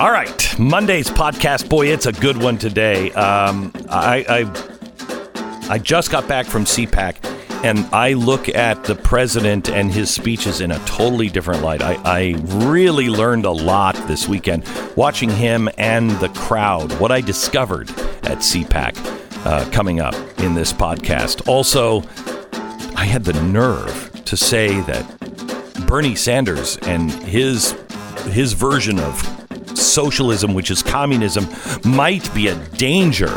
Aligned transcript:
All 0.00 0.10
right, 0.10 0.58
Monday's 0.58 1.08
podcast, 1.08 1.68
boy, 1.68 1.86
it's 1.86 2.06
a 2.06 2.12
good 2.12 2.36
one 2.36 2.58
today. 2.58 3.12
Um, 3.12 3.72
I, 3.88 4.24
I 4.28 5.72
I 5.72 5.78
just 5.78 6.10
got 6.10 6.26
back 6.26 6.46
from 6.46 6.64
CPAC, 6.64 7.14
and 7.62 7.78
I 7.94 8.14
look 8.14 8.48
at 8.48 8.82
the 8.82 8.96
president 8.96 9.70
and 9.70 9.92
his 9.92 10.10
speeches 10.12 10.60
in 10.60 10.72
a 10.72 10.80
totally 10.80 11.28
different 11.28 11.62
light. 11.62 11.80
I, 11.80 11.94
I 12.04 12.34
really 12.66 13.08
learned 13.08 13.44
a 13.44 13.52
lot 13.52 13.94
this 14.08 14.26
weekend 14.26 14.68
watching 14.96 15.30
him 15.30 15.68
and 15.78 16.10
the 16.18 16.28
crowd. 16.30 16.92
What 16.98 17.12
I 17.12 17.20
discovered 17.20 17.88
at 18.24 18.38
CPAC 18.38 19.46
uh, 19.46 19.70
coming 19.70 20.00
up 20.00 20.16
in 20.40 20.54
this 20.54 20.72
podcast. 20.72 21.46
Also, 21.46 22.02
I 22.96 23.04
had 23.04 23.22
the 23.24 23.40
nerve 23.44 24.10
to 24.24 24.36
say 24.36 24.80
that 24.80 25.86
Bernie 25.86 26.16
Sanders 26.16 26.78
and 26.78 27.12
his 27.12 27.76
his 28.32 28.54
version 28.54 28.98
of 28.98 29.33
socialism, 29.74 30.54
which 30.54 30.70
is 30.70 30.82
communism, 30.82 31.46
might 31.84 32.32
be 32.34 32.48
a 32.48 32.54
danger. 32.70 33.28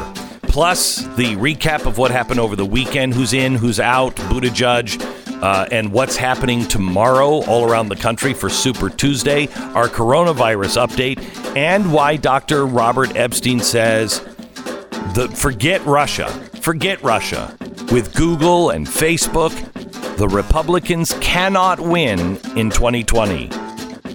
Plus, 0.44 1.04
the 1.16 1.36
recap 1.36 1.86
of 1.86 1.98
what 1.98 2.10
happened 2.10 2.40
over 2.40 2.56
the 2.56 2.66
weekend 2.66 3.14
who's 3.14 3.34
in, 3.34 3.56
who's 3.56 3.80
out, 3.80 4.16
Buttigieg, 4.16 5.00
uh, 5.42 5.68
and 5.72 5.92
what's 5.92 6.16
happening 6.16 6.68
tomorrow 6.68 7.44
all 7.46 7.70
around 7.70 7.90
the 7.90 7.96
country 7.96 8.34
for 8.34 8.50
Super 8.50 8.90
Tuesday, 8.90 9.48
our 9.76 9.88
coronavirus 9.88 10.88
update, 10.88 11.56
and 11.56 11.92
why 11.94 12.16
Dr. 12.16 12.66
Robert 12.66 13.16
Epstein 13.16 13.60
says 13.60 14.20
the 15.14 15.32
forget 15.36 15.86
Russia, 15.86 16.30
forget 16.62 17.02
Russia. 17.04 17.56
With 17.92 18.14
Google 18.16 18.72
and 18.72 18.86
Facebook, 18.86 19.54
the 20.18 20.28
Republicans 20.28 21.14
cannot 21.22 21.80
win 21.80 22.38
in 22.56 22.70
2020 22.70 23.50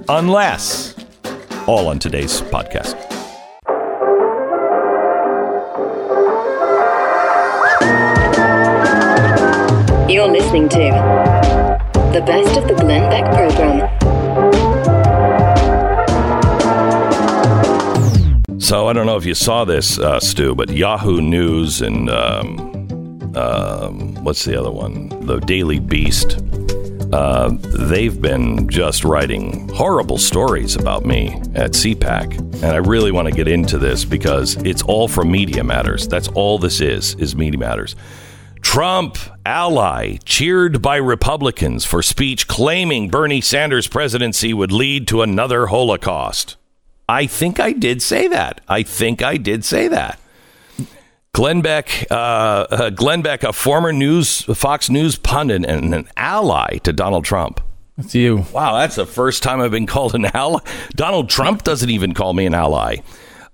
unless 0.08 0.91
all 1.66 1.88
on 1.88 1.98
today's 1.98 2.40
podcast. 2.42 2.96
You're 10.10 10.28
listening 10.28 10.68
to 10.70 10.78
the 12.12 12.22
best 12.26 12.56
of 12.58 12.66
the 12.68 12.74
Glenn 12.74 13.08
Beck 13.10 13.24
program. 13.32 13.88
So 18.60 18.88
I 18.88 18.92
don't 18.92 19.06
know 19.06 19.16
if 19.16 19.24
you 19.24 19.34
saw 19.34 19.64
this, 19.64 19.98
uh, 19.98 20.18
Stu, 20.20 20.54
but 20.54 20.70
Yahoo 20.70 21.20
News 21.20 21.80
and 21.80 22.10
um, 22.10 22.58
um, 23.36 24.14
what's 24.24 24.44
the 24.44 24.58
other 24.58 24.70
one? 24.70 25.08
The 25.26 25.38
Daily 25.40 25.78
Beast. 25.78 26.40
Uh, 27.12 27.50
they've 27.60 28.20
been 28.22 28.68
just 28.68 29.04
writing 29.04 29.68
horrible 29.68 30.16
stories 30.16 30.76
about 30.76 31.04
me 31.04 31.34
at 31.54 31.72
CPAC, 31.72 32.38
and 32.38 32.64
I 32.64 32.76
really 32.76 33.12
want 33.12 33.28
to 33.28 33.34
get 33.34 33.48
into 33.48 33.76
this 33.76 34.04
because 34.04 34.56
it's 34.64 34.82
all 34.82 35.08
from 35.08 35.30
Media 35.30 35.62
Matters. 35.62 36.08
That's 36.08 36.28
all 36.28 36.58
this 36.58 36.80
is 36.80 37.14
is 37.16 37.36
Media 37.36 37.58
Matters. 37.58 37.96
Trump 38.62 39.18
ally 39.44 40.16
cheered 40.24 40.80
by 40.80 40.96
Republicans 40.96 41.84
for 41.84 42.00
speech 42.00 42.48
claiming 42.48 43.10
Bernie 43.10 43.40
Sanders' 43.40 43.88
presidency 43.88 44.54
would 44.54 44.72
lead 44.72 45.06
to 45.08 45.20
another 45.20 45.66
Holocaust. 45.66 46.56
I 47.08 47.26
think 47.26 47.60
I 47.60 47.72
did 47.72 48.00
say 48.00 48.28
that. 48.28 48.62
I 48.68 48.82
think 48.84 49.20
I 49.20 49.36
did 49.36 49.64
say 49.64 49.88
that. 49.88 50.18
Glenn 51.34 51.62
Beck, 51.62 52.06
uh, 52.10 52.14
uh, 52.14 52.90
Glenn 52.90 53.22
Beck, 53.22 53.42
a 53.42 53.54
former 53.54 53.90
news 53.90 54.42
Fox 54.42 54.90
News 54.90 55.16
pundit 55.16 55.64
and 55.64 55.94
an 55.94 56.06
ally 56.14 56.76
to 56.78 56.92
Donald 56.92 57.24
Trump. 57.24 57.58
That's 57.96 58.14
you. 58.14 58.44
Wow, 58.52 58.76
that's 58.78 58.96
the 58.96 59.06
first 59.06 59.42
time 59.42 59.60
I've 59.62 59.70
been 59.70 59.86
called 59.86 60.14
an 60.14 60.26
ally. 60.26 60.60
Donald 60.94 61.30
Trump 61.30 61.62
doesn't 61.62 61.88
even 61.88 62.12
call 62.12 62.34
me 62.34 62.44
an 62.44 62.52
ally. 62.52 62.96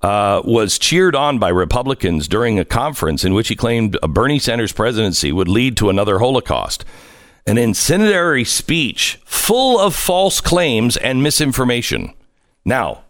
Uh, 0.03 0.43
was 0.45 0.77
cheered 0.77 1.15
on 1.15 1.39
by 1.39 1.49
Republicans 1.49 2.27
during 2.27 2.59
a 2.59 2.65
conference 2.65 3.25
in 3.25 3.33
which 3.33 3.47
he 3.47 3.55
claimed 3.55 3.97
a 4.03 4.09
Bernie 4.09 4.41
Sanders 4.41 4.73
presidency 4.73 5.31
would 5.31 5.49
lead 5.49 5.77
to 5.77 5.89
another 5.89 6.19
Holocaust. 6.19 6.85
An 7.47 7.59
incendiary 7.59 8.45
speech 8.45 9.21
full 9.25 9.79
of 9.79 9.95
false 9.95 10.41
claims 10.41 10.97
and 10.97 11.23
misinformation. 11.23 12.13
Now, 12.65 13.05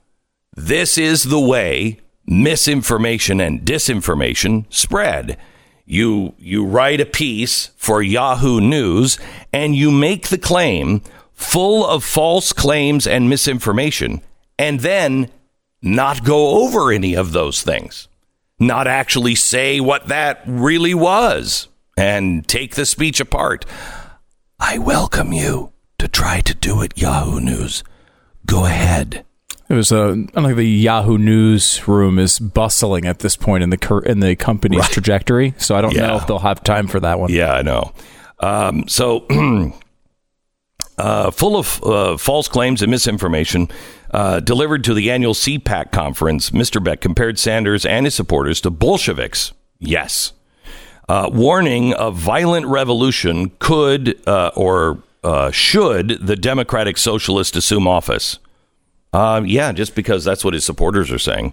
this 0.55 0.99
is 0.99 1.25
the 1.25 1.41
way 1.41 2.01
misinformation 2.29 3.41
and 3.41 3.63
disinformation 3.63 4.67
spread. 4.69 5.39
You 5.87 6.35
you 6.39 6.65
write 6.67 7.01
a 7.01 7.07
piece 7.07 7.71
for 7.77 8.03
Yahoo 8.03 8.61
News 8.61 9.19
and 9.53 9.75
you 9.75 9.91
make 9.91 10.29
the 10.29 10.39
claim 10.39 11.01
full 11.33 11.87
of 11.87 12.05
false 12.05 12.53
claims 12.53 13.07
and 13.07 13.31
misinformation 13.31 14.21
and 14.59 14.81
then 14.81 15.31
not 15.81 16.25
go 16.25 16.63
over 16.63 16.93
any 16.93 17.15
of 17.15 17.33
those 17.33 17.63
things. 17.63 18.09
Not 18.59 18.87
actually 18.87 19.35
say 19.35 19.81
what 19.81 20.09
that 20.09 20.43
really 20.47 20.95
was 20.95 21.69
and 21.97 22.47
take 22.47 22.75
the 22.75 22.85
speech 22.85 23.21
apart. 23.21 23.65
I 24.61 24.77
welcome 24.79 25.33
you 25.33 25.73
to 25.99 26.09
try 26.09 26.41
to 26.43 26.55
do 26.55 26.83
it 26.83 26.99
Yahoo 26.99 27.41
News. 27.41 27.85
Go 28.45 28.67
ahead. 28.67 29.25
It 29.69 29.75
was 29.75 29.93
uh, 29.93 30.17
I 30.35 30.43
think 30.43 30.57
the 30.57 30.65
Yahoo 30.65 31.19
newsroom 31.19 32.19
is 32.19 32.39
bustling 32.39 33.05
at 33.07 33.19
this 33.19 33.37
point 33.37 33.63
in 33.63 33.71
the 33.71 33.77
cur- 33.77 34.01
in 34.01 34.21
the 34.21 34.35
company's 34.35 34.81
Right. 34.81 34.91
trajectory. 34.91 35.55
So 35.59 35.77
I 35.77 35.83
don't 35.83 35.95
Yeah. 35.95 36.07
know 36.07 36.17
if 36.17 36.27
they'll 36.27 36.39
have 36.39 36.63
time 36.65 36.87
for 36.89 37.01
that 37.01 37.21
one. 37.21 37.31
Yeah, 37.31 37.53
I 37.53 37.63
know. 37.63 37.93
Um, 38.41 38.85
so, 38.89 39.27
uh, 40.99 41.31
full 41.31 41.57
of 41.57 41.83
uh, 41.85 42.17
false 42.17 42.49
claims 42.49 42.83
and 42.83 42.91
misinformation, 42.91 43.69
uh, 44.13 44.41
delivered 44.41 44.85
to 44.85 44.95
the 44.95 45.11
annual 45.11 45.35
CPAC 45.35 45.93
conference, 45.93 46.51
Mr. 46.51 46.83
Beck 46.83 47.01
compared 47.01 47.39
Sanders 47.39 47.85
and 47.85 48.07
his 48.07 48.15
supporters 48.15 48.61
to 48.63 48.71
Bolsheviks. 48.71 49.53
Yes. 49.79 50.33
Uh, 51.09 51.29
warning 51.33 51.93
of 51.95 52.15
violent 52.17 52.67
revolution 52.67 53.51
could 53.59 54.19
uh, 54.27 54.51
or 54.55 55.03
uh, 55.25 55.51
should 55.51 56.09
the 56.27 56.37
Democratic 56.37 56.97
Socialist 56.99 57.57
assume 57.57 57.87
office. 57.87 58.39
Uh, 59.13 59.43
yeah, 59.45 59.73
just 59.73 59.95
because 59.95 60.25
that's 60.25 60.45
what 60.45 60.55
his 60.55 60.65
supporters 60.65 61.11
are 61.11 61.19
saying. 61.19 61.53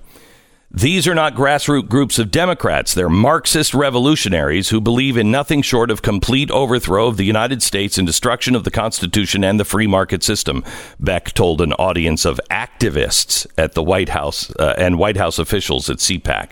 These 0.71 1.07
are 1.07 1.15
not 1.15 1.35
grassroots 1.35 1.87
groups 1.87 2.19
of 2.19 2.31
Democrats. 2.31 2.93
They're 2.93 3.07
Marxist 3.07 3.73
revolutionaries 3.73 4.69
who 4.69 4.81
believe 4.81 5.15
in 5.15 5.31
nothing 5.31 5.61
short 5.61 5.89
of 5.89 6.01
complete 6.01 6.51
overthrow 6.51 7.07
of 7.07 7.15
the 7.15 7.23
United 7.23 7.63
States 7.63 7.97
and 7.97 8.05
destruction 8.05 8.55
of 8.55 8.65
the 8.65 8.71
Constitution 8.71 9.43
and 9.43 9.57
the 9.57 9.63
free 9.63 9.87
market 9.87 10.21
system, 10.21 10.65
Beck 10.99 11.33
told 11.33 11.61
an 11.61 11.71
audience 11.73 12.25
of 12.25 12.41
activists 12.51 13.47
at 13.57 13.71
the 13.73 13.83
White 13.83 14.09
House 14.09 14.53
uh, 14.57 14.73
and 14.77 14.97
White 14.97 15.15
House 15.15 15.39
officials 15.39 15.89
at 15.89 15.97
CPAC. 15.99 16.49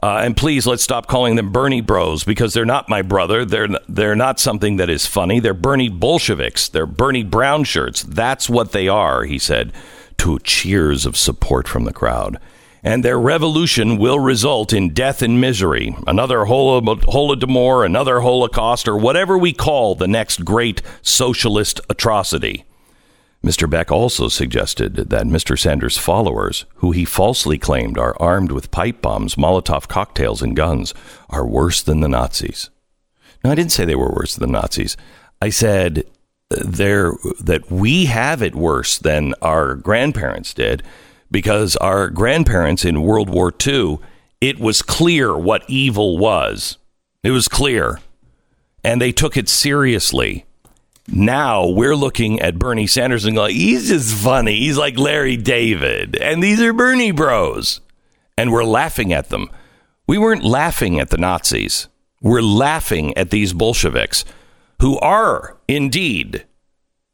Uh, 0.00 0.20
and 0.22 0.36
please, 0.36 0.64
let's 0.64 0.84
stop 0.84 1.08
calling 1.08 1.34
them 1.34 1.50
Bernie 1.50 1.80
Bros 1.80 2.22
because 2.22 2.54
they're 2.54 2.64
not 2.64 2.88
my 2.88 3.02
brother. 3.02 3.44
They're 3.44 3.66
they're 3.88 4.14
not 4.14 4.38
something 4.38 4.76
that 4.76 4.88
is 4.88 5.06
funny. 5.06 5.40
They're 5.40 5.54
Bernie 5.54 5.88
Bolsheviks. 5.88 6.68
They're 6.68 6.86
Bernie 6.86 7.24
Brown 7.24 7.64
shirts. 7.64 8.04
That's 8.04 8.48
what 8.48 8.70
they 8.70 8.86
are, 8.86 9.24
he 9.24 9.40
said, 9.40 9.72
to 10.18 10.38
cheers 10.40 11.06
of 11.06 11.16
support 11.16 11.66
from 11.66 11.84
the 11.84 11.92
crowd. 11.92 12.38
And 12.82 13.04
their 13.04 13.18
revolution 13.18 13.98
will 13.98 14.20
result 14.20 14.72
in 14.72 14.94
death 14.94 15.20
and 15.20 15.40
misery, 15.40 15.96
another 16.06 16.44
holo- 16.44 16.80
Holodomor, 16.80 17.84
another 17.84 18.20
Holocaust, 18.20 18.86
or 18.86 18.96
whatever 18.96 19.36
we 19.36 19.52
call 19.52 19.94
the 19.94 20.06
next 20.06 20.44
great 20.44 20.80
socialist 21.02 21.80
atrocity. 21.90 22.64
Mr. 23.44 23.70
Beck 23.70 23.92
also 23.92 24.28
suggested 24.28 24.96
that 24.96 25.26
Mr. 25.26 25.58
Sanders' 25.58 25.96
followers, 25.98 26.64
who 26.76 26.90
he 26.90 27.04
falsely 27.04 27.56
claimed 27.58 27.96
are 27.96 28.16
armed 28.20 28.50
with 28.50 28.70
pipe 28.70 29.00
bombs, 29.00 29.36
Molotov 29.36 29.86
cocktails, 29.88 30.42
and 30.42 30.56
guns, 30.56 30.92
are 31.30 31.46
worse 31.46 31.80
than 31.82 32.00
the 32.00 32.08
Nazis. 32.08 32.70
No, 33.44 33.50
I 33.50 33.54
didn't 33.54 33.72
say 33.72 33.84
they 33.84 33.94
were 33.94 34.10
worse 34.10 34.34
than 34.34 34.50
the 34.50 34.58
Nazis. 34.60 34.96
I 35.40 35.50
said 35.50 36.04
they're, 36.50 37.12
that 37.40 37.70
we 37.70 38.06
have 38.06 38.42
it 38.42 38.54
worse 38.54 38.98
than 38.98 39.34
our 39.42 39.74
grandparents 39.74 40.54
did 40.54 40.82
because 41.30 41.76
our 41.76 42.08
grandparents 42.08 42.84
in 42.84 43.02
World 43.02 43.28
War 43.28 43.52
II, 43.66 43.98
it 44.40 44.58
was 44.58 44.82
clear 44.82 45.36
what 45.36 45.64
evil 45.68 46.18
was. 46.18 46.78
It 47.22 47.32
was 47.32 47.48
clear. 47.48 48.00
And 48.82 49.00
they 49.00 49.12
took 49.12 49.36
it 49.36 49.48
seriously 49.48 50.46
now 51.10 51.66
we're 51.66 51.96
looking 51.96 52.40
at 52.40 52.58
Bernie 52.58 52.86
Sanders 52.86 53.24
and 53.24 53.36
going, 53.36 53.54
he's 53.54 53.88
just 53.88 54.14
funny. 54.14 54.56
He's 54.56 54.76
like 54.76 54.98
Larry 54.98 55.36
David. 55.36 56.16
And 56.16 56.42
these 56.42 56.60
are 56.60 56.72
Bernie 56.72 57.12
bros. 57.12 57.80
And 58.36 58.52
we're 58.52 58.64
laughing 58.64 59.12
at 59.12 59.30
them. 59.30 59.50
We 60.06 60.18
weren't 60.18 60.44
laughing 60.44 61.00
at 61.00 61.10
the 61.10 61.18
Nazis. 61.18 61.88
We're 62.20 62.42
laughing 62.42 63.16
at 63.16 63.30
these 63.30 63.52
Bolsheviks 63.52 64.24
who 64.80 64.98
are 65.00 65.56
indeed 65.66 66.44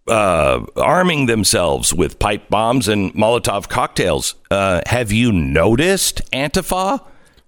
uh, 0.06 0.64
arming 0.76 1.26
themselves 1.26 1.94
with 1.94 2.19
pipe 2.19 2.49
bombs 2.50 2.88
and 2.88 3.12
Molotov 3.14 3.69
cocktails. 3.69 4.34
Uh, 4.50 4.81
have 4.87 5.11
you 5.12 5.32
noticed 5.32 6.20
Antifa? 6.32 7.02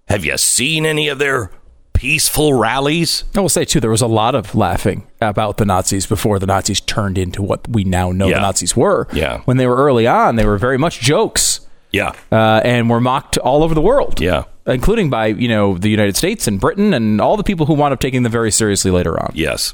Have 0.09 0.25
you 0.25 0.39
seen 0.39 0.87
any 0.87 1.09
of 1.09 1.19
their 1.19 1.51
peaceful 1.93 2.55
rallies? 2.55 3.25
I 3.35 3.41
will 3.41 3.49
say 3.51 3.65
too, 3.65 3.81
there 3.81 3.91
was 3.91 4.01
a 4.03 4.07
lot 4.07 4.35
of 4.35 4.55
laughing 4.55 5.07
about 5.21 5.59
the 5.59 5.65
Nazis 5.67 6.07
before 6.07 6.39
the 6.39 6.47
Nazis 6.47 6.81
turned 6.81 7.19
into 7.19 7.43
what 7.43 7.69
we 7.69 7.85
now 7.85 8.11
know 8.13 8.29
Yeah. 8.29 8.37
the 8.37 8.41
Nazis 8.43 8.75
were. 8.77 9.07
Yeah. 9.13 9.41
When 9.45 9.57
they 9.59 9.67
were 9.67 9.77
early 9.77 10.07
on, 10.07 10.37
they 10.37 10.47
were 10.47 10.59
very 10.59 10.79
much 10.79 11.01
jokes. 11.01 11.61
Yeah. 11.93 12.13
uh, 12.33 12.61
and 12.65 12.91
were 12.91 13.01
mocked 13.01 13.39
all 13.39 13.63
over 13.63 13.75
the 13.75 13.81
world. 13.81 14.21
Yeah. 14.21 14.45
including 14.67 15.09
by 15.11 15.27
you 15.27 15.49
know 15.49 15.79
the 15.79 15.89
United 15.89 16.17
States 16.17 16.47
and 16.49 16.61
Britain 16.61 16.93
and 16.93 17.21
all 17.21 17.37
the 17.37 17.45
people 17.45 17.67
who 17.67 17.75
wound 17.75 17.93
up 17.95 18.01
taking 18.01 18.23
them 18.25 18.33
very 18.33 18.51
seriously 18.51 18.91
later 18.91 19.19
on. 19.21 19.31
Yes. 19.35 19.73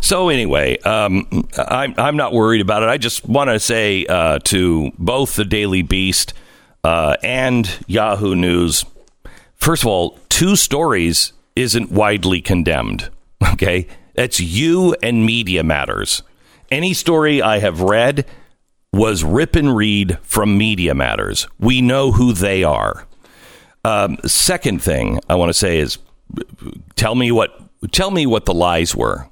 So 0.00 0.28
anyway, 0.28 0.78
um, 0.80 1.48
I'm 1.56 1.94
I'm 1.96 2.16
not 2.16 2.32
worried 2.32 2.60
about 2.60 2.82
it. 2.82 2.88
I 2.88 2.98
just 2.98 3.26
want 3.26 3.50
to 3.50 3.58
say 3.58 4.04
uh, 4.06 4.38
to 4.44 4.90
both 4.98 5.36
the 5.36 5.44
Daily 5.44 5.82
Beast 5.82 6.34
uh, 6.82 7.16
and 7.22 7.70
Yahoo 7.86 8.34
News, 8.34 8.84
first 9.56 9.82
of 9.82 9.86
all, 9.86 10.18
two 10.28 10.56
stories 10.56 11.32
isn't 11.56 11.90
widely 11.90 12.40
condemned. 12.40 13.10
Okay, 13.52 13.86
that's 14.14 14.40
you 14.40 14.96
and 15.02 15.24
Media 15.24 15.62
Matters. 15.62 16.22
Any 16.70 16.92
story 16.92 17.40
I 17.42 17.58
have 17.58 17.82
read 17.82 18.26
was 18.92 19.22
rip 19.22 19.54
and 19.54 19.76
read 19.76 20.18
from 20.22 20.56
Media 20.56 20.94
Matters. 20.94 21.46
We 21.58 21.80
know 21.80 22.12
who 22.12 22.32
they 22.32 22.64
are. 22.64 23.06
Um, 23.84 24.18
second 24.24 24.82
thing 24.82 25.20
I 25.28 25.34
want 25.34 25.50
to 25.50 25.54
say 25.54 25.78
is, 25.78 25.98
tell 26.96 27.14
me 27.14 27.30
what 27.30 27.60
tell 27.92 28.10
me 28.10 28.26
what 28.26 28.46
the 28.46 28.54
lies 28.54 28.96
were. 28.96 29.28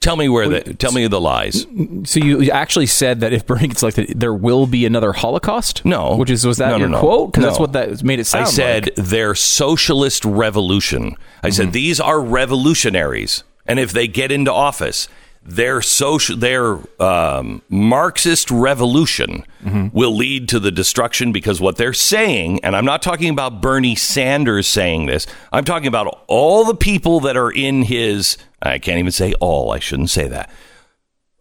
Tell 0.00 0.16
me 0.16 0.30
where 0.30 0.48
the 0.48 0.72
tell 0.72 0.92
me 0.92 1.06
the 1.08 1.20
lies. 1.20 1.66
So 2.04 2.20
you 2.20 2.50
actually 2.50 2.86
said 2.86 3.20
that 3.20 3.34
if 3.34 3.44
Bernie 3.46 3.68
gets 3.68 3.82
elected, 3.82 4.18
there 4.18 4.32
will 4.32 4.66
be 4.66 4.86
another 4.86 5.12
Holocaust. 5.12 5.84
No. 5.84 6.16
which 6.16 6.30
is 6.30 6.46
was 6.46 6.56
that 6.56 6.68
No, 6.70 6.76
no, 6.76 6.78
your 6.78 6.88
no. 6.88 7.00
quote? 7.00 7.32
Because 7.32 7.44
that's 7.44 7.58
what 7.60 7.72
that 7.74 8.02
made 8.02 8.18
it 8.18 8.24
sound. 8.24 8.46
I 8.46 8.48
said 8.50 8.84
like. 8.86 8.94
their 8.94 9.34
socialist 9.34 10.24
revolution. 10.24 11.16
I 11.42 11.48
Mm-hmm. 11.48 11.52
said 11.54 11.72
these 11.74 12.00
are 12.00 12.18
revolutionaries, 12.18 13.44
and 13.66 13.78
if 13.78 13.92
they 13.92 14.08
get 14.08 14.32
into 14.32 14.50
office, 14.50 15.06
their 15.42 15.80
social, 15.82 16.36
their 16.36 16.78
um, 17.02 17.62
Marxist 17.68 18.50
revolution 18.50 19.44
Mm-hmm. 19.64 19.94
will 19.94 20.16
lead 20.16 20.48
to 20.48 20.58
the 20.58 20.70
destruction 20.70 21.32
because 21.32 21.60
what 21.60 21.76
they're 21.76 21.92
saying, 21.92 22.64
and 22.64 22.74
I'm 22.74 22.86
not 22.86 23.02
talking 23.02 23.28
about 23.28 23.60
Bernie 23.60 23.94
Sanders 23.94 24.66
saying 24.66 25.04
this. 25.04 25.26
I'm 25.52 25.66
talking 25.66 25.86
about 25.88 26.24
all 26.28 26.64
the 26.64 26.74
people 26.74 27.20
that 27.20 27.36
are 27.36 27.50
in 27.50 27.82
his. 27.82 28.38
I 28.62 28.78
can't 28.78 28.98
even 28.98 29.12
say 29.12 29.34
all. 29.34 29.70
I 29.70 29.78
shouldn't 29.78 30.08
say 30.08 30.28
that 30.28 30.50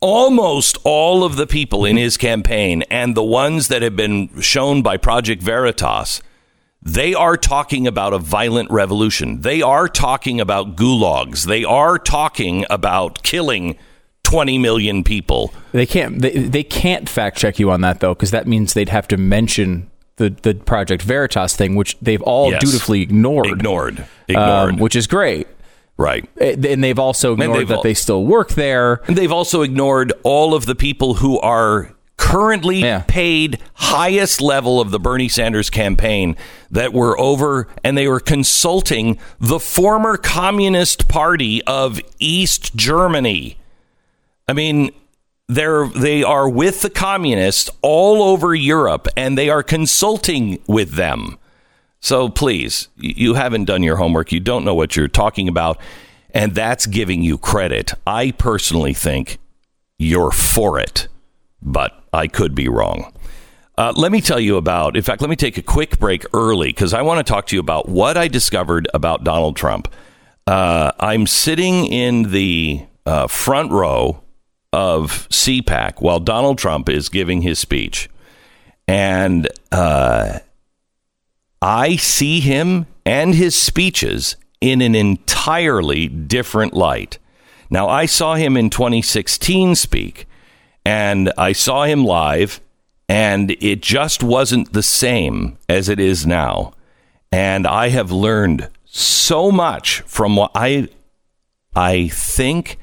almost 0.01 0.77
all 0.83 1.23
of 1.23 1.35
the 1.35 1.47
people 1.47 1.85
in 1.85 1.97
his 1.97 2.17
campaign 2.17 2.83
and 2.83 3.15
the 3.15 3.23
ones 3.23 3.67
that 3.67 3.81
have 3.81 3.95
been 3.95 4.41
shown 4.41 4.81
by 4.81 4.97
Project 4.97 5.41
Veritas, 5.41 6.21
they 6.81 7.13
are 7.13 7.35
talking 7.37 7.85
about 7.87 8.13
a 8.13 8.19
violent 8.19 8.71
revolution. 8.71 9.41
They 9.41 9.61
are 9.61 9.87
talking 9.87 10.39
about 10.39 10.75
gulags. 10.75 11.45
They 11.45 11.63
are 11.63 11.97
talking 11.99 12.65
about 12.69 13.23
killing 13.23 13.77
20 14.29 14.57
million 14.57 15.03
people. 15.03 15.53
they 15.71 15.85
can't 15.85 16.21
they, 16.21 16.31
they 16.31 16.63
can't 16.63 17.07
fact 17.09 17.37
check 17.37 17.59
you 17.59 17.71
on 17.71 17.81
that 17.81 17.99
though, 17.99 18.13
because 18.13 18.31
that 18.31 18.47
means 18.47 18.73
they'd 18.73 18.89
have 18.89 19.07
to 19.09 19.17
mention 19.17 19.89
the 20.17 20.29
the 20.41 20.53
Project 20.55 21.01
Veritas 21.01 21.55
thing, 21.55 21.75
which 21.75 21.97
they've 22.01 22.21
all 22.23 22.51
Yes. 22.51 22.61
dutifully 22.63 23.01
ignored, 23.01 23.47
Ignored. 23.47 23.99
um, 23.99 24.05
Ignored. 24.27 24.79
which 24.79 24.95
is 24.95 25.07
great. 25.07 25.47
right. 25.97 26.29
Eh, 26.39 26.55
And 26.69 26.83
they've 26.83 26.99
also 26.99 27.33
ignored 27.33 27.59
they've 27.59 27.67
that 27.69 27.83
they 27.83 27.93
still 27.93 28.23
work 28.25 28.49
there. 28.51 29.01
And 29.07 29.17
they've 29.17 29.31
also 29.31 29.61
ignored 29.63 30.13
all 30.23 30.53
of 30.53 30.65
the 30.65 30.75
people 30.75 31.15
who 31.15 31.39
are 31.39 31.91
currently 32.17 32.79
Yeah. 32.81 33.03
paid 33.07 33.59
highest 33.75 34.41
level 34.41 34.79
of 34.81 34.91
the 34.91 34.99
Bernie 34.99 35.29
Sanders 35.29 35.69
campaign 35.69 36.35
that 36.71 36.93
were 36.93 37.17
over 37.19 37.67
and 37.83 37.97
they 37.97 38.07
were 38.09 38.19
consulting 38.19 39.17
the 39.39 39.59
former 39.59 40.15
Communist 40.17 41.07
Party 41.07 41.61
of 41.63 41.99
East 42.19 42.75
Germany. 42.75 43.57
I 44.49 44.53
mean, 44.53 44.89
they're 45.47 45.87
they 45.87 46.23
are 46.23 46.49
with 46.49 46.81
the 46.81 46.89
communists 46.89 47.69
all 47.83 48.23
over 48.23 48.55
Europe 48.55 49.07
and 49.15 49.37
they 49.37 49.49
are 49.49 49.61
consulting 49.61 50.57
with 50.65 50.93
them. 50.93 51.37
So 51.99 52.29
please, 52.29 52.87
you 52.97 53.35
haven't 53.35 53.65
done 53.65 53.83
your 53.83 53.97
homework. 53.97 54.31
You 54.31 54.39
don't 54.39 54.65
know 54.65 54.73
what 54.73 54.95
you're 54.95 55.07
talking 55.07 55.47
about, 55.47 55.79
and 56.31 56.55
that's 56.55 56.87
giving 56.87 57.21
you 57.21 57.37
credit. 57.37 57.93
I 58.07 58.31
personally 58.31 58.93
think 58.93 59.37
you're 59.99 60.31
for 60.31 60.79
it, 60.79 61.07
but 61.61 62.03
I 62.11 62.27
could 62.27 62.55
be 62.55 62.69
wrong. 62.69 63.13
Uh, 63.77 63.93
let 63.95 64.11
me 64.11 64.19
tell 64.19 64.39
you 64.39 64.57
about, 64.57 64.97
in 64.97 65.03
fact, 65.03 65.21
let 65.21 65.29
me 65.29 65.35
take 65.35 65.57
a 65.57 65.61
quick 65.61 65.99
break 65.99 66.25
early 66.33 66.69
because 66.69 66.93
I 66.93 67.03
want 67.03 67.25
to 67.25 67.29
talk 67.29 67.45
to 67.47 67.55
you 67.55 67.59
about 67.59 67.87
what 67.87 68.17
I 68.17 68.27
discovered 68.27 68.87
about 68.93 69.23
Donald 69.23 69.55
Trump. 69.55 69.87
Uh, 70.47 70.91
I'm 70.99 71.27
sitting 71.27 71.85
in 71.85 72.31
the 72.31 72.85
uh, 73.05 73.27
front 73.27 73.71
row 73.71 74.23
of 74.71 75.27
CPAC 75.29 76.01
while 76.01 76.19
Donald 76.19 76.57
Trump 76.57 76.89
is 76.89 77.09
giving 77.09 77.41
his 77.41 77.59
speech. 77.59 78.09
And 78.87 79.47
uh, 79.71 80.39
I 81.61 81.95
see 81.95 82.39
him 82.39 82.87
and 83.05 83.35
his 83.35 83.55
speeches 83.55 84.35
in 84.61 84.81
an 84.81 84.95
entirely 84.95 86.07
different 86.07 86.73
light. 86.73 87.17
Now, 87.69 87.87
I 87.87 88.05
saw 88.05 88.35
him 88.35 88.57
in 88.57 88.69
2016 88.69 89.75
speak, 89.75 90.27
and 90.83 91.31
I 91.37 91.51
saw 91.51 91.83
him 91.83 92.03
live, 92.03 92.59
and 93.07 93.51
it 93.51 93.81
just 93.81 94.23
wasn't 94.23 94.73
the 94.73 94.83
same 94.83 95.57
as 95.67 95.87
it 95.87 95.99
is 95.99 96.25
now. 96.25 96.73
And 97.31 97.67
I 97.67 97.89
have 97.89 98.11
learned 98.11 98.69
so 98.85 99.51
much 99.51 100.01
from 100.01 100.35
what 100.35 100.51
I 100.55 100.89
I 101.75 102.07
think 102.07 102.79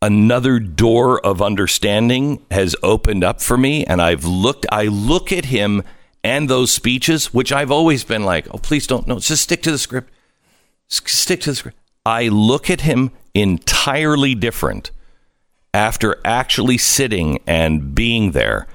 another 0.00 0.58
door 0.58 1.24
of 1.24 1.42
understanding 1.42 2.44
has 2.50 2.76
opened 2.82 3.24
up 3.24 3.40
for 3.40 3.56
me 3.56 3.84
and 3.84 4.00
I've 4.00 4.24
looked 4.24 4.66
I 4.70 4.84
look 4.84 5.32
at 5.32 5.46
him 5.46 5.82
and 6.22 6.48
those 6.48 6.70
speeches 6.70 7.34
which 7.34 7.52
I've 7.52 7.70
always 7.70 8.04
been 8.04 8.24
like 8.24 8.46
oh 8.52 8.58
please 8.58 8.86
don't 8.86 9.06
no 9.08 9.18
just 9.18 9.42
stick 9.42 9.62
to 9.62 9.70
the 9.70 9.78
script. 9.78 10.12
Stick 10.88 11.40
to 11.42 11.50
the 11.50 11.56
script. 11.56 11.78
I 12.06 12.28
look 12.28 12.70
at 12.70 12.82
him 12.82 13.10
entirely 13.34 14.34
different 14.34 14.90
after 15.74 16.18
actually 16.24 16.78
sitting 16.78 17.40
and 17.46 17.94
being 17.94 18.32
there. 18.32 18.66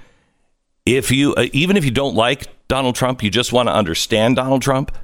If 0.85 1.09
you 1.09 1.33
uh, 1.35 1.47
even 1.53 1.77
if 1.77 1.85
you 1.85 1.91
don't 1.91 2.15
like 2.15 2.47
Donald 2.67 2.95
Trump 2.95 3.23
you 3.23 3.29
just 3.29 3.53
want 3.53 3.69
to 3.69 3.73
understand 3.73 4.35
Donald 4.35 4.61
Trump 4.61 4.95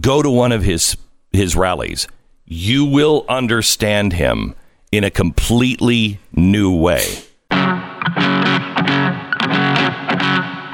go 0.00 0.22
to 0.22 0.30
one 0.30 0.50
of 0.50 0.64
his 0.64 0.96
his 1.30 1.54
rallies. 1.54 2.08
You 2.44 2.84
will 2.84 3.24
understand 3.28 4.14
him 4.14 4.54
in 4.90 5.04
a 5.04 5.10
completely 5.10 6.18
new 6.32 6.74
way 6.74 7.04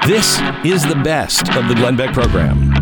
this 0.07 0.39
is 0.63 0.85
the 0.85 0.99
best 1.03 1.49
of 1.55 1.67
the 1.67 1.75
Glenn 1.75 1.95
Beck 1.95 2.13
program 2.13 2.73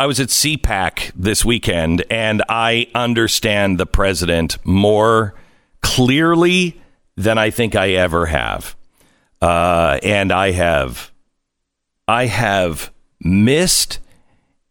I 0.00 0.06
was 0.06 0.18
at 0.18 0.28
CPAC 0.28 1.12
this 1.14 1.44
weekend 1.44 2.04
and 2.10 2.42
I 2.48 2.88
understand 2.94 3.78
the 3.78 3.84
president 3.84 4.56
more 4.64 5.34
clearly 5.82 6.80
than 7.18 7.36
I 7.36 7.50
think 7.50 7.74
I 7.74 7.90
ever 7.90 8.24
have. 8.24 8.76
Uh, 9.42 9.98
and 10.02 10.32
I 10.32 10.52
have, 10.52 11.12
I 12.08 12.26
have 12.26 12.90
missed 13.20 13.98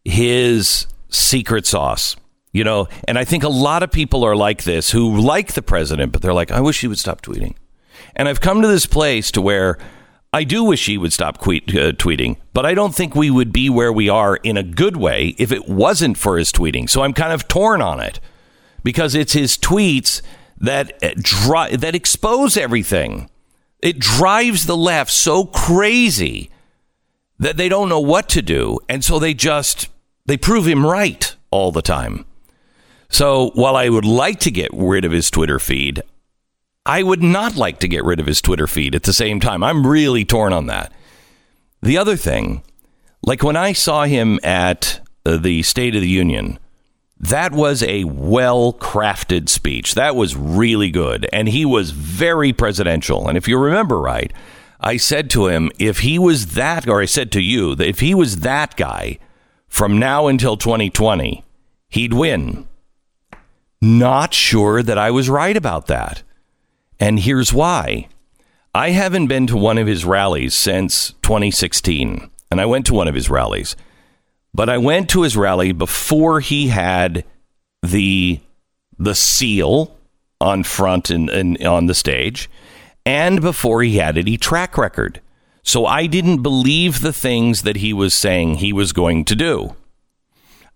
his 0.03 0.87
secret 1.09 1.65
sauce, 1.65 2.15
you 2.53 2.63
know. 2.63 2.87
And 3.07 3.17
I 3.17 3.25
think 3.25 3.43
a 3.43 3.49
lot 3.49 3.83
of 3.83 3.91
people 3.91 4.23
are 4.23 4.35
like 4.35 4.63
this 4.63 4.91
who 4.91 5.19
like 5.19 5.53
the 5.53 5.61
president, 5.61 6.11
but 6.11 6.21
they're 6.21 6.33
like, 6.33 6.51
I 6.51 6.61
wish 6.61 6.81
he 6.81 6.87
would 6.87 6.99
stop 6.99 7.21
tweeting. 7.21 7.55
And 8.15 8.27
I've 8.27 8.41
come 8.41 8.61
to 8.61 8.67
this 8.67 8.85
place 8.85 9.31
to 9.31 9.41
where 9.41 9.77
I 10.31 10.43
do 10.43 10.63
wish 10.63 10.85
he 10.85 10.97
would 10.97 11.13
stop 11.13 11.41
tweet, 11.41 11.69
uh, 11.69 11.91
tweeting, 11.93 12.37
but 12.53 12.65
I 12.65 12.73
don't 12.73 12.93
think 12.93 13.15
we 13.15 13.31
would 13.31 13.51
be 13.51 13.69
where 13.69 13.91
we 13.91 14.09
are 14.09 14.35
in 14.35 14.57
a 14.57 14.63
good 14.63 14.95
way 14.95 15.35
if 15.39 15.51
it 15.51 15.67
wasn't 15.67 16.17
for 16.17 16.37
his 16.37 16.51
tweeting. 16.51 16.89
So 16.89 17.01
I'm 17.01 17.13
kind 17.13 17.33
of 17.33 17.47
torn 17.47 17.81
on 17.81 17.99
it 17.99 18.19
because 18.83 19.15
it's 19.15 19.33
his 19.33 19.57
tweets 19.57 20.21
that 20.57 21.03
uh, 21.03 21.11
dri- 21.15 21.75
that 21.75 21.95
expose 21.95 22.57
everything. 22.57 23.29
It 23.81 23.97
drives 23.97 24.65
the 24.65 24.77
left 24.77 25.09
so 25.11 25.45
crazy 25.45 26.51
that 27.39 27.57
they 27.57 27.69
don't 27.69 27.89
know 27.89 28.01
what 28.01 28.29
to 28.29 28.41
do, 28.41 28.79
and 28.87 29.03
so 29.03 29.17
they 29.17 29.33
just 29.33 29.87
they 30.29 30.37
prove 30.37 30.67
him 30.67 30.85
right 30.85 31.35
all 31.49 31.71
the 31.71 31.81
time. 31.81 32.23
So 33.09 33.49
while 33.55 33.75
I 33.75 33.89
would 33.89 34.05
like 34.05 34.39
to 34.41 34.51
get 34.51 34.69
rid 34.71 35.03
of 35.03 35.11
his 35.11 35.31
Twitter 35.31 35.57
feed, 35.57 36.03
I 36.85 37.01
would 37.01 37.23
not 37.23 37.55
like 37.55 37.79
to 37.79 37.87
get 37.87 38.03
rid 38.03 38.19
of 38.19 38.27
his 38.27 38.39
Twitter 38.39 38.67
feed 38.67 38.93
at 38.93 39.03
the 39.03 39.13
same 39.13 39.39
time. 39.39 39.63
I'm 39.63 39.87
really 39.87 40.23
torn 40.23 40.53
on 40.53 40.67
that. 40.67 40.93
The 41.81 41.97
other 41.97 42.15
thing, 42.15 42.61
like 43.23 43.41
when 43.41 43.55
I 43.55 43.73
saw 43.73 44.03
him 44.03 44.39
at 44.43 44.99
uh, 45.25 45.37
the 45.37 45.63
State 45.63 45.95
of 45.95 46.01
the 46.01 46.07
Union, 46.07 46.59
that 47.19 47.51
was 47.51 47.81
a 47.81 48.03
well 48.03 48.71
crafted 48.73 49.49
speech. 49.49 49.95
That 49.95 50.15
was 50.15 50.35
really 50.35 50.91
good. 50.91 51.27
And 51.33 51.49
he 51.49 51.65
was 51.65 51.89
very 51.89 52.53
presidential. 52.53 53.27
And 53.27 53.35
if 53.35 53.47
you 53.47 53.57
remember 53.57 53.99
right, 53.99 54.31
I 54.79 54.97
said 54.97 55.31
to 55.31 55.47
him, 55.47 55.71
if 55.79 55.99
he 55.99 56.19
was 56.19 56.53
that, 56.53 56.87
or 56.87 57.01
I 57.01 57.05
said 57.05 57.31
to 57.31 57.41
you, 57.41 57.73
that 57.73 57.87
if 57.87 57.99
he 57.99 58.13
was 58.13 58.41
that 58.41 58.77
guy 58.77 59.17
from 59.69 59.99
now 59.99 60.27
until 60.27 60.57
2020, 60.57 61.45
he'd 61.87 62.13
win. 62.13 62.67
Not 63.81 64.33
sure 64.33 64.83
that 64.83 64.97
I 64.97 65.11
was 65.11 65.29
right 65.29 65.55
about 65.55 65.87
that. 65.87 66.23
And 66.99 67.19
here's 67.19 67.53
why. 67.53 68.09
I 68.75 68.89
haven't 68.89 69.27
been 69.27 69.47
to 69.47 69.57
one 69.57 69.77
of 69.77 69.87
his 69.87 70.03
rallies 70.03 70.53
since 70.53 71.11
2016, 71.21 72.29
and 72.51 72.61
I 72.61 72.65
went 72.65 72.85
to 72.87 72.93
one 72.93 73.07
of 73.07 73.15
his 73.15 73.29
rallies. 73.29 73.75
But 74.53 74.69
I 74.69 74.77
went 74.77 75.09
to 75.11 75.21
his 75.21 75.37
rally 75.37 75.71
before 75.71 76.39
he 76.39 76.67
had 76.67 77.23
the 77.81 78.39
the 78.97 79.15
seal 79.15 79.95
on 80.41 80.63
front 80.63 81.09
and, 81.09 81.29
and 81.29 81.61
on 81.65 81.85
the 81.85 81.95
stage, 81.95 82.49
and 83.05 83.41
before 83.41 83.81
he 83.81 83.97
had 83.97 84.17
any 84.17 84.37
track 84.37 84.77
record. 84.77 85.21
So 85.63 85.85
I 85.85 86.07
didn't 86.07 86.41
believe 86.41 87.01
the 87.01 87.13
things 87.13 87.63
that 87.63 87.77
he 87.77 87.93
was 87.93 88.13
saying 88.13 88.55
he 88.55 88.73
was 88.73 88.93
going 88.93 89.25
to 89.25 89.35
do. 89.35 89.75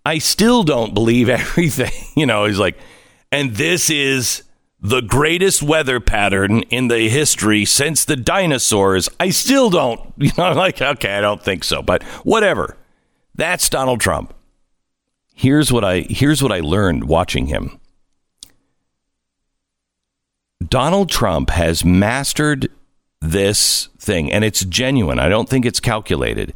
I 0.06 0.18
still 0.18 0.62
don't 0.62 0.94
believe 0.94 1.28
everything. 1.28 1.92
You 2.16 2.26
know, 2.26 2.44
he's 2.44 2.58
like, 2.58 2.78
and 3.32 3.54
this 3.56 3.90
is 3.90 4.42
the 4.80 5.00
greatest 5.00 5.62
weather 5.62 5.98
pattern 5.98 6.60
in 6.64 6.88
the 6.88 7.08
history 7.08 7.64
since 7.64 8.04
the 8.04 8.16
dinosaurs. 8.16 9.08
I 9.18 9.30
still 9.30 9.70
don't, 9.70 10.12
you 10.18 10.30
know, 10.36 10.52
like, 10.52 10.80
okay, 10.80 11.16
I 11.16 11.20
don't 11.20 11.42
think 11.42 11.64
so, 11.64 11.82
but 11.82 12.02
whatever. 12.22 12.76
That's 13.34 13.68
Donald 13.68 14.00
Trump. 14.00 14.34
Here's 15.34 15.72
what 15.72 15.84
I 15.84 16.00
here's 16.00 16.42
what 16.42 16.52
I 16.52 16.60
learned 16.60 17.08
watching 17.08 17.46
him. 17.46 17.80
Donald 20.64 21.10
Trump 21.10 21.50
has 21.50 21.84
mastered 21.84 22.70
this 23.20 23.88
thing 24.04 24.30
and 24.30 24.44
it's 24.44 24.64
genuine. 24.64 25.18
I 25.18 25.28
don't 25.28 25.48
think 25.48 25.64
it's 25.64 25.80
calculated. 25.80 26.54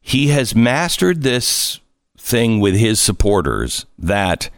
He 0.00 0.28
has 0.28 0.54
mastered 0.54 1.22
this 1.22 1.80
thing 2.16 2.60
with 2.60 2.74
his 2.74 3.00
supporters 3.00 3.86
that 3.98 4.50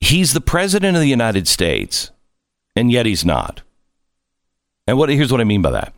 he's 0.00 0.32
the 0.32 0.40
president 0.40 0.96
of 0.96 1.02
the 1.02 1.08
United 1.08 1.48
States 1.48 2.10
and 2.74 2.90
yet 2.90 3.06
he's 3.06 3.24
not. 3.24 3.62
And 4.86 4.96
what 4.96 5.08
here's 5.08 5.32
what 5.32 5.40
I 5.40 5.44
mean 5.44 5.62
by 5.62 5.72
that. 5.72 5.92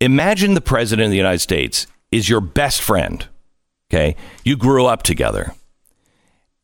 Imagine 0.00 0.54
the 0.54 0.60
president 0.60 1.06
of 1.06 1.10
the 1.10 1.16
United 1.16 1.40
States 1.40 1.86
is 2.10 2.28
your 2.28 2.40
best 2.40 2.80
friend 2.80 3.28
Okay. 3.94 4.16
You 4.44 4.56
grew 4.56 4.86
up 4.86 5.02
together. 5.02 5.54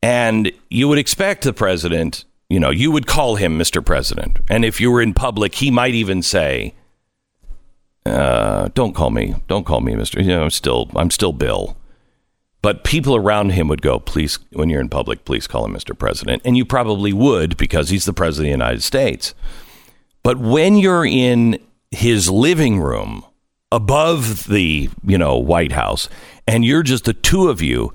And 0.03 0.51
you 0.69 0.87
would 0.87 0.97
expect 0.97 1.43
the 1.43 1.53
president, 1.53 2.25
you 2.49 2.59
know, 2.59 2.71
you 2.71 2.91
would 2.91 3.05
call 3.05 3.35
him 3.35 3.57
Mr. 3.57 3.85
President. 3.85 4.39
And 4.49 4.65
if 4.65 4.81
you 4.81 4.91
were 4.91 5.01
in 5.01 5.13
public, 5.13 5.55
he 5.55 5.69
might 5.69 5.93
even 5.93 6.23
say, 6.23 6.73
uh, 8.05 8.69
don't 8.73 8.93
call 8.93 9.11
me, 9.11 9.35
don't 9.47 9.65
call 9.65 9.81
me 9.81 9.93
Mr. 9.93 10.21
You 10.21 10.29
know, 10.29 10.43
I'm 10.43 10.49
still, 10.49 10.89
I'm 10.95 11.11
still 11.11 11.33
Bill. 11.33 11.77
But 12.61 12.83
people 12.83 13.15
around 13.15 13.51
him 13.51 13.67
would 13.67 13.81
go, 13.81 13.99
please, 13.99 14.37
when 14.51 14.69
you're 14.69 14.81
in 14.81 14.89
public, 14.89 15.25
please 15.25 15.47
call 15.47 15.65
him 15.65 15.73
Mr. 15.73 15.97
President. 15.97 16.43
And 16.45 16.55
you 16.55 16.63
probably 16.63 17.11
would 17.11 17.57
because 17.57 17.89
he's 17.89 18.05
the 18.05 18.13
president 18.13 18.53
of 18.53 18.59
the 18.59 18.63
United 18.63 18.83
States. 18.83 19.33
But 20.23 20.37
when 20.37 20.77
you're 20.77 21.05
in 21.05 21.59
his 21.89 22.29
living 22.29 22.79
room 22.79 23.25
above 23.71 24.45
the, 24.45 24.89
you 25.03 25.17
know, 25.17 25.37
White 25.37 25.71
House 25.71 26.07
and 26.47 26.63
you're 26.63 26.83
just 26.83 27.05
the 27.05 27.13
two 27.13 27.49
of 27.49 27.61
you, 27.61 27.91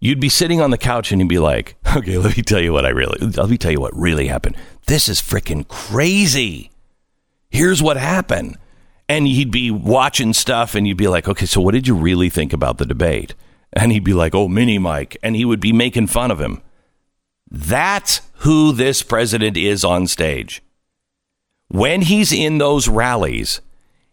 you'd 0.00 0.20
be 0.20 0.28
sitting 0.28 0.60
on 0.60 0.70
the 0.70 0.78
couch 0.78 1.12
and 1.12 1.20
you'd 1.20 1.28
be 1.28 1.38
like, 1.38 1.76
okay, 1.96 2.18
let 2.18 2.36
me 2.36 2.42
tell 2.42 2.60
you 2.60 2.72
what 2.72 2.84
I 2.84 2.90
really, 2.90 3.18
let 3.18 3.48
me 3.48 3.56
tell 3.56 3.72
you 3.72 3.80
what 3.80 3.96
really 3.96 4.26
happened. 4.26 4.56
This 4.86 5.08
is 5.08 5.22
freaking 5.22 5.66
crazy. 5.66 6.70
Here's 7.48 7.82
what 7.82 7.96
happened. 7.96 8.58
And 9.10 9.26
he'd 9.26 9.50
be 9.50 9.72
watching 9.72 10.32
stuff 10.32 10.76
and 10.76 10.86
you'd 10.86 10.96
be 10.96 11.08
like, 11.08 11.26
okay, 11.26 11.44
so 11.44 11.60
what 11.60 11.74
did 11.74 11.88
you 11.88 11.96
really 11.96 12.30
think 12.30 12.52
about 12.52 12.78
the 12.78 12.86
debate? 12.86 13.34
And 13.72 13.90
he'd 13.90 14.04
be 14.04 14.14
like, 14.14 14.36
oh, 14.36 14.46
mini 14.46 14.78
Mike. 14.78 15.16
And 15.20 15.34
he 15.34 15.44
would 15.44 15.58
be 15.58 15.72
making 15.72 16.06
fun 16.06 16.30
of 16.30 16.40
him. 16.40 16.62
That's 17.50 18.20
who 18.34 18.70
this 18.70 19.02
president 19.02 19.56
is 19.56 19.82
on 19.84 20.06
stage. 20.06 20.62
When 21.66 22.02
he's 22.02 22.32
in 22.32 22.58
those 22.58 22.86
rallies, 22.86 23.60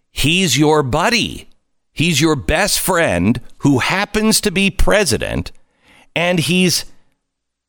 he's 0.09 0.57
your 0.57 0.81
buddy. 0.81 1.47
He's 1.93 2.19
your 2.19 2.35
best 2.35 2.79
friend 2.79 3.39
who 3.59 3.77
happens 3.77 4.41
to 4.41 4.51
be 4.51 4.71
president, 4.71 5.51
and 6.15 6.39
he's 6.39 6.85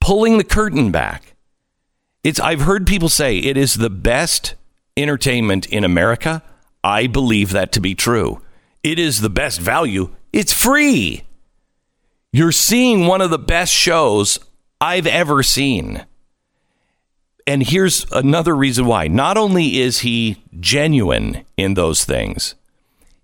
pulling 0.01 0.39
the 0.39 0.45
curtain 0.45 0.91
back. 0.91 1.35
It's 2.25 2.41
I've 2.41 2.63
heard 2.63 2.87
people 2.87 3.11
say 3.11 3.37
it 3.37 3.59
is 3.59 3.75
the 3.75 3.91
best 3.91 4.55
entertainment 4.97 5.67
in 5.67 5.85
America. 5.85 6.43
I 6.83 7.07
believe 7.07 7.51
that 7.51 7.73
to 7.73 7.81
be 7.81 7.95
true. 7.95 8.41
It 8.83 8.99
is 8.99 9.21
the 9.21 9.31
best 9.31 9.61
value. 9.61 10.15
It's 10.33 10.53
free. 10.53 11.25
You're 12.33 12.53
seeing 12.53 13.07
one 13.07 13.21
of 13.21 13.31
the 13.31 13.39
best 13.39 13.73
shows 13.73 14.39
I've 14.81 15.07
ever 15.07 15.43
seen. 15.43 16.05
And 17.47 17.63
here's 17.63 18.05
another 18.13 18.55
reason 18.55 18.87
why. 18.87 19.09
Not 19.09 19.39
only 19.39 19.81
is 19.81 20.01
he 20.01 20.43
genuine 20.61 21.45
in 21.57 21.75
those 21.75 22.05
things, 22.05 22.55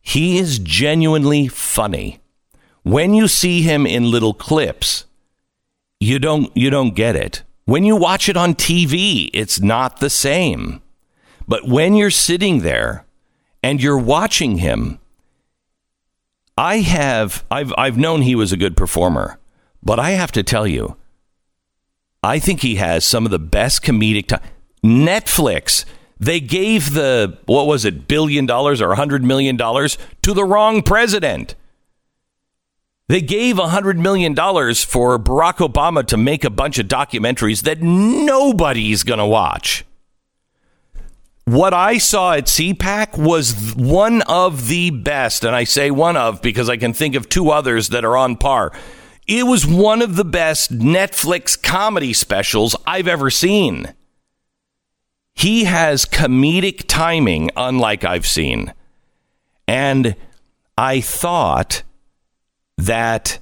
he 0.01 0.39
is 0.39 0.59
genuinely 0.59 1.47
funny. 1.49 2.21
When 2.83 3.15
you 3.15 3.29
see 3.29 3.63
him 3.63 3.87
in 3.87 4.11
little 4.11 4.35
clips, 4.35 5.05
you 6.01 6.19
don't 6.19 6.55
you 6.57 6.71
don't 6.71 6.95
get 6.95 7.17
it. 7.17 7.43
When 7.67 7.85
you 7.85 7.97
watch 7.97 8.29
it 8.29 8.37
on 8.37 8.55
TV, 8.55 9.31
it's 9.33 9.61
not 9.61 10.01
the 10.01 10.11
same. 10.11 10.83
But 11.47 11.69
when 11.69 11.95
you're 11.95 12.11
sitting 12.11 12.61
there 12.61 13.04
and 13.65 13.83
you're 13.83 13.97
watching 13.97 14.59
him, 14.59 14.99
I 16.59 16.81
have 16.81 17.45
I've 17.51 17.73
I've 17.79 17.97
known 17.97 18.21
he 18.21 18.35
was 18.35 18.53
a 18.53 18.59
good 18.59 18.77
performer, 18.77 19.39
but 19.83 19.99
I 19.99 20.11
have 20.11 20.33
to 20.33 20.43
tell 20.43 20.67
you, 20.67 20.97
I 22.23 22.39
think 22.39 22.61
he 22.61 22.75
has 22.75 23.07
some 23.07 23.25
of 23.25 23.31
the 23.31 23.39
best 23.39 23.83
comedic 23.83 24.27
time. 24.27 24.43
Netflix 24.85 25.87
they 26.21 26.41
gave 26.41 26.93
the, 26.93 27.39
what 27.47 27.67
was 27.67 27.85
it, 27.85 28.07
billion 28.07 28.47
dollars 28.47 28.81
or 28.83 28.93
a 28.93 28.97
hundred 28.97 29.25
million 29.25 29.57
dollars 29.57 29.97
to 30.23 30.35
the 30.35 30.45
wrong 30.45 30.83
president. 30.83 31.55
They 33.09 33.23
gave 33.23 33.59
a 33.59 33.69
hundred 33.69 33.99
million 33.99 34.35
dollars 34.35 34.85
for 34.85 35.19
Barack 35.19 35.67
Obama 35.67 36.07
to 36.07 36.17
make 36.17 36.45
a 36.45 36.51
bunch 36.51 36.79
of 36.79 36.87
documentaries 36.87 37.63
that 37.63 37.81
nobody's 37.81 39.03
going 39.05 39.19
to 39.19 39.27
watch. 39.27 39.85
What 41.45 41.75
I 41.75 41.99
saw 41.99 42.33
at 42.33 42.47
CPAC 42.47 43.19
was 43.19 43.75
one 43.75 44.23
of 44.23 44.69
the 44.69 44.91
best, 44.91 45.45
and 45.45 45.55
I 45.55 45.65
say 45.65 45.91
one 45.91 46.17
of 46.17 46.41
because 46.41 46.71
I 46.71 46.79
can 46.79 46.95
think 46.95 47.15
of 47.15 47.29
two 47.29 47.51
others 47.51 47.91
that 47.91 48.05
are 48.05 48.17
on 48.17 48.37
par. 48.37 48.73
It 49.27 49.47
was 49.47 49.67
one 49.67 50.01
of 50.01 50.17
the 50.17 50.25
best 50.25 50.73
Netflix 50.73 51.61
comedy 51.61 52.15
specials 52.15 52.75
I've 52.87 53.09
ever 53.09 53.29
seen. 53.31 53.93
He 55.35 55.65
has 55.65 56.07
comedic 56.07 56.85
timing 56.87 57.51
unlike 57.57 58.05
I've 58.05 58.27
seen. 58.27 58.73
And 59.67 60.17
I 60.79 61.01
thought 61.01 61.83
that 62.79 63.39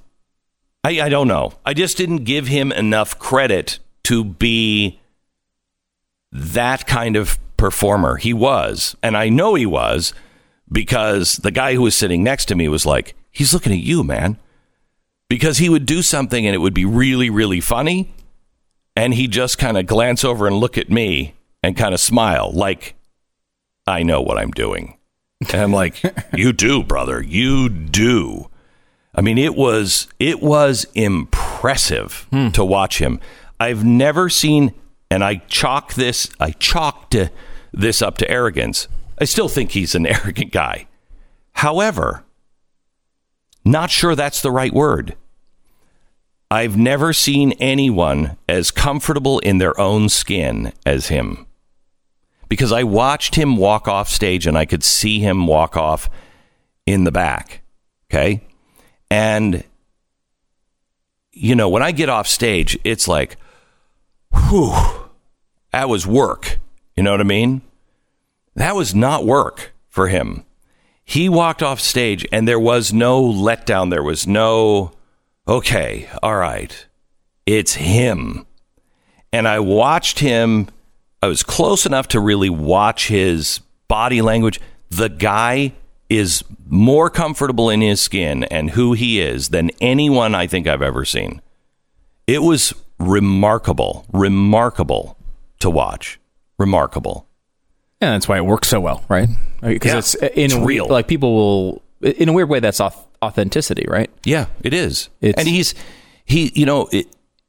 I, 0.82 1.02
I 1.02 1.08
don't 1.08 1.28
know. 1.28 1.54
I 1.64 1.74
just 1.74 1.96
didn't 1.96 2.24
give 2.24 2.48
him 2.48 2.72
enough 2.72 3.18
credit 3.18 3.78
to 4.04 4.24
be 4.24 5.00
that 6.32 6.86
kind 6.86 7.16
of 7.16 7.38
performer. 7.62 8.16
He 8.16 8.34
was, 8.34 8.96
and 9.04 9.16
I 9.16 9.28
know 9.28 9.54
he 9.54 9.66
was 9.66 10.12
because 10.72 11.36
the 11.36 11.52
guy 11.52 11.74
who 11.74 11.82
was 11.82 11.94
sitting 11.94 12.24
next 12.24 12.46
to 12.46 12.56
me 12.56 12.66
was 12.66 12.84
like, 12.84 13.14
he's 13.30 13.54
looking 13.54 13.70
at 13.70 13.78
you, 13.78 14.02
man. 14.02 14.36
Because 15.28 15.58
he 15.58 15.68
would 15.68 15.86
do 15.86 16.02
something 16.02 16.44
and 16.44 16.56
it 16.56 16.58
would 16.58 16.74
be 16.74 16.84
really, 16.84 17.30
really 17.30 17.60
funny. 17.60 18.12
And 18.96 19.14
he'd 19.14 19.30
just 19.30 19.58
kind 19.58 19.78
of 19.78 19.86
glance 19.86 20.24
over 20.24 20.48
and 20.48 20.56
look 20.56 20.76
at 20.76 20.90
me 20.90 21.34
and 21.62 21.76
kind 21.76 21.94
of 21.94 22.00
smile 22.00 22.50
like 22.52 22.96
I 23.86 24.02
know 24.02 24.20
what 24.20 24.38
I'm 24.38 24.50
doing. 24.50 24.98
And 25.40 25.54
I'm 25.62 25.72
like, 25.72 26.02
you 26.34 26.52
do, 26.52 26.82
brother. 26.82 27.22
You 27.22 27.68
do. 27.68 28.50
I 29.14 29.20
mean, 29.20 29.38
it 29.38 29.54
was 29.54 30.08
it 30.18 30.42
was 30.42 30.84
impressive 30.94 32.26
hmm. 32.30 32.48
to 32.50 32.64
watch 32.64 32.98
him. 32.98 33.20
I've 33.60 33.84
never 33.84 34.28
seen, 34.28 34.74
and 35.12 35.22
I 35.22 35.36
chalk 35.46 35.94
this, 35.94 36.28
I 36.40 36.50
chalked 36.50 37.14
this 37.72 38.02
up 38.02 38.18
to 38.18 38.30
arrogance. 38.30 38.88
I 39.18 39.24
still 39.24 39.48
think 39.48 39.72
he's 39.72 39.94
an 39.94 40.06
arrogant 40.06 40.52
guy. 40.52 40.86
However, 41.54 42.24
not 43.64 43.90
sure 43.90 44.14
that's 44.14 44.42
the 44.42 44.50
right 44.50 44.72
word. 44.72 45.16
I've 46.50 46.76
never 46.76 47.12
seen 47.12 47.52
anyone 47.52 48.36
as 48.48 48.70
comfortable 48.70 49.38
in 49.38 49.58
their 49.58 49.78
own 49.80 50.08
skin 50.10 50.72
as 50.84 51.08
him 51.08 51.46
because 52.52 52.72
I 52.72 52.82
watched 52.82 53.36
him 53.36 53.56
walk 53.56 53.88
off 53.88 54.10
stage 54.10 54.46
and 54.46 54.58
I 54.58 54.66
could 54.66 54.84
see 54.84 55.20
him 55.20 55.46
walk 55.46 55.78
off 55.78 56.10
in 56.84 57.04
the 57.04 57.10
back. 57.10 57.62
Okay. 58.10 58.42
And, 59.10 59.64
you 61.32 61.54
know, 61.54 61.70
when 61.70 61.82
I 61.82 61.92
get 61.92 62.10
off 62.10 62.26
stage, 62.26 62.78
it's 62.84 63.08
like, 63.08 63.38
whew, 64.34 64.74
that 65.72 65.88
was 65.88 66.06
work. 66.06 66.58
You 66.96 67.02
know 67.02 67.12
what 67.12 67.20
I 67.20 67.24
mean? 67.24 67.62
That 68.54 68.76
was 68.76 68.94
not 68.94 69.24
work 69.24 69.72
for 69.88 70.08
him. 70.08 70.44
He 71.04 71.28
walked 71.28 71.62
off 71.62 71.80
stage 71.80 72.26
and 72.32 72.46
there 72.46 72.60
was 72.60 72.92
no 72.92 73.22
letdown. 73.22 73.90
There 73.90 74.02
was 74.02 74.26
no, 74.26 74.92
okay, 75.48 76.08
all 76.22 76.36
right, 76.36 76.86
it's 77.46 77.74
him. 77.74 78.46
And 79.32 79.48
I 79.48 79.58
watched 79.60 80.18
him 80.18 80.68
I 81.22 81.28
was 81.28 81.44
close 81.44 81.86
enough 81.86 82.08
to 82.08 82.20
really 82.20 82.50
watch 82.50 83.06
his 83.06 83.60
body 83.86 84.20
language. 84.20 84.60
The 84.90 85.08
guy 85.08 85.72
is 86.08 86.42
more 86.66 87.08
comfortable 87.10 87.70
in 87.70 87.80
his 87.80 88.00
skin 88.00 88.42
and 88.44 88.70
who 88.70 88.92
he 88.92 89.20
is 89.20 89.50
than 89.50 89.70
anyone 89.80 90.34
I 90.34 90.48
think 90.48 90.66
I've 90.66 90.82
ever 90.82 91.04
seen. 91.04 91.40
It 92.26 92.42
was 92.42 92.74
remarkable, 92.98 94.04
remarkable 94.12 95.16
to 95.60 95.70
watch. 95.70 96.18
Remarkable. 96.62 97.26
Yeah, 98.00 98.12
that's 98.12 98.28
why 98.28 98.36
it 98.36 98.46
works 98.46 98.68
so 98.68 98.80
well, 98.80 99.04
right? 99.08 99.28
Because 99.60 99.92
Yeah, 99.92 99.98
it's 99.98 100.14
uh, 100.22 100.26
in 100.34 100.44
it's 100.46 100.54
real. 100.54 100.86
Like 100.88 101.06
people 101.08 101.34
will, 101.34 101.82
in 102.00 102.28
a 102.28 102.32
weird 102.32 102.48
way, 102.48 102.60
that's 102.60 102.78
auth- 102.80 103.04
authenticity, 103.22 103.84
right? 103.88 104.10
Yeah, 104.24 104.46
it 104.62 104.72
is. 104.72 105.08
It's- 105.20 105.38
and 105.44 105.48
he's 105.48 105.74
he. 106.24 106.52
You 106.54 106.66
know, 106.66 106.88
it, 106.92 107.06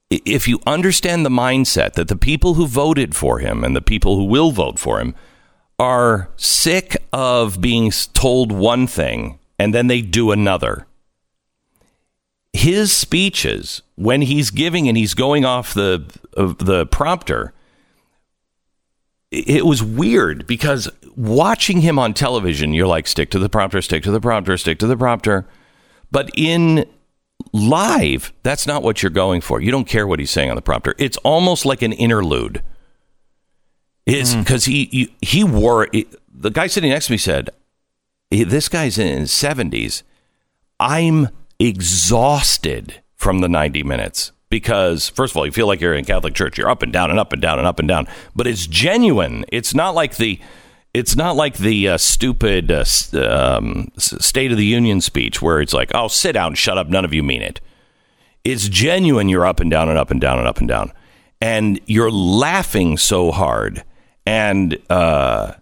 if 0.09 0.47
you 0.47 0.59
understand 0.67 1.25
the 1.25 1.29
mindset 1.29 1.93
that 1.93 2.07
the 2.07 2.15
people 2.15 2.55
who 2.55 2.65
voted 2.67 3.15
for 3.15 3.39
him 3.39 3.63
and 3.63 3.75
the 3.75 3.81
people 3.81 4.15
who 4.15 4.25
will 4.25 4.51
vote 4.51 4.77
for 4.79 4.99
him 4.99 5.15
are 5.79 6.29
sick 6.37 6.95
of 7.11 7.59
being 7.61 7.91
told 8.13 8.51
one 8.51 8.85
thing 8.87 9.39
and 9.59 9.73
then 9.73 9.87
they 9.87 10.01
do 10.01 10.31
another. 10.31 10.85
His 12.55 12.91
speeches, 12.91 13.81
when 13.95 14.21
he's 14.21 14.51
giving 14.51 14.87
and 14.87 14.95
he's 14.95 15.15
going 15.15 15.43
off 15.45 15.73
the 15.73 16.05
of 16.37 16.59
the 16.59 16.85
prompter, 16.85 17.53
it 19.33 19.65
was 19.65 19.81
weird 19.81 20.45
because 20.45 20.87
watching 21.15 21.81
him 21.81 21.97
on 21.97 22.13
television, 22.13 22.73
you're 22.73 22.87
like, 22.87 23.07
stick 23.07 23.31
to 23.31 23.39
the 23.39 23.49
prompter, 23.49 23.81
stick 23.81 24.03
to 24.03 24.11
the 24.11 24.21
prompter, 24.21 24.55
stick 24.57 24.77
to 24.79 24.87
the 24.87 24.95
prompter. 24.95 25.47
But 26.11 26.29
in 26.35 26.85
live, 27.51 28.31
that's 28.43 28.67
not 28.67 28.83
what 28.83 29.01
you're 29.01 29.09
going 29.09 29.41
for. 29.41 29.59
You 29.59 29.71
don't 29.71 29.87
care 29.87 30.05
what 30.05 30.19
he's 30.19 30.29
saying 30.29 30.51
on 30.51 30.55
the 30.55 30.61
prompter. 30.61 30.93
It's 30.99 31.17
almost 31.17 31.65
like 31.65 31.81
an 31.81 31.93
interlude. 31.93 32.61
Is 34.05 34.35
because 34.35 34.65
hmm. 34.65 34.71
he, 34.71 34.85
he 34.91 35.15
he 35.21 35.43
wore 35.45 35.87
the 36.29 36.51
guy 36.51 36.67
sitting 36.67 36.89
next 36.89 37.05
to 37.05 37.13
me 37.13 37.17
said, 37.17 37.51
"This 38.29 38.67
guy's 38.67 38.97
in 38.97 39.19
his 39.21 39.31
70s. 39.31 40.03
I'm 40.77 41.29
exhausted 41.57 43.01
from 43.15 43.39
the 43.39 43.47
90 43.47 43.83
minutes 43.83 44.32
because 44.53 45.09
first 45.09 45.33
of 45.33 45.37
all, 45.37 45.47
you 45.47 45.51
feel 45.51 45.65
like 45.65 45.81
you're 45.81 45.95
in 45.95 46.05
Catholic 46.05 46.35
church. 46.35 46.59
You're 46.59 46.69
up 46.69 46.83
and 46.83 46.93
down 46.93 47.09
and 47.09 47.19
up 47.19 47.33
and 47.33 47.41
down 47.41 47.57
and 47.57 47.67
up 47.67 47.79
and 47.79 47.87
down, 47.87 48.07
but 48.35 48.45
it's 48.45 48.67
genuine. 48.67 49.45
It's 49.47 49.73
not 49.73 49.95
like 49.95 50.17
the 50.17 50.39
it's 50.93 51.15
not 51.15 51.35
like 51.35 51.57
the 51.57 51.87
uh, 51.89 51.97
stupid 51.97 52.69
uh, 52.69 52.85
um, 53.15 53.91
State 53.97 54.51
of 54.51 54.59
the 54.59 54.65
Union 54.65 55.01
speech 55.01 55.41
where 55.41 55.59
it's 55.59 55.73
like, 55.73 55.89
"Oh, 55.95 56.07
sit 56.07 56.33
down, 56.33 56.53
shut 56.53 56.77
up, 56.77 56.87
none 56.87 57.03
of 57.03 57.15
you 57.15 57.23
mean 57.23 57.41
it." 57.41 57.61
It's 58.43 58.69
genuine. 58.69 59.27
You're 59.27 59.47
up 59.47 59.59
and 59.59 59.71
down 59.71 59.89
and 59.89 59.97
up 59.97 60.11
and 60.11 60.21
down 60.21 60.37
and 60.37 60.47
up 60.47 60.59
and 60.59 60.67
down, 60.67 60.93
and 61.41 61.79
you're 61.87 62.11
laughing 62.11 62.95
so 62.97 63.31
hard. 63.31 63.83
And 64.27 64.77
uh, 64.87 65.53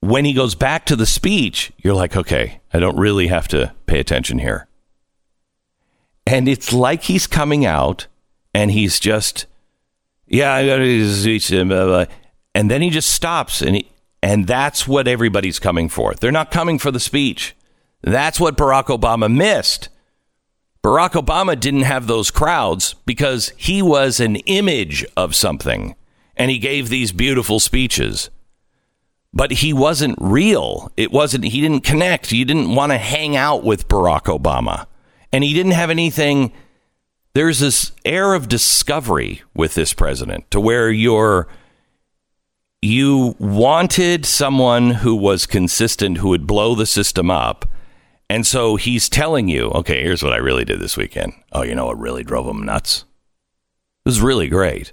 when 0.00 0.24
he 0.24 0.32
goes 0.32 0.56
back 0.56 0.86
to 0.86 0.96
the 0.96 1.06
speech, 1.06 1.70
you're 1.78 1.94
like, 1.94 2.16
"Okay, 2.16 2.60
I 2.72 2.80
don't 2.80 2.96
really 2.96 3.28
have 3.28 3.46
to 3.48 3.72
pay 3.86 4.00
attention 4.00 4.40
here." 4.40 4.66
And 6.26 6.48
it's 6.48 6.72
like 6.72 7.04
he's 7.04 7.28
coming 7.28 7.64
out 7.64 8.08
and 8.54 8.70
he's 8.70 9.00
just, 9.00 9.46
yeah, 10.26 10.56
and 12.54 12.70
then 12.70 12.80
he 12.80 12.90
just 12.90 13.10
stops 13.10 13.60
and 13.60 13.76
he, 13.76 13.90
and 14.22 14.46
that's 14.46 14.88
what 14.88 15.06
everybody's 15.06 15.58
coming 15.58 15.88
for. 15.88 16.14
They're 16.14 16.32
not 16.32 16.50
coming 16.50 16.78
for 16.78 16.90
the 16.90 17.00
speech. 17.00 17.54
That's 18.00 18.40
what 18.40 18.56
Barack 18.56 18.84
Obama 18.84 19.30
missed. 19.30 19.90
Barack 20.82 21.12
Obama 21.12 21.58
didn't 21.58 21.82
have 21.82 22.06
those 22.06 22.30
crowds 22.30 22.94
because 23.06 23.52
he 23.56 23.82
was 23.82 24.20
an 24.20 24.36
image 24.36 25.04
of 25.16 25.34
something 25.34 25.94
and 26.36 26.50
he 26.50 26.58
gave 26.58 26.88
these 26.88 27.12
beautiful 27.12 27.58
speeches. 27.60 28.30
But 29.32 29.50
he 29.50 29.72
wasn't 29.72 30.16
real. 30.20 30.92
It 30.96 31.10
wasn't, 31.10 31.44
he 31.44 31.60
didn't 31.60 31.84
connect. 31.84 32.32
You 32.32 32.44
didn't 32.44 32.74
want 32.74 32.92
to 32.92 32.98
hang 32.98 33.34
out 33.34 33.64
with 33.64 33.88
Barack 33.88 34.24
Obama. 34.24 34.86
And 35.32 35.42
he 35.42 35.52
didn't 35.54 35.72
have 35.72 35.90
anything. 35.90 36.52
There's 37.34 37.58
this 37.58 37.90
air 38.04 38.32
of 38.32 38.48
discovery 38.48 39.42
with 39.54 39.74
this 39.74 39.92
president 39.92 40.48
to 40.52 40.60
where 40.60 40.88
you're, 40.88 41.48
you 42.80 43.34
wanted 43.40 44.24
someone 44.24 44.90
who 44.90 45.16
was 45.16 45.44
consistent, 45.44 46.18
who 46.18 46.28
would 46.28 46.46
blow 46.46 46.76
the 46.76 46.86
system 46.86 47.32
up. 47.32 47.68
And 48.30 48.46
so 48.46 48.76
he's 48.76 49.08
telling 49.08 49.48
you, 49.48 49.70
okay, 49.70 50.00
here's 50.02 50.22
what 50.22 50.32
I 50.32 50.36
really 50.36 50.64
did 50.64 50.78
this 50.80 50.96
weekend. 50.96 51.32
Oh, 51.52 51.62
you 51.62 51.74
know 51.74 51.86
what 51.86 51.98
really 51.98 52.22
drove 52.22 52.46
him 52.46 52.62
nuts? 52.62 53.04
It 54.04 54.08
was 54.08 54.20
really 54.20 54.48
great. 54.48 54.92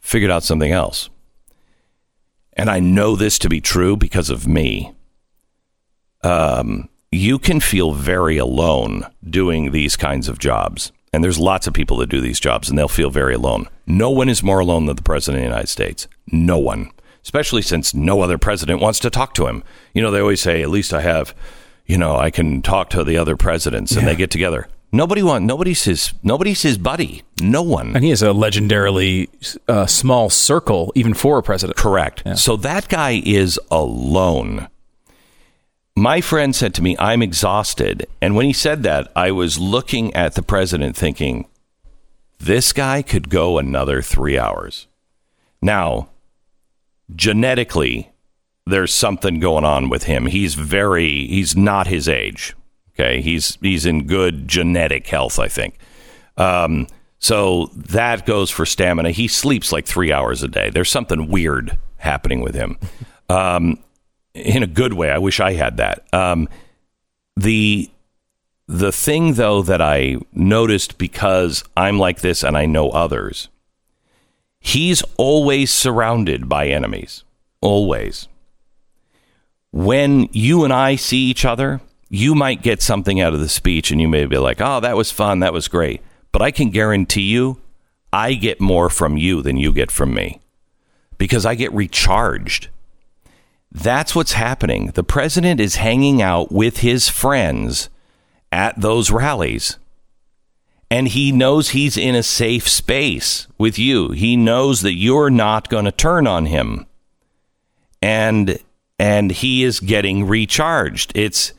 Figured 0.00 0.30
out 0.30 0.44
something 0.44 0.72
else. 0.72 1.10
And 2.54 2.70
I 2.70 2.80
know 2.80 3.16
this 3.16 3.38
to 3.40 3.50
be 3.50 3.60
true 3.60 3.96
because 3.96 4.30
of 4.30 4.48
me. 4.48 4.94
Um, 6.22 6.88
you 7.12 7.38
can 7.38 7.60
feel 7.60 7.92
very 7.92 8.38
alone 8.38 9.06
doing 9.28 9.72
these 9.72 9.94
kinds 9.94 10.26
of 10.28 10.38
jobs. 10.38 10.90
And 11.12 11.24
there's 11.24 11.38
lots 11.38 11.66
of 11.66 11.74
people 11.74 11.96
that 11.98 12.08
do 12.08 12.20
these 12.20 12.40
jobs 12.40 12.68
and 12.68 12.78
they'll 12.78 12.88
feel 12.88 13.10
very 13.10 13.34
alone. 13.34 13.68
No 13.86 14.10
one 14.10 14.28
is 14.28 14.42
more 14.42 14.58
alone 14.60 14.86
than 14.86 14.96
the 14.96 15.02
president 15.02 15.38
of 15.38 15.42
the 15.42 15.50
United 15.50 15.68
States. 15.68 16.06
No 16.30 16.58
one. 16.58 16.90
Especially 17.22 17.62
since 17.62 17.94
no 17.94 18.20
other 18.20 18.38
president 18.38 18.80
wants 18.80 18.98
to 19.00 19.10
talk 19.10 19.34
to 19.34 19.46
him. 19.46 19.62
You 19.94 20.02
know, 20.02 20.10
they 20.10 20.20
always 20.20 20.40
say, 20.40 20.62
at 20.62 20.70
least 20.70 20.94
I 20.94 21.00
have, 21.00 21.34
you 21.86 21.98
know, 21.98 22.16
I 22.16 22.30
can 22.30 22.62
talk 22.62 22.90
to 22.90 23.04
the 23.04 23.16
other 23.18 23.36
presidents 23.36 23.96
and 23.96 24.06
they 24.06 24.16
get 24.16 24.30
together. 24.30 24.68
Nobody 24.90 25.22
want 25.22 25.44
nobody's 25.44 25.84
his 25.84 26.14
nobody's 26.22 26.62
his 26.62 26.78
buddy. 26.78 27.22
No 27.42 27.62
one. 27.62 27.94
And 27.94 28.02
he 28.02 28.10
has 28.10 28.22
a 28.22 28.28
legendarily 28.28 29.28
uh, 29.68 29.84
small 29.84 30.30
circle, 30.30 30.92
even 30.94 31.12
for 31.12 31.36
a 31.38 31.42
president. 31.42 31.76
Correct. 31.76 32.22
So 32.38 32.56
that 32.56 32.88
guy 32.88 33.20
is 33.24 33.60
alone. 33.70 34.68
My 35.98 36.20
friend 36.20 36.54
said 36.54 36.74
to 36.74 36.82
me, 36.82 36.94
I'm 37.00 37.22
exhausted. 37.22 38.06
And 38.22 38.36
when 38.36 38.46
he 38.46 38.52
said 38.52 38.84
that, 38.84 39.10
I 39.16 39.32
was 39.32 39.58
looking 39.58 40.14
at 40.14 40.34
the 40.34 40.44
president 40.44 40.96
thinking, 40.96 41.48
this 42.38 42.72
guy 42.72 43.02
could 43.02 43.28
go 43.28 43.58
another 43.58 44.00
three 44.00 44.38
hours. 44.38 44.86
Now, 45.60 46.10
genetically, 47.16 48.12
there's 48.64 48.94
something 48.94 49.40
going 49.40 49.64
on 49.64 49.88
with 49.88 50.04
him. 50.04 50.26
He's 50.26 50.54
very, 50.54 51.26
he's 51.26 51.56
not 51.56 51.88
his 51.88 52.08
age. 52.08 52.54
Okay. 52.94 53.20
He's, 53.20 53.58
he's 53.60 53.84
in 53.84 54.06
good 54.06 54.46
genetic 54.46 55.08
health, 55.08 55.40
I 55.40 55.48
think. 55.48 55.78
Um, 56.36 56.86
so 57.18 57.72
that 57.74 58.24
goes 58.24 58.52
for 58.52 58.64
stamina. 58.64 59.10
He 59.10 59.26
sleeps 59.26 59.72
like 59.72 59.84
three 59.84 60.12
hours 60.12 60.44
a 60.44 60.48
day. 60.48 60.70
There's 60.70 60.92
something 60.92 61.26
weird 61.26 61.76
happening 61.96 62.40
with 62.40 62.54
him. 62.54 62.78
Um, 63.28 63.82
in 64.38 64.62
a 64.62 64.66
good 64.66 64.94
way. 64.94 65.10
I 65.10 65.18
wish 65.18 65.40
I 65.40 65.52
had 65.52 65.76
that. 65.78 66.06
Um, 66.12 66.48
the 67.36 67.90
the 68.66 68.92
thing 68.92 69.34
though 69.34 69.62
that 69.62 69.80
I 69.80 70.18
noticed 70.32 70.98
because 70.98 71.64
I'm 71.76 71.98
like 71.98 72.20
this 72.20 72.42
and 72.42 72.56
I 72.56 72.66
know 72.66 72.90
others, 72.90 73.48
he's 74.60 75.02
always 75.16 75.72
surrounded 75.72 76.48
by 76.48 76.68
enemies. 76.68 77.24
Always. 77.60 78.28
When 79.70 80.28
you 80.32 80.64
and 80.64 80.72
I 80.72 80.96
see 80.96 81.18
each 81.18 81.44
other, 81.44 81.80
you 82.08 82.34
might 82.34 82.62
get 82.62 82.82
something 82.82 83.20
out 83.20 83.34
of 83.34 83.40
the 83.40 83.48
speech 83.48 83.90
and 83.90 84.00
you 84.00 84.08
may 84.08 84.26
be 84.26 84.38
like, 84.38 84.60
oh, 84.60 84.80
that 84.80 84.96
was 84.96 85.10
fun. 85.10 85.40
That 85.40 85.52
was 85.52 85.68
great. 85.68 86.02
But 86.32 86.42
I 86.42 86.50
can 86.50 86.70
guarantee 86.70 87.22
you, 87.22 87.60
I 88.12 88.34
get 88.34 88.60
more 88.60 88.88
from 88.88 89.16
you 89.16 89.42
than 89.42 89.56
you 89.56 89.72
get 89.72 89.90
from 89.90 90.14
me 90.14 90.40
because 91.18 91.44
I 91.44 91.54
get 91.54 91.72
recharged. 91.72 92.68
That's 93.70 94.14
what's 94.14 94.32
happening. 94.32 94.92
The 94.92 95.04
president 95.04 95.60
is 95.60 95.76
hanging 95.76 96.22
out 96.22 96.50
with 96.50 96.78
his 96.78 97.08
friends 97.08 97.90
at 98.50 98.80
those 98.80 99.10
rallies. 99.10 99.78
And 100.90 101.08
he 101.08 101.32
knows 101.32 101.70
he's 101.70 101.98
in 101.98 102.14
a 102.14 102.22
safe 102.22 102.66
space 102.66 103.46
with 103.58 103.78
you. 103.78 104.10
He 104.10 104.36
knows 104.36 104.80
that 104.80 104.94
you're 104.94 105.28
not 105.28 105.68
going 105.68 105.84
to 105.84 105.92
turn 105.92 106.26
on 106.26 106.46
him. 106.46 106.86
And 108.00 108.58
and 108.98 109.30
he 109.30 109.64
is 109.64 109.80
getting 109.80 110.26
recharged. 110.26 111.12
It's 111.14 111.52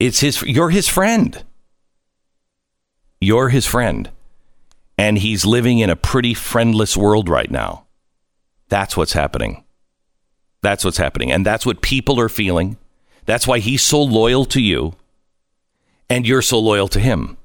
it's 0.00 0.20
his 0.20 0.42
you're 0.42 0.70
his 0.70 0.88
friend. 0.88 1.44
You're 3.20 3.50
his 3.50 3.66
friend. 3.66 4.10
And 4.96 5.18
he's 5.18 5.44
living 5.44 5.78
in 5.78 5.90
a 5.90 5.96
pretty 5.96 6.34
friendless 6.34 6.96
world 6.96 7.28
right 7.28 7.50
now. 7.50 7.84
That's 8.68 8.96
what's 8.96 9.12
happening. 9.12 9.64
That's 10.62 10.84
what's 10.84 10.98
happening. 10.98 11.30
And 11.32 11.44
that's 11.44 11.66
what 11.66 11.82
people 11.82 12.18
are 12.20 12.28
feeling. 12.28 12.76
That's 13.26 13.46
why 13.46 13.58
he's 13.58 13.82
so 13.82 14.02
loyal 14.02 14.44
to 14.46 14.60
you 14.60 14.94
and 16.08 16.26
you're 16.26 16.42
so 16.42 16.58
loyal 16.58 16.88
to 16.88 17.00
him 17.00 17.36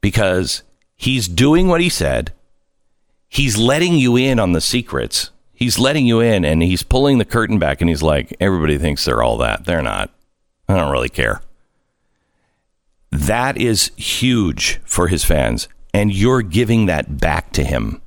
because 0.00 0.62
he's 0.96 1.28
doing 1.28 1.68
what 1.68 1.80
he 1.80 1.88
said. 1.88 2.32
He's 3.28 3.56
letting 3.58 3.94
you 3.94 4.16
in 4.16 4.38
on 4.38 4.52
the 4.52 4.60
secrets. 4.60 5.30
He's 5.52 5.78
letting 5.78 6.06
you 6.06 6.20
in 6.20 6.44
and 6.44 6.62
he's 6.62 6.82
pulling 6.82 7.18
the 7.18 7.24
curtain 7.24 7.58
back 7.58 7.80
and 7.80 7.88
he's 7.88 8.02
like, 8.02 8.36
everybody 8.40 8.78
thinks 8.78 9.04
they're 9.04 9.22
all 9.22 9.38
that. 9.38 9.64
They're 9.64 9.82
not. 9.82 10.10
I 10.68 10.76
don't 10.76 10.92
really 10.92 11.08
care. 11.08 11.40
That 13.10 13.56
is 13.56 13.90
huge 13.96 14.80
for 14.84 15.08
his 15.08 15.24
fans. 15.24 15.68
And 15.94 16.14
you're 16.14 16.42
giving 16.42 16.86
that 16.86 17.18
back 17.18 17.52
to 17.52 17.64
him. 17.64 18.02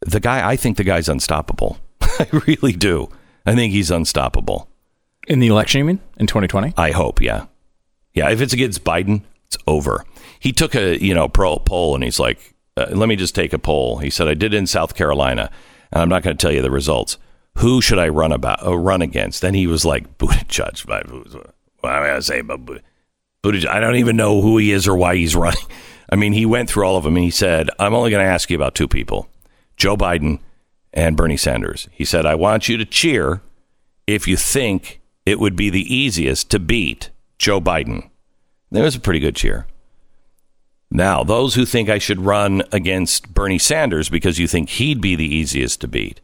The 0.00 0.20
guy, 0.20 0.48
I 0.48 0.56
think 0.56 0.76
the 0.76 0.84
guy's 0.84 1.08
unstoppable. 1.08 1.78
I 2.18 2.42
really 2.46 2.72
do. 2.72 3.08
I 3.46 3.54
think 3.54 3.72
he's 3.72 3.90
unstoppable. 3.90 4.68
In 5.28 5.38
the 5.38 5.48
election, 5.48 5.78
you 5.78 5.84
mean? 5.84 6.00
In 6.16 6.26
2020? 6.26 6.74
I 6.76 6.90
hope, 6.90 7.20
yeah. 7.20 7.46
Yeah, 8.14 8.30
if 8.30 8.40
it's 8.40 8.52
against 8.52 8.84
Biden, 8.84 9.22
it's 9.46 9.56
over. 9.66 10.04
He 10.38 10.52
took 10.52 10.74
a, 10.74 11.02
you 11.02 11.14
know, 11.14 11.28
pro 11.28 11.58
poll 11.58 11.94
and 11.94 12.02
he's 12.04 12.18
like, 12.18 12.54
uh, 12.76 12.86
let 12.90 13.08
me 13.08 13.16
just 13.16 13.34
take 13.34 13.52
a 13.52 13.58
poll. 13.58 13.98
He 13.98 14.10
said, 14.10 14.28
I 14.28 14.34
did 14.34 14.54
it 14.54 14.56
in 14.56 14.66
South 14.66 14.94
Carolina, 14.94 15.50
and 15.92 16.02
I'm 16.02 16.08
not 16.08 16.22
going 16.22 16.36
to 16.36 16.40
tell 16.40 16.52
you 16.52 16.62
the 16.62 16.70
results. 16.70 17.18
Who 17.58 17.82
should 17.82 17.98
I 17.98 18.08
run 18.08 18.32
about 18.32 18.66
uh, 18.66 18.76
run 18.76 19.02
against? 19.02 19.44
And 19.44 19.54
he 19.54 19.66
was 19.66 19.84
like, 19.84 20.18
Buttigieg. 20.18 20.86
Well, 20.86 21.92
I'm 21.92 22.02
going 22.02 22.16
to 22.16 22.22
say 22.22 22.38
about 22.38 22.64
Buttigieg. 23.42 23.66
I 23.66 23.80
don't 23.80 23.96
even 23.96 24.16
know 24.16 24.40
who 24.40 24.56
he 24.58 24.72
is 24.72 24.88
or 24.88 24.96
why 24.96 25.16
he's 25.16 25.36
running. 25.36 25.64
I 26.10 26.16
mean, 26.16 26.32
he 26.32 26.46
went 26.46 26.68
through 26.68 26.84
all 26.84 26.96
of 26.96 27.04
them 27.04 27.16
and 27.16 27.24
he 27.24 27.30
said, 27.30 27.70
I'm 27.78 27.94
only 27.94 28.10
going 28.10 28.24
to 28.24 28.30
ask 28.30 28.50
you 28.50 28.56
about 28.56 28.74
two 28.74 28.88
people 28.88 29.28
Joe 29.76 29.96
Biden 29.96 30.40
and 30.92 31.16
Bernie 31.16 31.36
Sanders. 31.36 31.88
He 31.92 32.04
said, 32.04 32.26
I 32.26 32.34
want 32.34 32.68
you 32.68 32.76
to 32.76 32.84
cheer 32.84 33.40
if 34.06 34.26
you 34.26 34.36
think 34.36 35.00
it 35.24 35.38
would 35.38 35.56
be 35.56 35.70
the 35.70 35.94
easiest 35.94 36.50
to 36.50 36.58
beat 36.58 37.10
Joe 37.38 37.60
Biden. 37.60 38.10
There 38.70 38.84
was 38.84 38.96
a 38.96 39.00
pretty 39.00 39.20
good 39.20 39.36
cheer. 39.36 39.66
Now, 40.90 41.24
those 41.24 41.54
who 41.54 41.64
think 41.64 41.88
I 41.88 41.98
should 41.98 42.20
run 42.20 42.62
against 42.70 43.32
Bernie 43.32 43.58
Sanders 43.58 44.10
because 44.10 44.38
you 44.38 44.46
think 44.46 44.68
he'd 44.68 45.00
be 45.00 45.16
the 45.16 45.24
easiest 45.34 45.80
to 45.80 45.88
beat, 45.88 46.20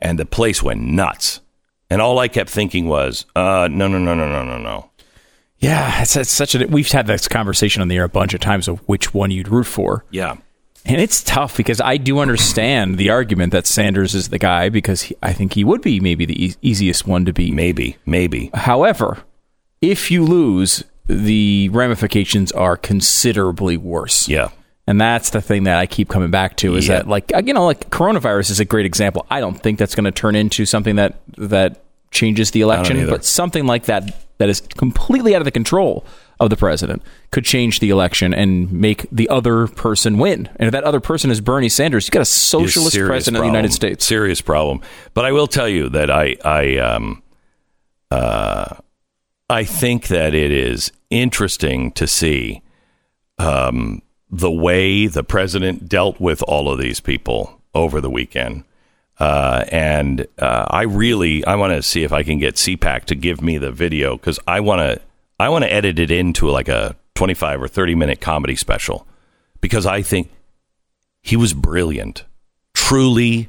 and 0.00 0.18
the 0.18 0.26
place 0.26 0.62
went 0.62 0.80
nuts. 0.80 1.40
And 1.88 2.02
all 2.02 2.18
I 2.18 2.26
kept 2.28 2.50
thinking 2.50 2.88
was, 2.88 3.26
uh, 3.36 3.68
no, 3.70 3.86
no, 3.86 3.98
no, 3.98 4.14
no, 4.14 4.28
no, 4.28 4.44
no, 4.44 4.58
no. 4.58 4.90
Yeah, 5.58 6.02
it's, 6.02 6.16
it's 6.16 6.30
such 6.30 6.54
a. 6.54 6.66
We've 6.66 6.90
had 6.90 7.06
this 7.06 7.28
conversation 7.28 7.80
on 7.82 7.88
the 7.88 7.96
air 7.96 8.04
a 8.04 8.08
bunch 8.08 8.34
of 8.34 8.40
times 8.40 8.68
of 8.68 8.80
which 8.88 9.14
one 9.14 9.30
you'd 9.30 9.48
root 9.48 9.66
for. 9.66 10.04
Yeah. 10.10 10.36
And 10.86 11.00
it's 11.00 11.22
tough 11.22 11.56
because 11.56 11.80
I 11.80 11.96
do 11.98 12.18
understand 12.18 12.96
the 12.98 13.10
argument 13.10 13.52
that 13.52 13.66
Sanders 13.66 14.14
is 14.14 14.28
the 14.28 14.38
guy 14.38 14.68
because 14.70 15.02
he, 15.02 15.16
I 15.22 15.32
think 15.34 15.52
he 15.54 15.62
would 15.64 15.82
be 15.82 16.00
maybe 16.00 16.24
the 16.24 16.46
e- 16.46 16.54
easiest 16.62 17.06
one 17.06 17.24
to 17.26 17.32
beat. 17.32 17.52
Maybe, 17.52 17.96
maybe. 18.06 18.50
However, 18.54 19.18
if 19.82 20.10
you 20.10 20.24
lose, 20.24 20.82
the 21.06 21.68
ramifications 21.70 22.52
are 22.52 22.76
considerably 22.76 23.76
worse. 23.76 24.28
Yeah. 24.28 24.48
And 24.86 24.98
that's 24.98 25.30
the 25.30 25.42
thing 25.42 25.64
that 25.64 25.78
I 25.78 25.84
keep 25.86 26.08
coming 26.08 26.30
back 26.30 26.56
to 26.58 26.74
is 26.76 26.88
Yeah. 26.88 26.98
that 26.98 27.08
like 27.08 27.34
uh, 27.34 27.42
you 27.44 27.52
know 27.52 27.66
like 27.66 27.90
coronavirus 27.90 28.50
is 28.50 28.60
a 28.60 28.64
great 28.64 28.86
example. 28.86 29.26
I 29.28 29.40
don't 29.40 29.60
think 29.62 29.78
that's 29.78 29.94
going 29.94 30.06
to 30.06 30.10
turn 30.10 30.34
into 30.34 30.64
something 30.64 30.96
that 30.96 31.20
that 31.36 31.82
changes 32.10 32.52
the 32.52 32.62
election, 32.62 33.06
but 33.10 33.24
something 33.26 33.66
like 33.66 33.84
that 33.84 34.16
that 34.38 34.48
is 34.48 34.62
completely 34.62 35.34
out 35.34 35.42
of 35.42 35.44
the 35.44 35.50
control 35.50 36.06
of 36.40 36.50
the 36.50 36.56
president 36.56 37.02
could 37.30 37.44
change 37.44 37.80
the 37.80 37.90
election 37.90 38.32
and 38.32 38.72
make 38.72 39.06
the 39.10 39.28
other 39.28 39.66
person 39.66 40.18
win. 40.18 40.48
And 40.56 40.66
if 40.66 40.72
that 40.72 40.84
other 40.84 41.00
person 41.00 41.30
is 41.30 41.40
Bernie 41.40 41.68
Sanders, 41.68 42.06
you 42.06 42.10
got 42.10 42.22
a 42.22 42.24
socialist 42.24 42.92
serious 42.92 43.08
president 43.08 43.36
of 43.38 43.42
the. 43.42 43.46
United 43.46 43.72
States. 43.72 44.04
Serious 44.04 44.40
problem. 44.40 44.80
But 45.14 45.24
I 45.24 45.32
will 45.32 45.46
tell 45.46 45.68
you 45.68 45.88
that 45.90 46.10
I 46.10 46.36
I 46.44 46.76
um 46.78 47.22
uh 48.10 48.76
I 49.50 49.64
think 49.64 50.08
that 50.08 50.34
it 50.34 50.50
is 50.50 50.92
interesting 51.10 51.92
to 51.92 52.06
see 52.06 52.62
um 53.38 54.02
the 54.30 54.50
way 54.50 55.06
the 55.06 55.24
president 55.24 55.88
dealt 55.88 56.20
with 56.20 56.42
all 56.42 56.70
of 56.70 56.78
these 56.78 57.00
people 57.00 57.60
over 57.74 58.00
the 58.00 58.10
weekend. 58.10 58.64
Uh, 59.18 59.64
and 59.72 60.26
uh, 60.38 60.66
I 60.68 60.82
really 60.82 61.44
I 61.44 61.56
want 61.56 61.72
to 61.72 61.82
see 61.82 62.04
if 62.04 62.12
I 62.12 62.22
can 62.22 62.38
get 62.38 62.54
CPAC 62.54 63.04
to 63.06 63.16
give 63.16 63.42
me 63.42 63.58
the 63.58 63.72
video 63.72 64.16
because 64.16 64.38
I 64.46 64.60
want 64.60 64.80
to 64.80 65.00
I 65.40 65.48
want 65.48 65.64
to 65.64 65.72
edit 65.72 65.98
it 65.98 66.10
into 66.10 66.48
like 66.48 66.68
a 66.68 66.96
25 67.14 67.62
or 67.62 67.68
30 67.68 67.94
minute 67.94 68.20
comedy 68.20 68.56
special 68.56 69.06
because 69.60 69.86
I 69.86 70.02
think 70.02 70.30
he 71.22 71.36
was 71.36 71.54
brilliant, 71.54 72.24
truly 72.74 73.48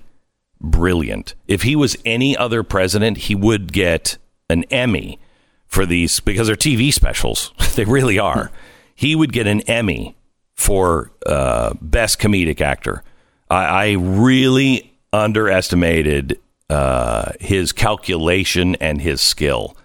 brilliant. 0.62 1.36
If 1.48 1.64
he 1.64 1.76
was 1.76 1.98
any 2.06 2.36
other 2.36 2.64
president, 2.64 3.18
he 3.18 3.36
would 3.36 3.72
get 3.72 4.18
an 4.50 4.66
Emmy 4.66 5.20
for 5.68 5.86
these 5.86 6.20
because 6.20 6.48
they're 6.48 6.56
TV 6.56 6.94
specials. 6.94 7.54
they 7.76 7.86
really 7.86 8.20
are. 8.20 8.52
He 8.96 9.16
would 9.16 9.32
get 9.32 9.48
an 9.48 9.62
Emmy 9.62 10.16
for 10.56 11.12
uh, 11.26 11.74
best 11.80 12.20
comedic 12.20 12.60
actor. 12.60 13.04
I, 13.50 13.64
I 13.64 13.92
really 13.94 14.94
underestimated 15.14 16.40
uh, 16.70 17.32
his 17.40 17.72
calculation 17.72 18.76
and 18.76 19.02
his 19.02 19.22
skill. 19.22 19.78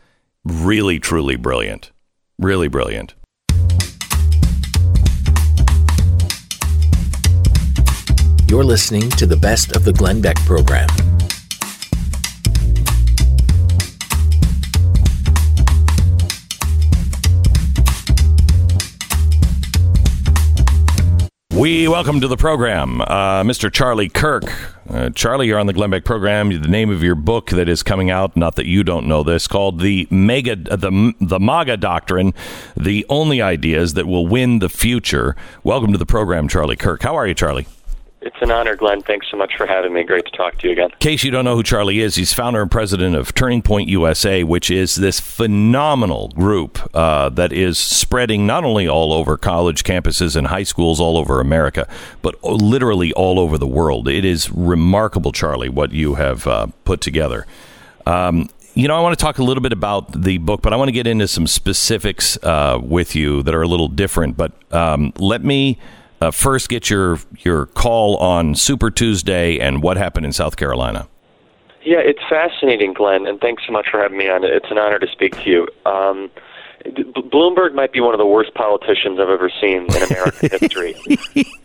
Really, 0.44 0.98
truly 0.98 1.36
brilliant. 1.36 1.92
Really 2.38 2.68
brilliant. 2.68 3.14
You're 8.48 8.64
listening 8.64 9.08
to 9.10 9.26
the 9.26 9.38
best 9.40 9.74
of 9.76 9.84
the 9.84 9.92
Glenn 9.92 10.20
Beck 10.20 10.36
program. 10.44 10.88
We 21.56 21.86
welcome 21.86 22.20
to 22.20 22.28
the 22.28 22.36
program 22.36 23.00
uh, 23.00 23.42
Mr. 23.44 23.72
Charlie 23.72 24.08
Kirk. 24.08 24.73
Uh, 24.88 25.08
Charlie, 25.10 25.46
you're 25.46 25.58
on 25.58 25.66
the 25.66 25.72
Glenn 25.72 25.90
Beck 25.90 26.04
program. 26.04 26.50
The 26.50 26.68
name 26.68 26.90
of 26.90 27.02
your 27.02 27.14
book 27.14 27.50
that 27.50 27.68
is 27.68 27.82
coming 27.82 28.10
out, 28.10 28.36
not 28.36 28.56
that 28.56 28.66
you 28.66 28.84
don't 28.84 29.06
know 29.06 29.22
this, 29.22 29.48
called 29.48 29.80
the 29.80 30.06
Mega 30.10 30.56
the 30.56 31.14
the 31.20 31.40
MAGA 31.40 31.78
Doctrine: 31.78 32.34
The 32.76 33.06
Only 33.08 33.40
Ideas 33.40 33.94
That 33.94 34.06
Will 34.06 34.26
Win 34.26 34.58
the 34.58 34.68
Future. 34.68 35.36
Welcome 35.62 35.92
to 35.92 35.98
the 35.98 36.04
program, 36.06 36.48
Charlie 36.48 36.76
Kirk. 36.76 37.02
How 37.02 37.16
are 37.16 37.26
you, 37.26 37.34
Charlie? 37.34 37.66
It's 38.24 38.40
an 38.40 38.50
honor, 38.50 38.74
Glenn. 38.74 39.02
Thanks 39.02 39.30
so 39.30 39.36
much 39.36 39.54
for 39.54 39.66
having 39.66 39.92
me. 39.92 40.02
Great 40.02 40.24
to 40.24 40.30
talk 40.30 40.56
to 40.58 40.66
you 40.66 40.72
again. 40.72 40.90
In 40.92 40.98
case 40.98 41.24
you 41.24 41.30
don't 41.30 41.44
know 41.44 41.56
who 41.56 41.62
Charlie 41.62 42.00
is, 42.00 42.14
he's 42.14 42.32
founder 42.32 42.62
and 42.62 42.70
president 42.70 43.14
of 43.16 43.34
Turning 43.34 43.60
Point 43.60 43.90
USA, 43.90 44.42
which 44.44 44.70
is 44.70 44.94
this 44.94 45.20
phenomenal 45.20 46.28
group 46.28 46.78
uh, 46.96 47.28
that 47.28 47.52
is 47.52 47.78
spreading 47.78 48.46
not 48.46 48.64
only 48.64 48.88
all 48.88 49.12
over 49.12 49.36
college 49.36 49.84
campuses 49.84 50.36
and 50.36 50.46
high 50.46 50.62
schools 50.62 51.00
all 51.00 51.18
over 51.18 51.38
America, 51.38 51.86
but 52.22 52.42
literally 52.42 53.12
all 53.12 53.38
over 53.38 53.58
the 53.58 53.66
world. 53.66 54.08
It 54.08 54.24
is 54.24 54.50
remarkable, 54.50 55.30
Charlie, 55.30 55.68
what 55.68 55.92
you 55.92 56.14
have 56.14 56.46
uh, 56.46 56.68
put 56.86 57.02
together. 57.02 57.46
Um, 58.06 58.48
you 58.72 58.88
know, 58.88 58.96
I 58.96 59.02
want 59.02 59.18
to 59.18 59.22
talk 59.22 59.36
a 59.36 59.44
little 59.44 59.62
bit 59.62 59.74
about 59.74 60.22
the 60.22 60.38
book, 60.38 60.62
but 60.62 60.72
I 60.72 60.76
want 60.76 60.88
to 60.88 60.92
get 60.92 61.06
into 61.06 61.28
some 61.28 61.46
specifics 61.46 62.38
uh, 62.42 62.78
with 62.82 63.14
you 63.14 63.42
that 63.42 63.54
are 63.54 63.62
a 63.62 63.68
little 63.68 63.88
different. 63.88 64.38
But 64.38 64.52
um, 64.72 65.12
let 65.18 65.44
me 65.44 65.78
uh, 66.20 66.30
first 66.30 66.68
get 66.68 66.88
your 66.90 67.18
your 67.38 67.66
call 67.66 68.16
on 68.18 68.54
Super 68.54 68.90
Tuesday 68.90 69.58
and 69.58 69.82
what 69.82 69.96
happened 69.96 70.26
in 70.26 70.32
South 70.32 70.56
Carolina. 70.56 71.08
Yeah, 71.84 71.98
it's 71.98 72.20
fascinating, 72.30 72.94
Glenn, 72.94 73.26
and 73.26 73.38
thanks 73.40 73.62
so 73.66 73.72
much 73.72 73.88
for 73.90 74.00
having 74.00 74.16
me 74.16 74.28
on. 74.30 74.42
It's 74.42 74.70
an 74.70 74.78
honor 74.78 74.98
to 74.98 75.06
speak 75.06 75.36
to 75.42 75.50
you. 75.50 75.68
Um, 75.84 76.30
B- 76.82 77.02
Bloomberg 77.04 77.74
might 77.74 77.92
be 77.92 78.00
one 78.00 78.14
of 78.14 78.18
the 78.18 78.26
worst 78.26 78.54
politicians 78.54 79.18
I've 79.20 79.28
ever 79.28 79.50
seen 79.60 79.82
in 79.94 80.02
American 80.02 80.48
history, 80.60 80.94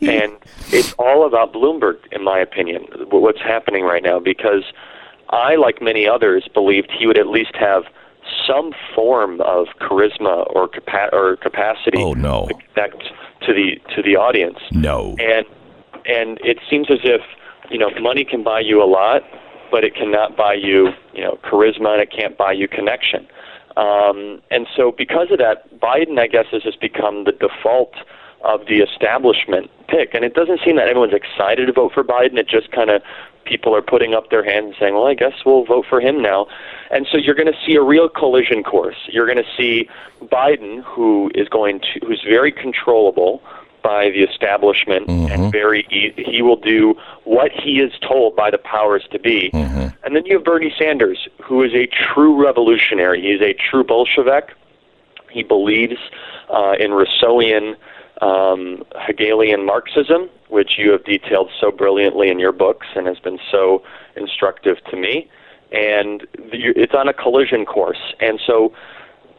and 0.01 0.33
it's 0.71 0.93
all 0.99 1.25
about 1.25 1.53
Bloomberg, 1.53 1.97
in 2.12 2.23
my 2.23 2.38
opinion. 2.39 2.83
What's 3.12 3.41
happening 3.41 3.83
right 3.83 4.03
now? 4.03 4.19
Because 4.19 4.63
I, 5.29 5.55
like 5.55 5.81
many 5.81 6.05
others, 6.07 6.47
believed 6.53 6.91
he 6.97 7.05
would 7.07 7.17
at 7.17 7.27
least 7.27 7.55
have 7.55 7.83
some 8.45 8.73
form 8.93 9.39
of 9.41 9.67
charisma 9.79 10.45
or 10.53 10.67
capa- 10.67 11.09
or 11.13 11.38
capacity 11.38 11.97
Oh, 12.01 12.13
no. 12.13 12.47
to 12.47 12.53
connect 12.73 13.03
to 13.41 13.54
the 13.54 13.80
to 13.95 14.02
the 14.02 14.15
audience. 14.15 14.60
No. 14.71 15.15
and 15.19 15.45
and 16.06 16.39
it 16.43 16.60
seems 16.69 16.89
as 16.89 16.99
if 17.04 17.21
you 17.69 17.78
know 17.78 17.89
money 18.02 18.25
can 18.25 18.43
buy 18.43 18.60
you 18.60 18.82
a 18.82 18.86
lot, 18.86 19.23
but 19.71 19.84
it 19.84 19.95
cannot 19.95 20.36
buy 20.36 20.54
you 20.54 20.89
you 21.13 21.23
know 21.23 21.39
charisma 21.43 21.93
and 21.93 22.02
it 22.02 22.12
can't 22.12 22.38
buy 22.38 22.52
you 22.52 22.67
connection. 22.67 23.28
Um, 23.78 24.41
and 24.52 24.67
so 24.75 24.91
because 24.91 25.32
of 25.32 25.38
that, 25.38 25.80
Biden 25.80 26.19
I 26.19 26.28
guess 26.28 26.45
has 26.52 26.63
just 26.63 26.82
become 26.82 27.23
the 27.23 27.32
default 27.32 27.93
of 28.41 28.65
the 28.67 28.78
establishment 28.78 29.69
pick, 29.88 30.13
and 30.13 30.23
it 30.23 30.34
doesn't 30.34 30.62
seem 30.63 30.78
that 30.78 30.88
everyone's 30.88 31.13
excited 31.13 31.65
to 31.65 31.73
vote 31.73 31.93
for 31.93 32.04
Biden. 32.04 32.38
It 32.38 32.47
just 32.47 32.71
kind 32.71 32.89
of 32.89 33.02
people 33.45 33.75
are 33.75 33.82
putting 33.82 34.13
up 34.13 34.30
their 34.30 34.43
hands 34.43 34.65
and 34.67 34.75
saying, 34.80 34.93
"Well, 34.93 35.08
I 35.08 35.13
guess 35.13 35.34
we'll 35.45 35.65
vote 35.65 35.86
for 35.89 35.99
him 35.99 36.21
now." 36.21 36.47
And 36.91 37.08
so 37.12 37.17
you're 37.17 37.36
going 37.36 37.52
to 37.52 37.60
see 37.65 37.75
a 37.75 37.82
real 37.82 38.08
collision 38.10 38.63
course. 38.63 38.95
You're 39.08 39.25
going 39.25 39.43
to 39.43 39.52
see 39.58 39.89
Biden, 40.23 40.84
who 40.84 41.32
is 41.36 41.47
going 41.49 41.82
to, 41.82 42.06
who's 42.06 42.23
very 42.23 42.52
controllable 42.52 43.41
by 43.82 44.10
the 44.10 44.21
establishment 44.23 45.08
and 45.32 45.52
very 45.52 45.86
he 45.89 46.41
will 46.41 46.58
do 46.58 46.95
what 47.23 47.52
he 47.52 47.80
is 47.80 47.93
told 48.06 48.36
by 48.36 48.52
the 48.52 48.58
powers 48.58 49.08
to 49.12 49.19
be. 49.19 49.49
And 50.04 50.15
then 50.15 50.25
you 50.25 50.36
have 50.36 50.43
Bernie 50.43 50.73
Sanders, 50.78 51.28
who 51.41 51.63
is 51.63 51.73
a 51.73 51.88
true 51.88 52.41
revolutionary. 52.41 53.21
He 53.21 53.30
is 53.30 53.41
a 53.41 53.54
true 53.54 53.84
Bolshevik. 53.84 54.52
He 55.32 55.43
believes 55.43 55.97
uh, 56.49 56.73
in 56.80 56.91
Rousseauian 56.91 57.75
um, 58.21 58.84
Hegelian 58.95 59.65
Marxism, 59.65 60.29
which 60.49 60.71
you 60.77 60.91
have 60.91 61.03
detailed 61.03 61.49
so 61.60 61.71
brilliantly 61.71 62.29
in 62.29 62.39
your 62.39 62.51
books 62.51 62.88
and 62.95 63.08
has 63.08 63.19
been 63.19 63.39
so 63.51 63.84
instructive 64.15 64.77
to 64.89 64.97
me. 64.97 65.29
And 65.71 66.21
the, 66.34 66.73
it's 66.75 66.93
on 66.93 67.08
a 67.08 67.13
collision 67.13 67.65
course. 67.65 68.13
And 68.19 68.39
so 68.45 68.73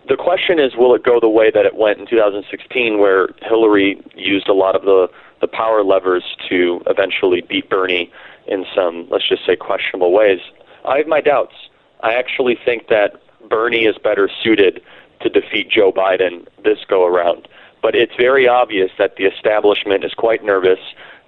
the 0.09 0.17
question 0.17 0.59
is, 0.59 0.77
will 0.77 0.95
it 0.95 1.03
go 1.03 1.21
the 1.21 1.29
way 1.29 1.51
that 1.51 1.67
it 1.67 1.75
went 1.75 1.99
in 1.99 2.07
2016, 2.07 2.99
where 2.99 3.29
Hillary 3.43 4.03
used 4.15 4.49
a 4.49 4.55
lot 4.55 4.75
of 4.75 4.83
the, 4.83 5.09
the 5.41 5.49
power 5.49 5.83
levers 5.83 6.25
to 6.49 6.83
eventually 6.87 7.43
beat 7.43 7.69
Bernie 7.69 8.11
in 8.47 8.65
some, 8.75 9.09
let's 9.11 9.29
just 9.29 9.45
say, 9.45 9.57
questionable 9.57 10.13
ways? 10.13 10.41
I 10.85 10.99
have 10.99 11.07
my 11.07 11.21
doubts. 11.21 11.55
I 12.03 12.15
actually 12.15 12.59
think 12.65 12.89
that 12.89 13.21
Bernie 13.49 13.85
is 13.85 13.97
better 13.99 14.31
suited 14.43 14.83
to 15.21 15.29
defeat 15.29 15.71
Joe 15.71 15.93
Biden 15.93 16.47
this 16.65 16.79
go 16.89 17.05
around. 17.07 17.47
But 17.83 17.95
it's 17.95 18.15
very 18.17 18.47
obvious 18.47 18.91
that 18.99 19.17
the 19.17 19.25
establishment 19.25 20.05
is 20.05 20.13
quite 20.15 20.45
nervous 20.45 20.79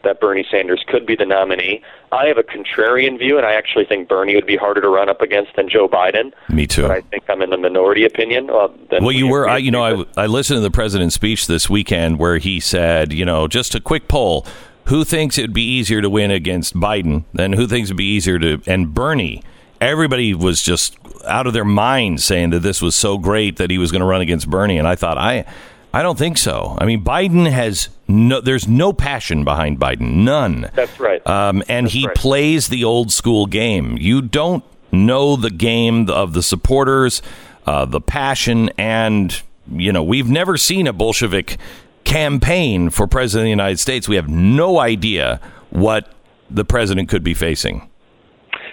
that 0.05 0.21
Bernie 0.21 0.45
Sanders 0.51 0.85
could 0.87 1.07
be 1.07 1.17
the 1.17 1.25
nominee. 1.25 1.83
I 2.11 2.27
have 2.27 2.39
a 2.39 2.43
contrarian 2.43 3.19
view, 3.19 3.37
and 3.37 3.47
I 3.47 3.55
actually 3.55 3.85
think 3.85 4.09
Bernie 4.09 4.35
would 4.35 4.47
be 4.47 4.57
harder 4.57 4.81
to 4.81 4.89
run 4.89 5.09
up 5.09 5.21
against 5.23 5.55
than 5.57 5.69
Joe 5.69 5.89
Biden. 5.89 6.33
Me 6.49 6.67
too. 6.67 6.83
But 6.83 6.91
I 6.91 7.01
think 7.03 7.25
I'm 7.29 7.43
in 7.43 7.51
the 7.51 7.57
minority 7.57 8.05
opinion. 8.05 8.51
Uh, 8.51 8.69
than 8.91 9.05
Well, 9.05 9.13
you 9.13 9.29
were, 9.29 9.49
I, 9.49 9.59
you 9.59 9.71
know. 9.71 10.05
I, 10.17 10.25
I 10.25 10.27
listened 10.27 10.59
to 10.59 10.61
the 10.61 10.71
president's 10.71 11.15
speech 11.15 11.47
this 11.47 11.71
weekend 11.71 12.19
where 12.19 12.39
he 12.39 12.61
said, 12.61 13.13
you 13.13 13.25
know, 13.25 13.49
just 13.49 13.75
a 13.75 13.81
quick 13.81 14.09
poll: 14.09 14.47
who 14.87 15.05
thinks 15.05 15.39
it'd 15.39 15.55
be 15.55 15.65
easier 15.65 16.03
to 16.03 16.11
win 16.11 16.31
against 16.31 16.75
Biden 16.75 17.25
than 17.33 17.53
who 17.53 17.67
thinks 17.67 17.89
it'd 17.89 17.97
be 17.97 18.05
easier 18.05 18.39
to? 18.39 18.61
And 18.67 18.93
Bernie, 18.93 19.43
everybody 19.81 20.35
was 20.35 20.63
just 20.63 20.97
out 21.27 21.47
of 21.47 21.53
their 21.53 21.65
minds 21.65 22.25
saying 22.25 22.51
that 22.51 22.61
this 22.61 22.83
was 22.83 22.97
so 22.97 23.19
great 23.19 23.57
that 23.57 23.71
he 23.71 23.79
was 23.79 23.93
going 23.93 24.01
to 24.01 24.07
run 24.07 24.21
against 24.21 24.51
Bernie, 24.51 24.79
and 24.79 24.89
I 24.89 24.97
thought, 24.97 25.19
I, 25.19 25.45
I 25.93 26.03
don't 26.03 26.19
think 26.19 26.39
so. 26.39 26.77
I 26.81 26.87
mean, 26.87 27.05
Biden 27.05 27.51
has 27.51 27.91
no, 28.09 28.41
there's 28.41 28.67
no 28.67 28.93
passion 28.93 29.45
behind 29.45 29.79
Biden, 29.79 30.17
none. 30.17 30.71
That's 30.75 30.99
right. 30.99 31.25
Um, 31.27 31.63
and 31.69 31.89
he 31.89 32.07
right. 32.07 32.17
plays 32.17 32.69
the 32.69 32.85
old 32.85 33.13
school 33.13 33.47
game. 33.47 33.99
You 33.99 34.23
don't 34.23 34.65
know 34.91 35.37
the 35.37 35.51
game 35.51 36.09
of 36.09 36.33
the 36.33 36.43
supporters, 36.43 37.21
uh, 37.67 37.85
the 37.85 38.01
passion, 38.01 38.71
and 38.79 39.43
you 39.71 39.93
know 39.93 40.03
we've 40.03 40.29
never 40.29 40.57
seen 40.57 40.87
a 40.87 40.93
Bolshevik 40.93 41.59
campaign 42.05 42.91
for 42.91 43.07
president 43.07 43.43
of 43.43 43.47
the 43.47 43.51
United 43.51 43.79
States. 43.79 44.09
We 44.09 44.17
have 44.17 44.29
no 44.29 44.79
idea 44.79 45.41
what 45.71 46.13
the 46.51 46.65
president 46.65 47.09
could 47.09 47.23
be 47.23 47.35
facing. 47.35 47.89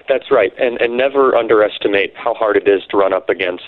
That's 0.08 0.32
right, 0.32 0.54
and 0.58 0.80
and 0.82 0.98
never 0.98 1.36
underestimate 1.36 2.16
how 2.16 2.34
hard 2.34 2.58
it 2.58 2.68
is 2.68 2.82
to 2.90 2.98
run 2.98 3.14
up 3.14 3.30
against 3.30 3.66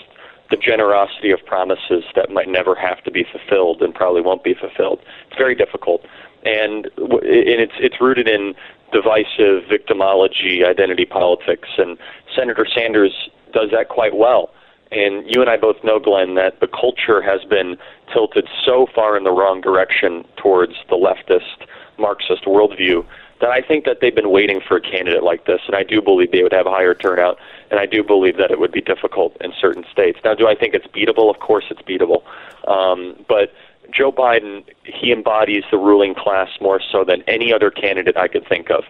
the 0.52 0.56
generosity 0.58 1.30
of 1.30 1.44
promises 1.46 2.04
that 2.14 2.30
might 2.30 2.46
never 2.46 2.74
have 2.74 3.02
to 3.04 3.10
be 3.10 3.24
fulfilled 3.24 3.80
and 3.80 3.94
probably 3.94 4.20
won't 4.20 4.44
be 4.44 4.52
fulfilled. 4.52 5.00
It's 5.28 5.38
very 5.38 5.54
difficult, 5.54 6.04
and 6.44 6.86
and 6.98 7.58
it's 7.64 7.72
it's 7.80 8.00
rooted 8.00 8.28
in 8.28 8.54
divisive 8.92 9.64
victimology, 9.64 10.62
identity 10.62 11.06
politics, 11.06 11.70
and 11.78 11.96
Senator 12.36 12.66
Sanders 12.66 13.30
does 13.54 13.70
that 13.70 13.88
quite 13.88 14.14
well. 14.14 14.52
And 14.90 15.24
you 15.26 15.40
and 15.40 15.48
I 15.48 15.56
both 15.56 15.82
know, 15.82 15.98
Glenn, 15.98 16.34
that 16.34 16.60
the 16.60 16.68
culture 16.68 17.22
has 17.22 17.42
been 17.44 17.78
tilted 18.12 18.46
so 18.62 18.86
far 18.94 19.16
in 19.16 19.24
the 19.24 19.30
wrong 19.30 19.62
direction 19.62 20.26
towards 20.36 20.74
the 20.90 20.96
leftist 20.96 21.66
Marxist 21.98 22.44
worldview 22.44 23.06
that 23.42 23.50
I 23.50 23.60
think 23.60 23.84
that 23.84 23.98
they've 24.00 24.14
been 24.14 24.30
waiting 24.30 24.60
for 24.66 24.76
a 24.78 24.80
candidate 24.80 25.22
like 25.22 25.44
this, 25.46 25.60
and 25.66 25.76
I 25.76 25.82
do 25.82 26.00
believe 26.00 26.30
they 26.30 26.42
would 26.44 26.52
have 26.52 26.66
a 26.66 26.70
higher 26.70 26.94
turnout, 26.94 27.38
and 27.70 27.78
I 27.78 27.86
do 27.86 28.02
believe 28.02 28.38
that 28.38 28.50
it 28.50 28.58
would 28.58 28.72
be 28.72 28.80
difficult 28.80 29.36
in 29.42 29.52
certain 29.60 29.84
states. 29.92 30.18
Now, 30.24 30.34
do 30.34 30.46
I 30.48 30.54
think 30.54 30.74
it's 30.74 30.86
beatable? 30.86 31.28
Of 31.28 31.40
course, 31.40 31.64
it's 31.68 31.82
beatable, 31.82 32.22
um, 32.68 33.16
but 33.28 33.52
Joe 33.92 34.12
Biden 34.12 34.64
he 34.84 35.12
embodies 35.12 35.64
the 35.70 35.76
ruling 35.76 36.14
class 36.14 36.48
more 36.60 36.80
so 36.80 37.04
than 37.04 37.22
any 37.26 37.52
other 37.52 37.70
candidate 37.70 38.16
I 38.16 38.28
could 38.28 38.46
think 38.48 38.70
of. 38.70 38.84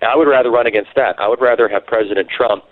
And 0.00 0.10
I 0.10 0.16
would 0.16 0.26
rather 0.26 0.50
run 0.50 0.66
against 0.66 0.90
that. 0.96 1.20
I 1.20 1.28
would 1.28 1.40
rather 1.40 1.68
have 1.68 1.86
President 1.86 2.28
Trump 2.30 2.64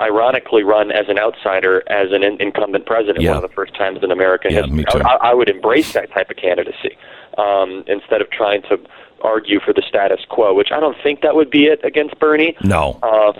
ironically 0.00 0.62
run 0.62 0.90
as 0.90 1.08
an 1.08 1.18
outsider 1.18 1.82
as 1.88 2.10
an 2.10 2.24
in- 2.24 2.40
incumbent 2.40 2.86
president 2.86 3.20
Yeah. 3.20 3.34
one 3.34 3.44
of 3.44 3.50
the 3.50 3.54
first 3.54 3.74
times 3.74 4.02
in 4.02 4.10
American 4.10 4.50
Yeah, 4.52 4.62
history. 4.62 4.76
me 4.78 4.84
too. 4.90 5.00
I, 5.00 5.30
I 5.30 5.34
would 5.34 5.50
embrace 5.50 5.92
that 5.92 6.10
type 6.10 6.30
of 6.30 6.36
candidacy 6.38 6.96
um, 7.36 7.84
instead 7.86 8.22
of 8.22 8.30
trying 8.30 8.62
to 8.62 8.80
argue 9.22 9.60
for 9.60 9.72
the 9.72 9.82
status 9.88 10.20
quo, 10.28 10.54
which 10.54 10.68
I 10.72 10.80
don't 10.80 10.96
think 11.02 11.22
that 11.22 11.34
would 11.34 11.50
be 11.50 11.66
it 11.66 11.80
against 11.84 12.18
Bernie. 12.18 12.56
No, 12.62 12.98
Uh, 13.02 13.32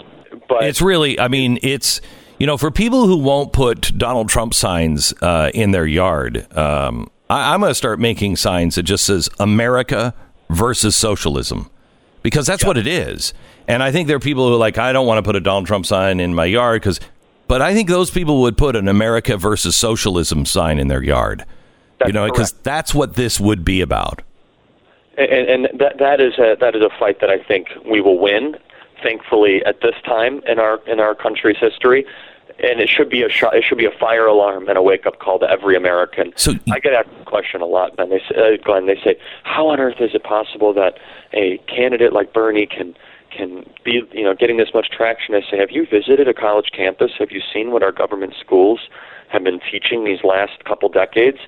but 0.48 0.64
it's 0.64 0.80
really. 0.82 1.18
I 1.18 1.28
mean, 1.28 1.58
it's 1.62 2.00
you 2.38 2.46
know 2.46 2.56
for 2.56 2.70
people 2.70 3.06
who 3.06 3.16
won't 3.16 3.52
put 3.52 3.96
Donald 3.96 4.28
Trump 4.28 4.54
signs 4.54 5.12
uh, 5.22 5.50
in 5.54 5.70
their 5.70 5.86
yard. 5.86 6.46
Um, 6.56 7.10
I, 7.28 7.54
I'm 7.54 7.60
going 7.60 7.70
to 7.70 7.74
start 7.74 8.00
making 8.00 8.36
signs 8.36 8.74
that 8.74 8.82
just 8.82 9.04
says 9.04 9.28
America 9.38 10.14
versus 10.50 10.96
socialism 10.96 11.70
because 12.22 12.46
that's 12.46 12.64
what 12.64 12.76
it 12.76 12.86
is. 12.86 13.32
And 13.68 13.82
I 13.82 13.92
think 13.92 14.08
there 14.08 14.16
are 14.16 14.20
people 14.20 14.48
who 14.48 14.54
are 14.54 14.58
like, 14.58 14.78
I 14.78 14.92
don't 14.92 15.06
want 15.06 15.18
to 15.18 15.22
put 15.22 15.36
a 15.36 15.40
Donald 15.40 15.66
Trump 15.66 15.86
sign 15.86 16.18
in 16.20 16.34
my 16.34 16.44
yard 16.44 16.82
because, 16.82 17.00
but 17.46 17.62
I 17.62 17.72
think 17.72 17.88
those 17.88 18.10
people 18.10 18.40
would 18.42 18.58
put 18.58 18.74
an 18.76 18.88
America 18.88 19.36
versus 19.36 19.76
socialism 19.76 20.44
sign 20.44 20.78
in 20.78 20.88
their 20.88 21.02
yard. 21.02 21.44
That's 21.98 22.08
you 22.08 22.12
know, 22.12 22.26
because 22.26 22.52
that's 22.52 22.94
what 22.94 23.14
this 23.14 23.38
would 23.38 23.64
be 23.64 23.80
about. 23.80 24.22
And, 25.20 25.66
and 25.66 25.80
that 25.80 25.98
that 25.98 26.20
is 26.20 26.38
a 26.38 26.56
that 26.60 26.74
is 26.74 26.82
a 26.82 26.90
fight 26.98 27.20
that 27.20 27.30
I 27.30 27.38
think 27.42 27.68
we 27.90 28.00
will 28.00 28.18
win. 28.18 28.56
Thankfully, 29.02 29.64
at 29.64 29.80
this 29.80 29.94
time 30.04 30.42
in 30.46 30.58
our 30.58 30.80
in 30.86 31.00
our 31.00 31.14
country's 31.14 31.56
history, 31.58 32.04
and 32.62 32.80
it 32.80 32.88
should 32.88 33.08
be 33.08 33.22
a 33.22 33.30
sh- 33.30 33.44
it 33.52 33.64
should 33.64 33.78
be 33.78 33.86
a 33.86 33.90
fire 33.98 34.26
alarm 34.26 34.68
and 34.68 34.76
a 34.76 34.82
wake 34.82 35.06
up 35.06 35.18
call 35.18 35.38
to 35.38 35.50
every 35.50 35.76
American. 35.76 36.32
So- 36.36 36.52
I 36.70 36.78
get 36.80 36.92
asked 36.92 37.08
the 37.18 37.24
question 37.24 37.62
a 37.62 37.66
lot, 37.66 37.96
Ben. 37.96 38.10
They 38.10 38.20
say, 38.28 38.36
uh, 38.36 38.56
Glenn, 38.62 38.86
they 38.86 39.00
say, 39.02 39.16
how 39.44 39.68
on 39.68 39.80
earth 39.80 40.00
is 40.00 40.10
it 40.14 40.22
possible 40.22 40.74
that 40.74 40.98
a 41.32 41.58
candidate 41.66 42.12
like 42.12 42.32
Bernie 42.32 42.66
can 42.66 42.94
can 43.30 43.64
be 43.84 44.02
you 44.12 44.24
know 44.24 44.34
getting 44.34 44.58
this 44.58 44.74
much 44.74 44.90
traction? 44.90 45.34
I 45.34 45.40
say, 45.50 45.56
have 45.58 45.70
you 45.70 45.86
visited 45.86 46.28
a 46.28 46.34
college 46.34 46.70
campus? 46.76 47.12
Have 47.18 47.30
you 47.30 47.40
seen 47.52 47.70
what 47.70 47.82
our 47.82 47.92
government 47.92 48.34
schools 48.38 48.80
have 49.28 49.44
been 49.44 49.60
teaching 49.60 50.04
these 50.04 50.22
last 50.24 50.64
couple 50.64 50.88
decades? 50.88 51.38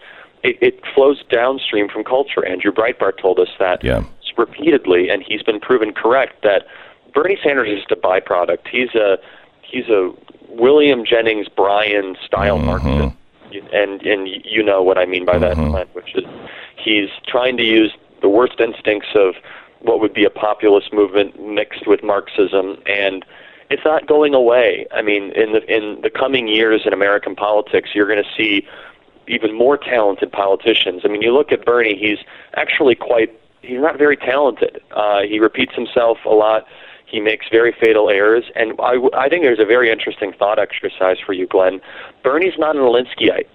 It, 0.43 0.59
it 0.61 0.81
flows 0.95 1.23
downstream 1.31 1.89
from 1.89 2.05
culture. 2.05 2.45
Andrew 2.45 2.73
Breitbart 2.73 3.19
told 3.21 3.39
us 3.39 3.49
that 3.59 3.83
Yeah. 3.85 4.03
repeatedly, 4.37 5.11
and 5.11 5.23
he's 5.23 5.43
been 5.43 5.61
proven 5.61 5.93
correct 5.93 6.43
that 6.43 6.67
Bernie 7.15 7.39
Sanders 7.43 7.69
is 7.69 7.79
just 7.81 7.93
a 7.93 7.97
byproduct. 7.97 8.67
He's 8.71 8.95
a 8.95 9.19
he's 9.63 9.89
a 9.89 10.13
William 10.49 11.05
Jennings 11.05 11.49
Bryan 11.49 12.17
style 12.25 12.59
mm-hmm. 12.59 12.67
Marxist, 12.67 13.17
and 13.73 14.03
and 14.03 14.29
you 14.45 14.63
know 14.63 14.83
what 14.83 14.99
I 14.99 15.05
mean 15.07 15.25
by 15.25 15.39
that, 15.39 15.57
Glenn, 15.57 15.87
which 15.93 16.15
is 16.15 16.25
he's 16.77 17.11
trying 17.27 17.57
to 17.59 17.65
use 17.65 17.93
the 18.21 18.29
worst 18.29 18.61
instincts 18.61 19.09
of 19.15 19.35
what 19.81 20.01
would 20.01 20.15
be 20.15 20.25
a 20.25 20.31
populist 20.31 20.93
movement 20.93 21.41
mixed 21.41 21.87
with 21.87 22.03
Marxism, 22.03 22.81
and 22.87 23.25
it's 23.69 23.85
not 23.85 24.07
going 24.07 24.35
away. 24.35 24.87
I 24.93 25.03
mean, 25.03 25.33
in 25.33 25.53
the 25.53 25.63
in 25.75 26.01
the 26.03 26.11
coming 26.11 26.49
years 26.49 26.83
in 26.85 26.93
American 26.93 27.35
politics, 27.35 27.91
you're 27.95 28.07
going 28.07 28.23
to 28.23 28.31
see 28.37 28.67
even 29.29 29.57
more 29.57 29.77
talented 29.77 30.33
politicians. 30.33 31.03
I 31.05 31.09
mean, 31.09 31.23
you 31.23 31.33
look 31.33 31.53
at 31.53 31.65
Bernie; 31.65 31.97
he's 31.99 32.19
actually 32.55 32.95
quite 32.95 33.31
he's 33.63 33.81
not 33.81 33.99
very 33.99 34.17
talented. 34.17 34.81
Uh, 34.91 35.23
he 35.23 35.39
repeats 35.39 35.75
himself 35.75 36.19
a 36.25 36.31
lot. 36.31 36.67
He 37.07 37.21
makes 37.21 37.47
very 37.51 37.73
fatal 37.73 38.09
errors, 38.09 38.45
and 38.57 38.73
I, 38.81 38.97
I 39.15 39.29
think 39.29 39.43
there's 39.43 39.61
a 39.61 39.67
very 39.67 39.91
interesting 39.91 40.33
thought 40.33 40.59
exercise 40.59 41.19
for 41.25 41.35
you, 41.35 41.47
Glenn. 41.47 41.81
Bernie's 42.23 42.59
not 42.59 42.75
an 42.75 42.83
Alinskyite. 42.83 43.47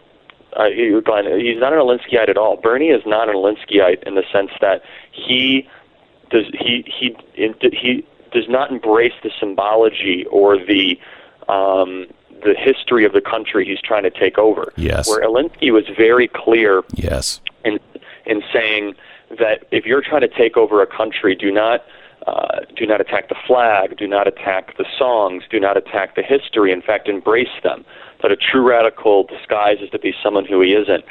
Uh, 0.53 0.69
Glenn, 1.03 1.25
he's 1.39 1.59
not 1.59 1.73
an 1.73 1.79
Alinskyite 1.79 2.29
at 2.29 2.37
all. 2.37 2.57
Bernie 2.57 2.89
is 2.89 3.01
not 3.05 3.29
an 3.29 3.35
Alinskyite 3.35 4.03
in 4.03 4.15
the 4.15 4.23
sense 4.31 4.51
that 4.61 4.83
he 5.11 5.67
does 6.29 6.45
he 6.53 6.85
he 6.87 7.15
he 7.33 8.05
does 8.31 8.47
not 8.47 8.71
embrace 8.71 9.13
the 9.23 9.31
symbology 9.39 10.25
or 10.29 10.57
the 10.57 10.99
um, 11.49 12.07
the 12.43 12.55
history 12.57 13.05
of 13.05 13.13
the 13.13 13.21
country 13.21 13.65
he's 13.65 13.81
trying 13.81 14.03
to 14.03 14.09
take 14.09 14.37
over. 14.37 14.71
Yes. 14.75 15.07
Where 15.09 15.21
Alinsky 15.21 15.71
was 15.71 15.85
very 15.95 16.27
clear 16.27 16.83
Yes. 16.93 17.41
in 17.65 17.79
in 18.25 18.41
saying 18.53 18.95
that 19.39 19.65
if 19.71 19.85
you're 19.85 20.01
trying 20.01 20.21
to 20.21 20.27
take 20.27 20.57
over 20.57 20.81
a 20.81 20.87
country, 20.87 21.35
do 21.35 21.51
not 21.51 21.83
uh, 22.27 22.59
do 22.75 22.85
not 22.85 22.99
attack 22.99 23.29
the 23.29 23.35
flag, 23.47 23.97
do 23.97 24.07
not 24.07 24.27
attack 24.27 24.75
the 24.77 24.85
songs, 24.97 25.43
do 25.49 25.59
not 25.59 25.77
attack 25.77 26.15
the 26.15 26.21
history. 26.23 26.71
In 26.71 26.81
fact, 26.81 27.07
embrace 27.07 27.55
them. 27.63 27.85
That 28.21 28.31
a 28.31 28.35
true 28.35 28.67
radical 28.67 29.23
disguises 29.23 29.89
to 29.91 29.99
be 29.99 30.13
someone 30.23 30.45
who 30.45 30.59
he 30.61 30.73
isn't. 30.73 31.05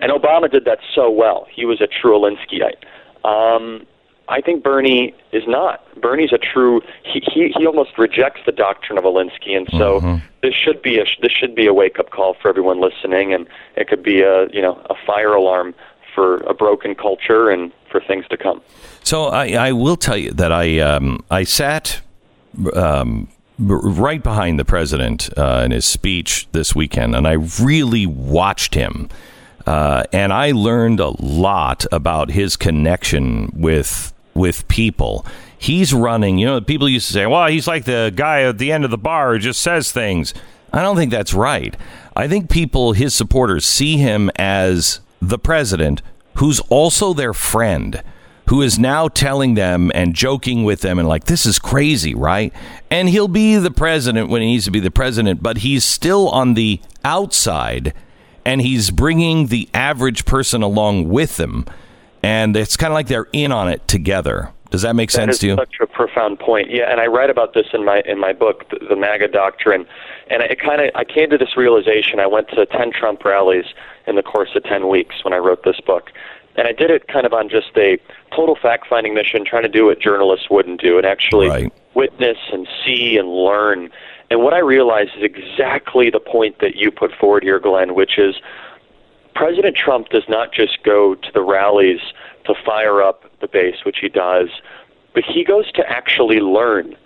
And 0.00 0.10
Obama 0.12 0.50
did 0.50 0.64
that 0.64 0.78
so 0.94 1.10
well. 1.10 1.46
He 1.52 1.64
was 1.64 1.80
a 1.80 1.86
true 1.86 2.12
Alinskyite. 2.18 2.82
Um, 3.28 3.86
I 4.32 4.40
think 4.40 4.64
Bernie 4.64 5.14
is 5.30 5.42
not. 5.46 5.84
Bernie's 6.00 6.32
a 6.32 6.38
true. 6.38 6.80
He, 7.04 7.20
he 7.20 7.52
he 7.54 7.66
almost 7.66 7.98
rejects 7.98 8.40
the 8.46 8.52
doctrine 8.52 8.96
of 8.96 9.04
Alinsky, 9.04 9.54
and 9.54 9.68
so 9.72 10.20
this 10.42 10.54
should 10.54 10.80
be 10.80 10.98
a 10.98 11.04
this 11.20 11.32
should 11.32 11.54
be 11.54 11.66
a 11.66 11.74
wake 11.74 11.98
up 11.98 12.10
call 12.10 12.34
for 12.40 12.48
everyone 12.48 12.80
listening, 12.80 13.34
and 13.34 13.46
it 13.76 13.88
could 13.88 14.02
be 14.02 14.22
a 14.22 14.48
you 14.48 14.62
know 14.62 14.80
a 14.88 14.94
fire 15.06 15.34
alarm 15.34 15.74
for 16.14 16.38
a 16.38 16.54
broken 16.54 16.94
culture 16.94 17.50
and 17.50 17.72
for 17.90 18.00
things 18.00 18.26
to 18.28 18.38
come. 18.38 18.62
So 19.04 19.26
I, 19.26 19.48
I 19.52 19.72
will 19.72 19.96
tell 19.96 20.16
you 20.16 20.30
that 20.32 20.50
I 20.50 20.78
um, 20.78 21.22
I 21.30 21.44
sat 21.44 22.00
um, 22.74 23.28
right 23.58 24.22
behind 24.22 24.58
the 24.58 24.64
president 24.64 25.28
uh, 25.36 25.62
in 25.66 25.72
his 25.72 25.84
speech 25.84 26.48
this 26.52 26.74
weekend, 26.74 27.14
and 27.14 27.28
I 27.28 27.32
really 27.60 28.06
watched 28.06 28.74
him, 28.74 29.10
uh, 29.66 30.04
and 30.10 30.32
I 30.32 30.52
learned 30.52 31.00
a 31.00 31.10
lot 31.22 31.84
about 31.92 32.30
his 32.30 32.56
connection 32.56 33.50
with 33.54 34.12
with 34.34 34.66
people. 34.68 35.26
He's 35.56 35.92
running. 35.92 36.38
You 36.38 36.46
know, 36.46 36.60
people 36.60 36.88
used 36.88 37.06
to 37.08 37.12
say, 37.12 37.26
"Well, 37.26 37.46
he's 37.48 37.66
like 37.66 37.84
the 37.84 38.12
guy 38.14 38.42
at 38.42 38.58
the 38.58 38.72
end 38.72 38.84
of 38.84 38.90
the 38.90 38.98
bar 38.98 39.32
who 39.32 39.38
just 39.38 39.60
says 39.60 39.92
things." 39.92 40.34
I 40.72 40.80
don't 40.80 40.96
think 40.96 41.10
that's 41.10 41.34
right. 41.34 41.76
I 42.16 42.28
think 42.28 42.48
people, 42.48 42.94
his 42.94 43.12
supporters, 43.12 43.66
see 43.66 43.98
him 43.98 44.30
as 44.36 45.00
the 45.20 45.38
president 45.38 46.00
who's 46.36 46.60
also 46.70 47.12
their 47.12 47.34
friend 47.34 48.02
who 48.48 48.62
is 48.62 48.78
now 48.78 49.08
telling 49.08 49.54
them 49.54 49.90
and 49.94 50.14
joking 50.14 50.64
with 50.64 50.80
them 50.80 50.98
and 50.98 51.08
like, 51.08 51.24
this 51.24 51.46
is 51.46 51.58
crazy, 51.58 52.14
right? 52.14 52.52
And 52.90 53.08
he'll 53.08 53.28
be 53.28 53.56
the 53.56 53.70
president 53.70 54.28
when 54.28 54.42
he 54.42 54.48
needs 54.48 54.64
to 54.64 54.70
be 54.70 54.80
the 54.80 54.90
president, 54.90 55.42
but 55.42 55.58
he's 55.58 55.84
still 55.84 56.28
on 56.30 56.54
the 56.54 56.80
outside 57.04 57.94
and 58.44 58.60
he's 58.60 58.90
bringing 58.90 59.46
the 59.46 59.68
average 59.72 60.24
person 60.24 60.62
along 60.62 61.08
with 61.08 61.38
him. 61.38 61.64
And 62.22 62.56
it's 62.56 62.76
kind 62.76 62.92
of 62.92 62.94
like 62.94 63.08
they're 63.08 63.28
in 63.32 63.52
on 63.52 63.68
it 63.68 63.86
together. 63.88 64.50
Does 64.70 64.82
that 64.82 64.96
make 64.96 65.10
That 65.10 65.16
sense 65.16 65.38
to 65.40 65.48
you? 65.48 65.56
Such 65.56 65.74
a 65.82 65.86
profound 65.86 66.38
point. 66.38 66.70
Yeah, 66.70 66.90
and 66.90 66.98
I 67.00 67.06
write 67.06 67.28
about 67.28 67.52
this 67.52 67.66
in 67.74 67.84
my 67.84 68.02
in 68.06 68.18
my 68.18 68.32
book, 68.32 68.68
The, 68.70 68.78
the 68.88 68.96
MAGA 68.96 69.28
Doctrine, 69.28 69.84
and 70.30 70.42
it 70.42 70.58
kind 70.60 70.80
of 70.80 70.90
I 70.94 71.04
came 71.04 71.28
to 71.30 71.36
this 71.36 71.56
realization. 71.56 72.20
I 72.20 72.26
went 72.26 72.48
to 72.50 72.64
ten 72.66 72.90
Trump 72.90 73.22
rallies 73.24 73.66
in 74.06 74.16
the 74.16 74.22
course 74.22 74.50
of 74.54 74.62
ten 74.64 74.88
weeks 74.88 75.16
when 75.24 75.34
I 75.34 75.38
wrote 75.38 75.64
this 75.64 75.78
book, 75.80 76.10
and 76.56 76.66
I 76.66 76.72
did 76.72 76.90
it 76.90 77.06
kind 77.08 77.26
of 77.26 77.34
on 77.34 77.50
just 77.50 77.76
a 77.76 77.98
total 78.34 78.56
fact 78.56 78.86
finding 78.88 79.12
mission, 79.12 79.44
trying 79.44 79.64
to 79.64 79.68
do 79.68 79.84
what 79.86 80.00
journalists 80.00 80.48
wouldn't 80.48 80.80
do, 80.80 80.96
and 80.96 81.04
actually 81.06 81.48
Right. 81.48 81.72
witness 81.92 82.38
and 82.50 82.66
see 82.82 83.18
and 83.18 83.28
learn. 83.28 83.90
And 84.30 84.42
what 84.42 84.54
I 84.54 84.60
realized 84.60 85.10
is 85.18 85.22
exactly 85.22 86.08
the 86.08 86.18
point 86.20 86.60
that 86.60 86.76
you 86.76 86.90
put 86.90 87.12
forward 87.12 87.42
here, 87.42 87.58
Glenn, 87.58 87.94
which 87.94 88.16
is 88.18 88.36
President 89.34 89.76
Trump 89.76 90.08
does 90.08 90.24
not 90.28 90.52
just 90.52 90.82
go 90.82 91.14
to 91.14 91.32
the 91.32 91.42
rallies 91.42 92.00
to 92.44 92.54
fire 92.64 93.02
up 93.02 93.24
the 93.40 93.48
base, 93.48 93.84
which 93.84 93.98
he 94.00 94.08
does, 94.08 94.48
but 95.14 95.24
he 95.24 95.44
goes 95.44 95.70
to 95.72 95.88
actually 95.88 96.40
learn. 96.40 96.96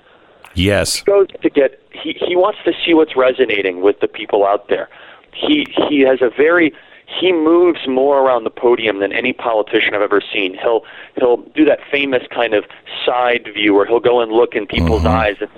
Yes. 0.55 0.97
He 0.97 1.05
goes 1.05 1.29
to 1.43 1.51
get 1.51 1.81
he, 1.93 2.17
he 2.27 2.37
wants 2.37 2.59
to 2.65 2.73
see 2.85 2.95
what's 2.95 3.17
resonating 3.17 3.83
with 3.83 4.01
the 4.01 4.09
people 4.09 4.45
out 4.45 4.69
there. 4.69 4.89
He 5.33 5.67
he 5.89 6.01
has 6.01 6.23
a 6.23 6.31
very 6.31 6.73
he 7.21 7.33
moves 7.33 7.87
more 7.87 8.21
around 8.21 8.45
the 8.45 8.51
podium 8.51 8.99
than 9.01 9.13
any 9.13 9.33
politician 9.33 9.95
I've 9.95 10.03
ever 10.03 10.23
seen. 10.33 10.57
He'll 10.61 10.83
he'll 11.17 11.39
do 11.55 11.65
that 11.67 11.81
famous 11.91 12.23
kind 12.35 12.55
of 12.55 12.65
side 13.05 13.49
view 13.55 13.75
where 13.75 13.87
he'll 13.87 14.01
go 14.01 14.21
and 14.21 14.33
look 14.33 14.55
in 14.55 14.67
people's 14.67 15.03
mm-hmm. 15.03 15.17
eyes 15.17 15.37
and 15.41 15.51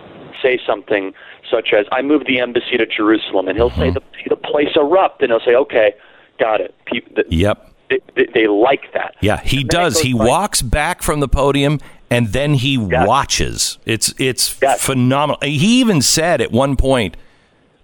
say 0.42 0.60
something 0.66 1.14
such 1.48 1.72
as 1.72 1.86
"I 1.92 2.02
moved 2.02 2.26
the 2.26 2.40
embassy 2.40 2.76
to 2.76 2.86
Jerusalem," 2.86 3.48
and 3.48 3.56
he'll 3.56 3.70
say 3.70 3.90
mm-hmm. 3.90 3.98
the 4.28 4.30
the 4.30 4.36
place 4.36 4.76
erupt, 4.76 5.22
and 5.22 5.30
he'll 5.30 5.40
say, 5.40 5.54
"Okay, 5.54 5.94
got 6.38 6.60
it." 6.60 6.74
People, 6.86 7.12
the, 7.16 7.24
Yep. 7.28 7.72
they, 7.90 8.26
they, 8.34 8.46
like 8.46 8.92
that. 8.94 9.14
Yeah, 9.20 9.40
he 9.40 9.64
does. 9.64 10.00
He 10.00 10.14
walks 10.14 10.62
back 10.62 11.02
from 11.02 11.20
the 11.20 11.28
podium 11.28 11.80
and 12.10 12.28
then 12.28 12.54
he 12.54 12.74
Yes. 12.76 13.06
watches. 13.06 13.78
It's 13.84 14.14
it's 14.18 14.58
Yes. 14.62 14.82
phenomenal. 14.84 15.38
He 15.42 15.80
even 15.80 16.00
said 16.02 16.40
at 16.40 16.50
one 16.52 16.76
point, 16.76 17.16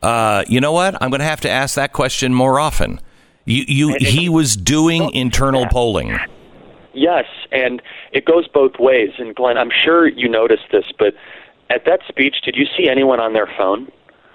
uh, 0.02 0.44
"You 0.48 0.60
know 0.60 0.72
what? 0.72 0.94
I'm 1.02 1.10
going 1.10 1.20
to 1.20 1.26
have 1.26 1.40
to 1.42 1.50
ask 1.50 1.74
that 1.76 1.92
question 1.92 2.32
more 2.34 2.58
often." 2.60 3.00
You, 3.46 3.64
you, 3.68 3.96
he 4.00 4.30
was 4.30 4.56
doing 4.56 5.12
internal 5.14 5.66
polling. 5.66 6.18
Yes, 6.94 7.26
and 7.52 7.82
it 8.12 8.24
goes 8.24 8.48
both 8.48 8.78
ways. 8.78 9.10
And 9.18 9.34
Glenn, 9.34 9.58
I'm 9.58 9.70
sure 9.70 10.06
you 10.06 10.28
noticed 10.30 10.64
this, 10.72 10.86
but 10.98 11.14
at 11.68 11.84
that 11.84 12.00
speech, 12.08 12.36
did 12.42 12.56
you 12.56 12.66
see 12.74 12.88
anyone 12.88 13.20
on 13.20 13.34
their 13.34 13.48
phone? 13.58 13.90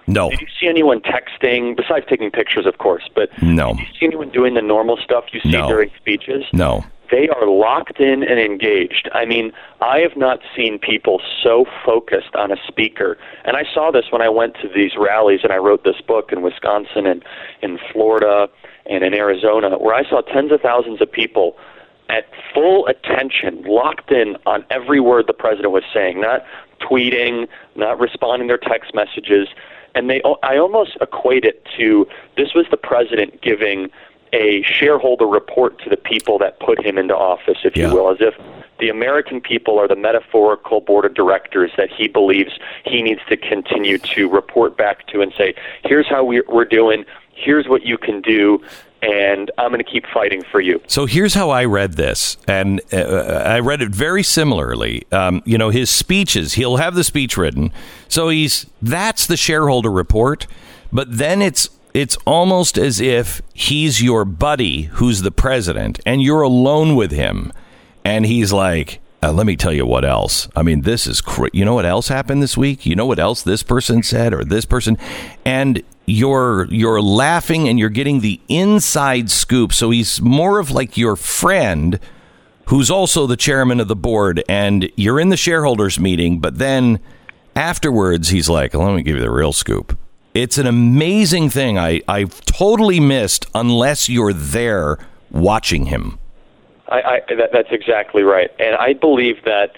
No, 0.09 0.31
Did 0.31 0.41
you 0.41 0.47
see 0.59 0.67
anyone 0.67 1.01
texting, 1.01 1.77
besides 1.77 2.05
taking 2.09 2.31
pictures, 2.31 2.65
of 2.65 2.79
course? 2.79 3.07
But 3.13 3.29
No. 3.43 3.73
did 3.75 3.79
you 3.87 3.93
see 3.99 4.05
anyone 4.07 4.29
doing 4.29 4.55
the 4.55 4.61
normal 4.61 4.97
stuff 4.97 5.25
you 5.31 5.39
see 5.41 5.51
No. 5.51 5.67
during 5.67 5.91
speeches? 5.97 6.45
no. 6.51 6.83
They 7.11 7.27
are 7.29 7.47
locked 7.47 7.99
in 7.99 8.21
and 8.21 8.39
engaged. 8.39 9.09
I 9.13 9.25
mean, 9.25 9.51
I 9.81 9.97
have 9.99 10.15
not 10.15 10.41
seen 10.55 10.77
people 10.77 11.19
so 11.41 11.65
focused 11.83 12.35
on 12.35 12.51
a 12.51 12.55
speaker. 12.67 13.17
And 13.45 13.57
I 13.57 13.63
saw 13.73 13.89
this 13.89 14.11
when 14.11 14.21
I 14.21 14.29
went 14.29 14.53
to 14.61 14.67
these 14.67 14.91
rallies 14.95 15.39
and 15.43 15.51
I 15.51 15.57
wrote 15.57 15.83
this 15.83 15.99
book 16.01 16.31
in 16.31 16.43
Wisconsin 16.43 17.07
and 17.07 17.23
in 17.63 17.79
Florida 17.91 18.47
and 18.85 19.03
in 19.03 19.15
Arizona, 19.15 19.75
where 19.79 19.95
I 19.95 20.07
saw 20.07 20.21
tens 20.21 20.51
of 20.51 20.61
thousands 20.61 21.01
of 21.01 21.11
people 21.11 21.57
at 22.09 22.25
full 22.53 22.85
attention, 22.85 23.63
locked 23.63 24.11
in 24.11 24.37
on 24.45 24.63
every 24.69 24.99
word 24.99 25.25
the 25.25 25.33
president 25.33 25.71
was 25.71 25.83
saying, 25.91 26.21
not 26.21 26.43
tweeting, 26.79 27.47
not 27.75 27.99
responding 27.99 28.47
to 28.47 28.51
their 28.51 28.69
text 28.71 28.93
messages. 28.93 29.47
And 29.95 30.09
they, 30.09 30.21
I 30.43 30.57
almost 30.57 30.97
equate 31.01 31.45
it 31.45 31.65
to 31.77 32.07
this 32.37 32.53
was 32.53 32.65
the 32.71 32.77
president 32.77 33.41
giving 33.41 33.89
a 34.31 34.61
shareholder 34.63 35.25
report 35.25 35.81
to 35.83 35.89
the 35.89 35.97
people 35.97 36.37
that 36.37 36.59
put 36.59 36.83
him 36.85 36.97
into 36.97 37.15
office, 37.15 37.57
if 37.63 37.75
Yeah. 37.75 37.87
you 37.87 37.95
will, 37.95 38.09
as 38.11 38.17
if 38.19 38.35
the 38.79 38.89
American 38.89 39.41
people 39.41 39.79
are 39.79 39.87
the 39.87 39.95
metaphorical 39.95 40.81
board 40.81 41.05
of 41.05 41.13
directors 41.13 41.71
that 41.77 41.89
he 41.91 42.07
believes 42.07 42.51
he 42.85 43.01
needs 43.01 43.21
to 43.27 43.35
continue 43.35 43.97
to 43.97 44.29
report 44.29 44.77
back 44.77 45.07
to 45.07 45.21
and 45.21 45.33
say, 45.37 45.53
here's 45.83 46.07
how 46.07 46.23
we're, 46.23 46.45
we're 46.47 46.63
doing, 46.65 47.05
here's 47.33 47.67
what 47.67 47.83
you 47.85 47.97
can 47.97 48.21
do, 48.21 48.61
and 49.01 49.51
I'm 49.57 49.69
going 49.69 49.83
to 49.83 49.89
keep 49.89 50.05
fighting 50.13 50.43
for 50.51 50.59
you. 50.59 50.81
So 50.87 51.05
here's 51.05 51.33
how 51.33 51.49
I 51.49 51.65
read 51.65 51.93
this, 51.93 52.37
and 52.47 52.81
uh, 52.91 53.43
I 53.45 53.59
read 53.59 53.81
it 53.81 53.89
very 53.89 54.23
similarly. 54.23 55.05
Um, 55.11 55.41
you 55.45 55.57
know, 55.57 55.69
his 55.69 55.89
speeches, 55.89 56.53
he'll 56.53 56.77
have 56.77 56.95
the 56.95 57.03
speech 57.03 57.37
written, 57.37 57.71
so 58.07 58.29
he's 58.29 58.65
that's 58.81 59.25
the 59.25 59.37
shareholder 59.37 59.91
report, 59.91 60.47
but 60.91 61.17
then 61.17 61.41
it's 61.41 61.69
it's 61.93 62.17
almost 62.25 62.77
as 62.77 62.99
if 62.99 63.41
he's 63.53 64.01
your 64.01 64.25
buddy 64.25 64.83
who's 64.83 65.21
the 65.21 65.31
president, 65.31 65.99
and 66.05 66.21
you're 66.21 66.41
alone 66.41 66.95
with 66.95 67.11
him, 67.11 67.51
and 68.03 68.25
he's 68.25 68.51
like. 68.51 68.99
Uh, 69.21 69.33
let 69.33 69.45
me 69.45 69.57
tell 69.57 69.73
you 69.73 69.85
what 69.85 70.05
else. 70.05 70.47
I 70.55 70.63
mean, 70.63 70.83
this 70.83 71.05
is 71.05 71.19
cra- 71.19 71.49
you 71.51 71.65
know 71.65 71.73
what 71.73 71.85
else 71.85 72.07
happened 72.07 72.41
this 72.41 72.55
week. 72.55 72.85
You 72.85 72.95
know 72.95 73.05
what 73.05 73.19
else 73.19 73.41
this 73.41 73.63
person 73.63 74.01
said 74.01 74.33
or 74.33 74.45
this 74.45 74.63
person, 74.63 74.97
and 75.43 75.83
you're 76.09 76.65
you're 76.65 77.01
laughing 77.01 77.67
and 77.69 77.77
you're 77.77 77.89
getting 77.89 78.21
the 78.21 78.39
inside 78.47 79.29
scoop. 79.29 79.73
So 79.73 79.91
he's 79.91 80.21
more 80.21 80.59
of 80.59 80.71
like 80.71 80.97
your 80.97 81.15
friend, 81.15 81.99
who's 82.65 82.89
also 82.89 83.27
the 83.27 83.37
chairman 83.37 83.79
of 83.79 83.87
the 83.87 83.95
board, 83.95 84.43
and 84.49 84.91
you're 84.95 85.19
in 85.19 85.29
the 85.29 85.37
shareholders 85.37 85.99
meeting. 85.99 86.39
But 86.39 86.57
then 86.57 86.99
afterwards, 87.55 88.29
he's 88.29 88.49
like, 88.49 88.73
"Let 88.73 88.95
me 88.95 89.03
give 89.03 89.15
you 89.15 89.21
the 89.21 89.31
real 89.31 89.53
scoop." 89.53 89.97
It's 90.33 90.57
an 90.57 90.67
amazing 90.67 91.49
thing. 91.49 91.77
I 91.77 92.01
I've 92.07 92.43
totally 92.45 92.99
missed 92.99 93.45
unless 93.53 94.09
you're 94.09 94.33
there 94.33 94.97
watching 95.31 95.85
him. 95.85 96.17
I, 96.87 97.01
I, 97.01 97.35
that, 97.35 97.51
that's 97.53 97.71
exactly 97.71 98.23
right. 98.23 98.49
And 98.57 98.75
I 98.75 98.93
believe 98.93 99.43
that 99.45 99.75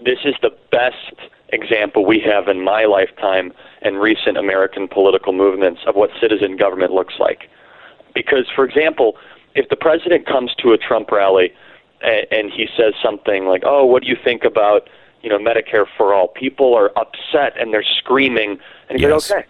this 0.00 0.20
is 0.24 0.34
the 0.40 0.56
best 0.70 1.14
example 1.50 2.06
we 2.06 2.18
have 2.20 2.48
in 2.48 2.62
my 2.62 2.86
lifetime 2.86 3.52
and 3.86 4.00
recent 4.00 4.36
American 4.36 4.88
political 4.88 5.32
movements 5.32 5.80
of 5.86 5.94
what 5.94 6.10
citizen 6.20 6.56
government 6.56 6.92
looks 6.92 7.14
like. 7.20 7.48
Because, 8.14 8.46
for 8.54 8.64
example, 8.64 9.16
if 9.54 9.68
the 9.68 9.76
president 9.76 10.26
comes 10.26 10.52
to 10.56 10.72
a 10.72 10.78
Trump 10.78 11.12
rally 11.12 11.52
and, 12.02 12.26
and 12.32 12.52
he 12.52 12.66
says 12.76 12.94
something 13.02 13.46
like, 13.46 13.62
"Oh, 13.64 13.86
what 13.86 14.02
do 14.02 14.08
you 14.08 14.16
think 14.22 14.44
about 14.44 14.88
you 15.22 15.30
know 15.30 15.38
Medicare 15.38 15.86
for 15.96 16.12
all?" 16.12 16.28
People 16.28 16.74
are 16.74 16.90
upset 16.98 17.58
and 17.60 17.72
they're 17.72 17.84
screaming, 17.98 18.58
and 18.88 18.98
he 18.98 19.06
Yes. 19.06 19.26
says, 19.26 19.32
"Okay, 19.38 19.46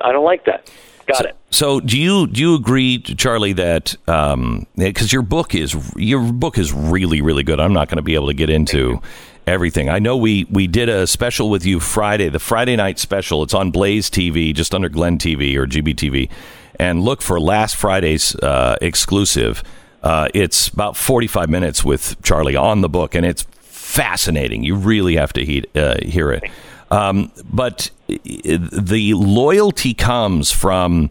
I 0.00 0.12
don't 0.12 0.24
like 0.24 0.44
that. 0.44 0.70
Got 1.06 1.26
it." 1.26 1.36
So 1.50 1.80
do 1.80 1.98
you 1.98 2.26
do 2.28 2.40
you 2.40 2.54
agree, 2.54 2.98
Charlie, 2.98 3.54
that 3.54 3.96
um, 4.08 4.66
because 4.76 5.12
your 5.12 5.22
book 5.22 5.54
is 5.54 5.76
your 5.96 6.20
book 6.32 6.58
is 6.58 6.72
really 6.72 7.20
really 7.20 7.42
good. 7.42 7.58
I'm 7.58 7.74
not 7.74 7.88
going 7.88 7.98
to 7.98 8.02
be 8.02 8.14
able 8.14 8.28
to 8.28 8.34
get 8.34 8.50
into 8.50 9.00
everything. 9.46 9.88
I 9.88 9.98
know 9.98 10.16
we 10.16 10.44
we 10.44 10.66
did 10.66 10.88
a 10.88 11.06
special 11.06 11.50
with 11.50 11.64
you 11.64 11.80
Friday, 11.80 12.28
the 12.28 12.38
Friday 12.38 12.76
night 12.76 12.98
special. 12.98 13.42
It's 13.42 13.54
on 13.54 13.70
Blaze 13.70 14.10
TV, 14.10 14.54
just 14.54 14.74
under 14.74 14.88
Glenn 14.88 15.18
TV 15.18 15.56
or 15.56 15.66
GBTV, 15.66 16.30
and 16.78 17.02
look 17.02 17.22
for 17.22 17.40
last 17.40 17.76
Friday's 17.76 18.34
uh, 18.36 18.76
exclusive. 18.80 19.62
Uh, 20.02 20.28
it's 20.34 20.68
about 20.68 20.98
45 20.98 21.48
minutes 21.48 21.82
with 21.82 22.20
Charlie 22.22 22.56
on 22.56 22.82
the 22.82 22.90
book, 22.90 23.14
and 23.14 23.24
it's 23.24 23.46
fascinating. 23.60 24.62
You 24.62 24.76
really 24.76 25.16
have 25.16 25.32
to 25.32 25.62
uh, 25.74 25.96
hear 26.04 26.30
it. 26.30 26.44
Um, 26.90 27.32
but 27.50 27.90
the 28.06 29.14
loyalty 29.14 29.94
comes 29.94 30.50
from 30.52 31.10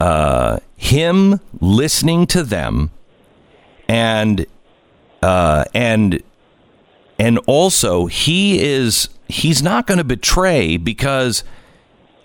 uh, 0.00 0.58
him 0.76 1.40
listening 1.60 2.26
to 2.28 2.42
them, 2.42 2.90
and 3.88 4.44
uh, 5.22 5.64
and 5.72 6.22
and 7.18 7.38
also 7.46 8.06
he 8.06 8.62
is 8.62 9.08
he's 9.28 9.62
not 9.62 9.86
going 9.86 9.98
to 9.98 10.04
betray 10.04 10.76
because 10.76 11.44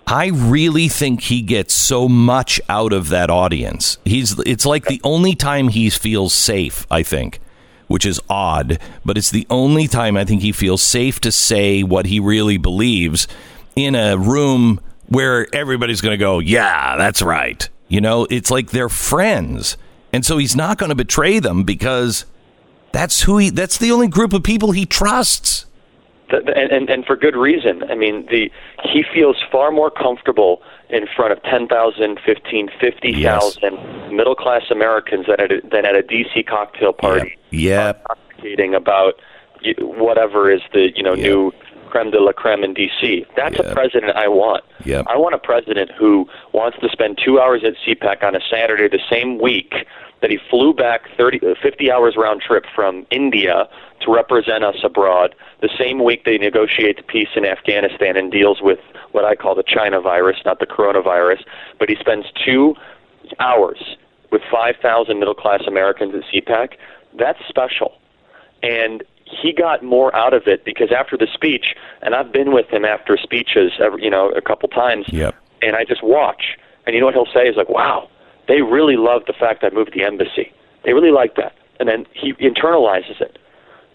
I 0.06 0.26
really 0.28 0.88
think 0.88 1.22
he 1.22 1.42
gets 1.42 1.74
so 1.74 2.08
much 2.08 2.60
out 2.68 2.92
of 2.92 3.08
that 3.08 3.30
audience. 3.30 3.98
He's 4.04 4.38
it's 4.40 4.66
like 4.66 4.86
the 4.86 5.00
only 5.04 5.34
time 5.34 5.68
he 5.68 5.90
feels 5.90 6.34
safe, 6.34 6.86
I 6.90 7.02
think, 7.02 7.40
which 7.86 8.04
is 8.04 8.20
odd, 8.28 8.78
but 9.04 9.16
it's 9.16 9.30
the 9.30 9.46
only 9.48 9.88
time 9.88 10.16
I 10.16 10.24
think 10.24 10.42
he 10.42 10.52
feels 10.52 10.82
safe 10.82 11.20
to 11.20 11.32
say 11.32 11.82
what 11.82 12.06
he 12.06 12.20
really 12.20 12.58
believes 12.58 13.26
in 13.76 13.94
a 13.94 14.18
room 14.18 14.80
where 15.08 15.46
everybody's 15.54 16.00
going 16.00 16.12
to 16.12 16.18
go, 16.18 16.38
"Yeah, 16.40 16.96
that's 16.96 17.22
right." 17.22 17.68
You 17.88 18.00
know, 18.00 18.26
it's 18.30 18.50
like 18.50 18.70
they're 18.70 18.88
friends. 18.88 19.76
And 20.14 20.26
so 20.26 20.36
he's 20.36 20.56
not 20.56 20.78
going 20.78 20.90
to 20.90 20.94
betray 20.94 21.38
them 21.38 21.62
because 21.64 22.26
that's 22.92 23.22
who 23.22 23.38
he 23.38 23.50
that's 23.50 23.78
the 23.78 23.90
only 23.90 24.08
group 24.08 24.32
of 24.32 24.42
people 24.42 24.72
he 24.72 24.86
trusts. 24.86 25.66
And, 26.30 26.48
and 26.48 26.88
and 26.88 27.04
for 27.04 27.14
good 27.14 27.36
reason. 27.36 27.82
I 27.90 27.94
mean, 27.94 28.26
the 28.30 28.50
he 28.84 29.04
feels 29.14 29.36
far 29.50 29.70
more 29.70 29.90
comfortable 29.90 30.62
in 30.88 31.06
front 31.14 31.32
of 31.32 31.42
10,000, 31.42 32.18
15, 32.24 32.68
50,000 32.80 34.14
middle 34.16 34.34
class 34.34 34.62
Americans 34.70 35.26
than 35.26 35.40
at 35.40 35.52
a, 35.52 35.60
than 35.70 35.84
at 35.86 35.94
a 35.94 36.02
DC 36.02 36.46
cocktail 36.46 36.92
party. 36.92 37.36
Yep. 37.50 38.06
Uh, 38.10 38.14
on 38.42 38.74
about 38.74 39.14
whatever 39.78 40.50
is 40.50 40.60
the 40.72 40.90
you 40.96 41.02
know 41.02 41.14
Yeah. 41.14 41.24
new 41.28 41.52
creme 41.90 42.10
de 42.10 42.20
la 42.20 42.32
creme 42.32 42.64
in 42.64 42.72
D.C. 42.72 43.26
That's 43.36 43.58
Yeah. 43.58 43.66
a 43.66 43.74
president 43.74 44.16
I 44.16 44.28
want. 44.28 44.64
Yep. 44.84 45.06
I 45.08 45.16
want 45.18 45.34
a 45.34 45.38
president 45.38 45.90
who 45.98 46.26
wants 46.52 46.78
to 46.80 46.88
spend 46.88 47.18
two 47.22 47.38
hours 47.40 47.62
at 47.64 47.74
CPAC 47.86 48.22
on 48.24 48.34
a 48.34 48.40
Saturday 48.50 48.88
the 48.88 49.02
same 49.10 49.38
week 49.38 49.74
that 50.22 50.30
he 50.30 50.38
flew 50.48 50.72
back 50.72 51.02
30, 51.16 51.40
uh, 51.46 51.54
50 51.60 51.90
hours 51.90 52.14
round 52.16 52.40
trip 52.40 52.64
from 52.74 53.04
India 53.10 53.68
to 54.00 54.12
represent 54.12 54.64
us 54.64 54.76
abroad. 54.82 55.34
The 55.60 55.68
same 55.78 56.02
week 56.02 56.24
they 56.24 56.38
negotiate 56.38 56.96
the 56.96 57.02
peace 57.02 57.28
in 57.36 57.44
Afghanistan 57.44 58.16
and 58.16 58.32
deals 58.32 58.62
with 58.62 58.78
what 59.10 59.24
I 59.24 59.34
call 59.34 59.54
the 59.54 59.62
China 59.64 60.00
virus, 60.00 60.38
not 60.44 60.58
the 60.60 60.66
coronavirus. 60.66 61.44
But 61.78 61.88
he 61.90 61.96
spends 61.96 62.26
two 62.44 62.74
hours 63.40 63.96
with 64.30 64.42
5,000 64.50 65.18
middle 65.18 65.34
class 65.34 65.62
Americans 65.66 66.14
at 66.14 66.22
CPAC. 66.32 66.74
That's 67.18 67.38
special. 67.48 67.92
And 68.62 69.02
he 69.24 69.52
got 69.52 69.82
more 69.82 70.14
out 70.14 70.34
of 70.34 70.46
it 70.46 70.64
because 70.64 70.92
after 70.92 71.16
the 71.16 71.26
speech, 71.32 71.74
and 72.00 72.14
I've 72.14 72.32
been 72.32 72.52
with 72.52 72.68
him 72.68 72.84
after 72.84 73.16
speeches, 73.16 73.72
every, 73.80 74.04
you 74.04 74.10
know, 74.10 74.30
a 74.30 74.40
couple 74.40 74.68
times, 74.68 75.06
Yep. 75.08 75.34
and 75.62 75.74
I 75.76 75.84
just 75.84 76.02
watch. 76.02 76.56
And 76.86 76.94
you 76.94 77.00
know 77.00 77.06
what 77.06 77.14
he'll 77.14 77.26
say 77.32 77.46
He's 77.46 77.56
like, 77.56 77.68
"Wow, 77.68 78.08
they 78.48 78.62
really 78.62 78.96
love 78.96 79.22
the 79.26 79.32
fact 79.32 79.64
I 79.64 79.70
moved 79.70 79.94
the 79.94 80.04
embassy. 80.04 80.52
They 80.84 80.92
really 80.92 81.12
like 81.12 81.36
that." 81.36 81.54
And 81.80 81.88
then 81.88 82.06
he 82.12 82.32
internalizes 82.34 83.20
it, 83.20 83.38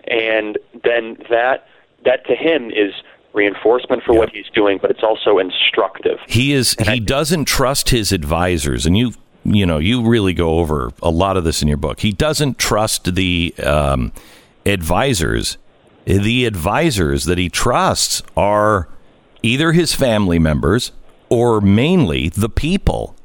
and 0.08 0.58
then 0.84 1.18
that 1.30 1.68
that 2.06 2.26
to 2.28 2.36
him 2.36 2.70
is 2.72 2.94
reinforcement 3.34 4.04
for 4.04 4.14
what 4.14 4.30
he's 4.32 4.50
doing, 4.54 4.80
but 4.82 4.92
it's 4.92 5.04
also 5.04 5.38
instructive. 5.38 6.20
He 6.28 6.54
is 6.54 6.76
he 6.86 7.00
doesn't 7.00 7.46
trust 7.46 7.90
his 7.90 8.12
advisors, 8.12 8.86
and 8.86 8.98
you 8.98 9.14
you 9.44 9.66
know 9.66 9.78
you 9.78 10.06
really 10.08 10.34
go 10.34 10.60
over 10.60 10.92
a 11.02 11.12
lot 11.12 11.38
of 11.38 11.44
this 11.44 11.62
in 11.62 11.68
your 11.68 11.78
book. 11.78 12.00
He 12.02 12.12
doesn't 12.12 12.58
trust 12.58 13.16
the 13.16 13.54
um, 13.64 14.12
advisors. 14.66 15.58
The 16.06 16.46
advisors 16.46 17.26
that 17.26 17.38
he 17.38 17.50
trusts 17.50 18.24
are 18.36 18.88
either 19.44 19.74
his 19.74 19.94
family 19.94 20.40
members 20.40 20.92
or 21.30 21.62
mainly 21.62 22.30
the 22.30 22.50
people. 22.50 23.16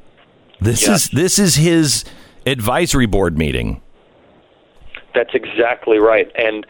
This 0.63 0.87
Yes. 0.87 1.05
is 1.05 1.11
this 1.11 1.39
is 1.39 1.57
his 1.57 2.05
advisory 2.47 3.07
board 3.07 3.37
meeting. 3.39 3.81
That's 5.15 5.35
exactly 5.35 5.99
right. 5.99 6.31
And 6.35 6.67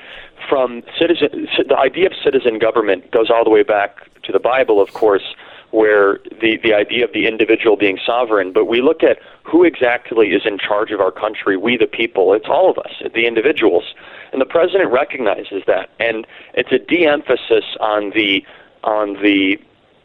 from 0.49 0.83
citizen, 0.99 1.49
the 1.69 1.79
idea 1.79 2.07
of 2.07 2.13
citizen 2.25 2.59
government 2.59 3.11
goes 3.11 3.31
all 3.31 3.45
the 3.45 3.51
way 3.51 3.63
back 3.63 3.99
to 4.25 4.33
the 4.33 4.41
Bible, 4.41 4.81
of 4.81 4.93
course, 4.95 5.35
where 5.71 6.19
the, 6.41 6.59
the 6.63 6.75
idea 6.75 7.05
of 7.05 7.13
the 7.13 7.27
individual 7.27 7.77
being 7.77 7.99
sovereign. 8.05 8.53
But 8.53 8.67
we 8.67 8.81
look 8.83 9.03
at 9.03 9.19
who 9.45 9.65
exactly 9.65 10.29
is 10.33 10.43
in 10.45 10.59
charge 10.59 10.91
of 10.91 11.01
our 11.01 11.13
country. 11.13 11.57
We, 11.57 11.77
the 11.77 11.87
people. 11.87 12.35
It's 12.35 12.49
all 12.49 12.71
of 12.71 12.79
us, 12.79 12.93
the 13.15 13.27
individuals. 13.27 13.95
And 14.33 14.41
the 14.41 14.47
president 14.47 14.91
recognizes 14.91 15.63
that. 15.67 15.91
And 16.01 16.27
it's 16.55 16.73
a 16.73 16.79
de-emphasis 16.79 17.65
on 17.81 18.11
the 18.11 18.45
on 18.85 19.15
the 19.23 19.59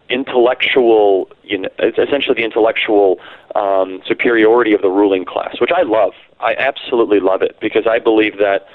intellectual, 0.09 1.29
you 1.43 1.57
know, 1.59 1.69
it's 1.79 1.97
essentially 1.97 2.35
the 2.35 2.43
intellectual 2.43 3.19
um, 3.55 4.01
superiority 4.05 4.73
of 4.73 4.81
the 4.81 4.89
ruling 4.89 5.25
class, 5.25 5.59
which 5.59 5.71
I 5.75 5.83
love. 5.83 6.13
I 6.39 6.55
absolutely 6.55 7.19
love 7.19 7.41
it 7.41 7.57
because 7.59 7.87
I 7.87 7.99
believe 7.99 8.37
that 8.37 8.67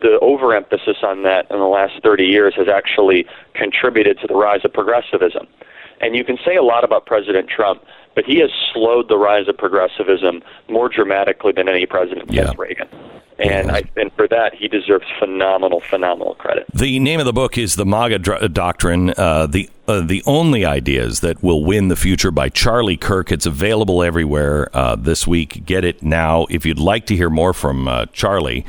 the 0.00 0.18
overemphasis 0.20 0.98
on 1.02 1.22
that 1.24 1.46
in 1.50 1.58
the 1.58 1.66
last 1.66 2.02
30 2.02 2.24
years 2.24 2.54
has 2.56 2.68
actually 2.68 3.26
contributed 3.54 4.18
to 4.20 4.26
the 4.26 4.34
rise 4.34 4.60
of 4.64 4.72
progressivism. 4.72 5.46
And 6.00 6.16
you 6.16 6.24
can 6.24 6.38
say 6.44 6.56
a 6.56 6.62
lot 6.62 6.84
about 6.84 7.04
President 7.04 7.48
Trump, 7.48 7.84
but 8.14 8.24
he 8.24 8.38
has 8.40 8.50
slowed 8.72 9.08
the 9.08 9.18
rise 9.18 9.46
of 9.48 9.58
progressivism 9.58 10.42
more 10.68 10.88
dramatically 10.88 11.52
than 11.52 11.68
any 11.68 11.84
president 11.84 12.32
since 12.32 12.48
Yeah. 12.48 12.54
Reagan. 12.56 12.88
And 13.40 13.70
I, 13.70 13.82
and 13.96 14.12
for 14.12 14.28
that, 14.28 14.54
he 14.54 14.68
deserves 14.68 15.06
phenomenal, 15.18 15.80
phenomenal 15.80 16.34
credit. 16.34 16.66
The 16.74 16.98
name 16.98 17.20
of 17.20 17.26
the 17.26 17.32
book 17.32 17.56
is 17.56 17.76
the 17.76 17.86
MAGA 17.86 18.18
Dr- 18.18 18.52
Doctrine. 18.52 19.14
Uh, 19.16 19.46
the 19.46 19.68
uh, 19.88 20.00
the 20.02 20.22
only 20.26 20.64
ideas 20.64 21.20
that 21.20 21.42
will 21.42 21.64
win 21.64 21.88
the 21.88 21.96
future 21.96 22.30
by 22.30 22.48
Charlie 22.48 22.96
Kirk. 22.96 23.32
It's 23.32 23.46
available 23.46 24.02
everywhere 24.02 24.68
uh, 24.76 24.96
this 24.96 25.26
week. 25.26 25.64
Get 25.64 25.84
it 25.84 26.02
now. 26.02 26.46
If 26.50 26.64
you'd 26.64 26.78
like 26.78 27.06
to 27.06 27.16
hear 27.16 27.30
more 27.30 27.52
from 27.52 27.88
uh, 27.88 28.06
Charlie, 28.12 28.64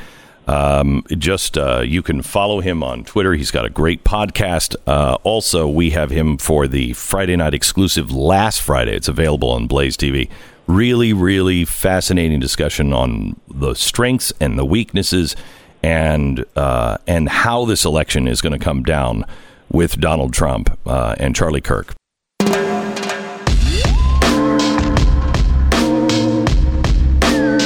um, 0.47 1.03
just 1.17 1.57
uh, 1.57 1.81
you 1.81 2.01
can 2.01 2.21
follow 2.21 2.59
him 2.61 2.83
on 2.83 3.03
Twitter. 3.03 3.33
He's 3.33 3.51
got 3.51 3.65
a 3.65 3.69
great 3.69 4.03
podcast. 4.03 4.75
Uh, 4.87 5.17
also, 5.23 5.67
we 5.67 5.91
have 5.91 6.09
him 6.09 6.37
for 6.37 6.67
the 6.67 6.93
Friday 6.93 7.35
night 7.35 7.53
exclusive 7.53 8.11
last 8.11 8.61
Friday. 8.61 8.95
It's 8.95 9.07
available 9.07 9.51
on 9.51 9.67
Blaze 9.67 9.95
TV. 9.95 10.29
Really, 10.67 11.11
really 11.11 11.65
fascinating 11.65 12.39
discussion 12.39 12.93
on 12.93 13.39
the 13.49 13.73
strengths 13.73 14.31
and 14.39 14.57
the 14.57 14.65
weaknesses, 14.65 15.35
and 15.83 16.45
uh, 16.55 16.97
and 17.07 17.27
how 17.27 17.65
this 17.65 17.83
election 17.83 18.27
is 18.27 18.41
going 18.41 18.57
to 18.57 18.63
come 18.63 18.83
down 18.83 19.25
with 19.69 19.99
Donald 19.99 20.33
Trump 20.33 20.77
uh, 20.85 21.15
and 21.19 21.35
Charlie 21.35 21.61
Kirk. 21.61 21.93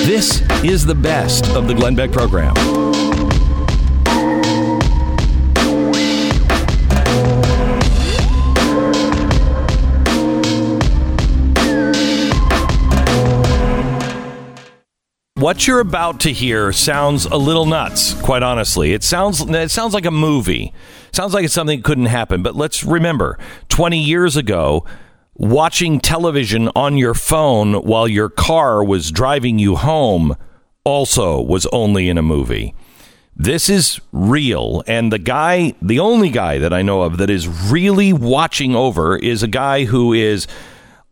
This 0.05 0.41
is 0.63 0.85
the 0.85 0.95
best 0.95 1.47
of 1.55 1.67
the 1.67 1.73
Glenn 1.73 1.95
Beck 1.95 2.11
program. 2.11 2.53
What 15.45 15.67
you're 15.67 15.79
about 15.79 16.21
to 16.21 16.33
hear 16.33 16.71
sounds 16.71 17.25
a 17.27 17.37
little 17.37 17.67
nuts, 17.67 18.19
quite 18.23 18.41
honestly. 18.41 18.93
It 18.93 19.03
sounds 19.03 19.41
it 19.41 19.69
sounds 19.69 19.93
like 19.93 20.07
a 20.07 20.09
movie. 20.09 20.73
Sounds 21.11 21.35
like 21.35 21.45
it's 21.45 21.53
something 21.53 21.77
that 21.77 21.85
couldn't 21.85 22.07
happen, 22.07 22.41
but 22.41 22.55
let's 22.55 22.83
remember, 22.83 23.37
20 23.69 24.01
years 24.01 24.35
ago, 24.35 24.85
watching 25.35 25.99
television 25.99 26.69
on 26.75 26.97
your 26.97 27.13
phone 27.13 27.75
while 27.83 28.07
your 28.07 28.27
car 28.27 28.83
was 28.83 29.11
driving 29.11 29.59
you 29.59 29.75
home 29.75 30.35
also 30.83 31.39
was 31.39 31.67
only 31.67 32.09
in 32.09 32.17
a 32.17 32.23
movie. 32.23 32.73
This 33.35 33.69
is 33.69 34.01
real. 34.11 34.83
And 34.87 35.13
the 35.13 35.19
guy, 35.19 35.75
the 35.79 35.99
only 35.99 36.31
guy 36.31 36.57
that 36.57 36.73
I 36.73 36.81
know 36.81 37.03
of 37.03 37.17
that 37.17 37.29
is 37.29 37.47
really 37.47 38.13
watching 38.13 38.75
over 38.75 39.15
is 39.15 39.43
a 39.43 39.47
guy 39.47 39.83
who 39.85 40.11
is 40.11 40.47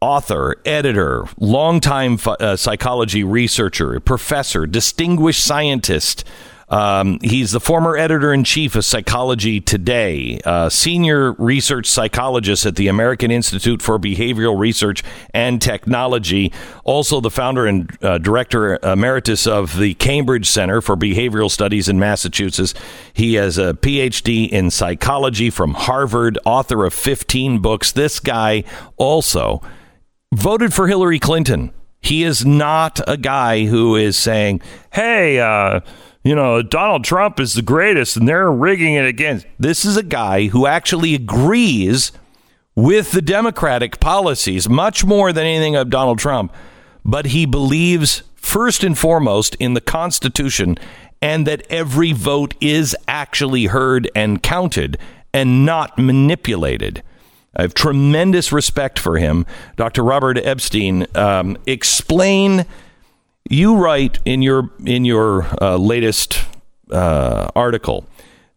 author, 0.03 0.57
editor, 0.65 1.25
longtime 1.39 2.19
uh, 2.25 2.57
psychology 2.57 3.23
researcher, 3.23 3.97
professor, 4.01 4.67
distinguished 4.67 5.41
scientist. 5.41 6.25
Um, 6.67 7.19
he's 7.21 7.51
the 7.51 7.61
former 7.61 7.95
editor 7.95 8.33
in 8.33 8.43
chief 8.43 8.75
of 8.75 8.83
Psychology 8.83 9.61
Today, 9.61 10.41
uh, 10.43 10.67
senior 10.67 11.31
research 11.33 11.85
psychologist 11.85 12.65
at 12.65 12.75
the 12.75 12.89
American 12.89 13.31
Institute 13.31 13.81
for 13.81 13.97
Behavioral 13.97 14.59
Research 14.59 15.03
and 15.33 15.61
Technology, 15.61 16.51
also 16.83 17.21
the 17.21 17.31
founder 17.31 17.65
and 17.65 17.97
uh, 18.03 18.17
director 18.17 18.77
emeritus 18.83 19.47
of 19.47 19.77
the 19.77 19.93
Cambridge 19.93 20.49
Center 20.49 20.81
for 20.81 20.97
Behavioral 20.97 21.49
Studies 21.49 21.87
in 21.87 21.97
Massachusetts. 21.97 22.73
He 23.13 23.35
has 23.35 23.57
a 23.57 23.73
PhD 23.73 24.49
in 24.49 24.69
psychology 24.69 25.49
from 25.49 25.75
Harvard, 25.75 26.37
author 26.45 26.83
of 26.83 26.93
15 26.93 27.59
books. 27.59 27.93
This 27.93 28.19
guy 28.19 28.65
also 28.97 29.61
voted 30.35 30.73
for 30.73 30.87
Hillary 30.87 31.19
Clinton. 31.19 31.71
He 32.01 32.23
is 32.23 32.45
not 32.45 32.99
a 33.07 33.17
guy 33.17 33.65
who 33.65 33.95
is 33.95 34.17
saying, 34.17 34.61
hey, 34.91 35.39
uh, 35.39 35.79
you 36.23 36.35
know, 36.35 36.61
Donald 36.61 37.03
Trump 37.03 37.39
is 37.39 37.53
the 37.53 37.61
greatest 37.61 38.17
and 38.17 38.27
they're 38.27 38.51
rigging 38.51 38.95
it 38.95 39.05
against. 39.05 39.45
This 39.59 39.85
is 39.85 39.97
a 39.97 40.03
guy 40.03 40.47
who 40.47 40.65
actually 40.65 41.15
agrees 41.15 42.11
with 42.75 43.11
the 43.11 43.21
Democratic 43.21 43.99
policies 43.99 44.67
much 44.67 45.05
more 45.05 45.31
than 45.31 45.45
anything 45.45 45.75
of 45.75 45.89
Donald 45.89 46.19
Trump, 46.19 46.53
but 47.05 47.27
he 47.27 47.45
believes 47.45 48.23
first 48.35 48.83
and 48.83 48.97
foremost 48.97 49.55
in 49.55 49.73
the 49.73 49.81
Constitution 49.81 50.77
and 51.21 51.47
that 51.47 51.65
every 51.69 52.11
vote 52.11 52.53
is 52.59 52.95
actually 53.07 53.65
heard 53.65 54.09
and 54.13 54.43
counted 54.43 54.97
and 55.33 55.65
not 55.65 55.97
manipulated. 55.97 57.01
I 57.55 57.61
have 57.61 57.73
tremendous 57.73 58.51
respect 58.51 58.97
for 58.97 59.17
him. 59.17 59.45
Dr. 59.75 60.03
Robert 60.03 60.37
Epstein, 60.37 61.05
um, 61.15 61.57
explain. 61.65 62.65
You 63.49 63.75
write 63.75 64.19
in 64.25 64.41
your 64.41 64.71
in 64.85 65.05
your 65.05 65.47
uh, 65.61 65.77
latest 65.77 66.45
uh, 66.91 67.49
article. 67.55 68.05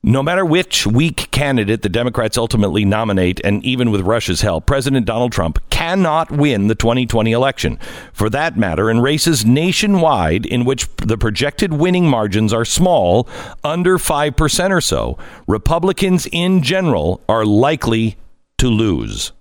No 0.02 0.22
matter 0.22 0.44
which 0.44 0.86
weak 0.86 1.32
candidate 1.32 1.82
the 1.82 1.88
Democrats 1.88 2.38
ultimately 2.38 2.84
nominate, 2.84 3.40
and 3.42 3.64
even 3.64 3.90
with 3.90 4.02
Russia's 4.02 4.40
help, 4.40 4.64
President 4.64 5.04
Donald 5.04 5.32
Trump 5.32 5.58
cannot 5.68 6.30
win 6.30 6.68
the 6.68 6.76
2020 6.76 7.32
election. 7.32 7.76
For 8.12 8.30
that 8.30 8.56
matter, 8.56 8.88
in 8.88 9.00
races 9.00 9.44
nationwide 9.44 10.46
in 10.46 10.64
which 10.64 10.86
the 10.98 11.18
projected 11.18 11.72
winning 11.72 12.08
margins 12.08 12.52
are 12.52 12.64
small, 12.64 13.28
under 13.64 13.98
5% 13.98 14.70
or 14.70 14.80
so, 14.80 15.18
Republicans 15.48 16.28
in 16.30 16.62
general 16.62 17.20
are 17.28 17.44
likely 17.44 18.16
to 18.58 18.68
lose. 18.68 19.32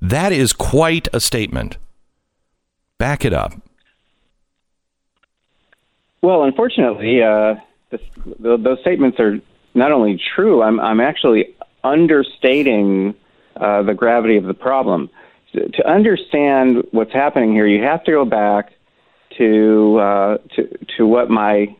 That 0.00 0.32
is 0.32 0.52
quite 0.52 1.08
a 1.12 1.20
statement. 1.20 1.78
Back 2.98 3.24
it 3.24 3.32
up. 3.32 3.52
Well, 6.22 6.44
unfortunately, 6.44 7.22
uh, 7.22 7.56
this, 7.90 8.00
those 8.38 8.80
statements 8.80 9.18
are 9.18 9.40
not 9.74 9.92
only 9.92 10.20
true. 10.34 10.62
I'm 10.62 10.78
I'm 10.78 11.00
actually 11.00 11.54
understating 11.82 13.14
uh, 13.56 13.82
the 13.82 13.94
gravity 13.94 14.36
of 14.36 14.44
the 14.44 14.54
problem. 14.54 15.10
To 15.52 15.86
understand 15.86 16.86
what's 16.92 17.12
happening 17.12 17.52
here, 17.52 17.66
you 17.66 17.82
have 17.82 18.02
to 18.04 18.10
go 18.10 18.24
back 18.24 18.72
to 19.38 19.98
uh, 19.98 20.38
to 20.54 20.78
to 20.96 21.06
what 21.06 21.28
my 21.28 21.76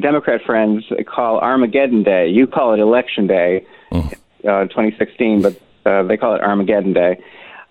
Democrat 0.00 0.40
friends 0.44 0.84
call 1.06 1.38
Armageddon 1.38 2.02
Day. 2.02 2.28
You 2.28 2.46
call 2.46 2.74
it 2.74 2.80
Election 2.80 3.26
Day, 3.26 3.66
mm. 3.92 4.14
Uh, 4.46 4.64
2016, 4.64 5.42
but 5.42 5.60
uh, 5.84 6.02
they 6.04 6.16
call 6.16 6.34
it 6.34 6.40
Armageddon 6.40 6.92
Day. 6.92 7.22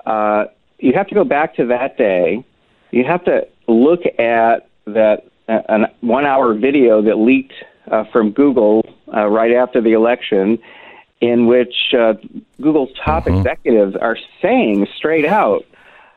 Uh, 0.06 0.46
you 0.80 0.94
have 0.94 1.08
to 1.08 1.16
go 1.16 1.24
back 1.24 1.56
to 1.56 1.68
that 1.68 1.98
day. 1.98 2.44
You 2.92 3.04
have 3.06 3.24
to 3.26 3.48
look 3.68 4.02
at 4.20 4.68
that 4.86 5.28
uh, 5.48 5.88
one-hour 6.02 6.56
video 6.56 7.02
that 7.02 7.16
leaked 7.18 7.54
uh, 7.90 8.06
from 8.06 8.32
Google 8.32 8.86
uh, 9.14 9.28
right 9.28 9.54
after 9.54 9.82
the 9.82 9.94
election, 9.94 10.60
in 11.20 11.46
which 11.46 11.94
uh, 11.98 12.14
Google's 12.62 12.90
top 13.04 13.26
mm-hmm. 13.26 13.38
executives 13.38 13.96
are 13.96 14.18
saying 14.42 14.88
straight 14.98 15.26
out, 15.26 15.66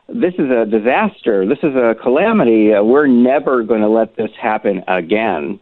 "This 0.07 0.33
is 0.35 0.49
a 0.49 0.65
disaster. 0.65 1.45
This 1.45 1.59
is 1.59 1.75
a 1.75 1.95
calamity. 2.01 2.73
Uh, 2.73 2.83
we're 2.83 3.07
never 3.07 3.63
going 3.63 3.81
to 3.81 3.89
let 3.89 4.15
this 4.15 4.31
happen 4.39 4.83
again." 4.87 5.59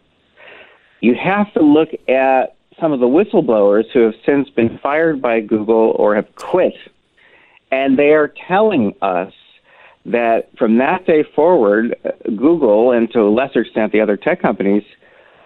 You 1.01 1.15
have 1.15 1.51
to 1.53 1.61
look 1.61 1.89
at 2.07 2.55
some 2.83 2.91
of 2.91 2.99
the 2.99 3.07
whistleblowers 3.07 3.89
who 3.93 4.01
have 4.01 4.15
since 4.25 4.49
been 4.49 4.77
fired 4.79 5.21
by 5.21 5.39
Google 5.39 5.95
or 5.97 6.15
have 6.15 6.35
quit, 6.35 6.73
and 7.71 7.97
they 7.97 8.09
are 8.09 8.27
telling 8.27 8.93
us 9.01 9.31
that 10.05 10.49
from 10.57 10.79
that 10.79 11.05
day 11.05 11.23
forward, 11.23 11.95
Google 12.25 12.91
and 12.91 13.09
to 13.13 13.21
a 13.21 13.31
lesser 13.31 13.61
extent 13.61 13.93
the 13.93 14.01
other 14.01 14.17
tech 14.17 14.41
companies 14.41 14.83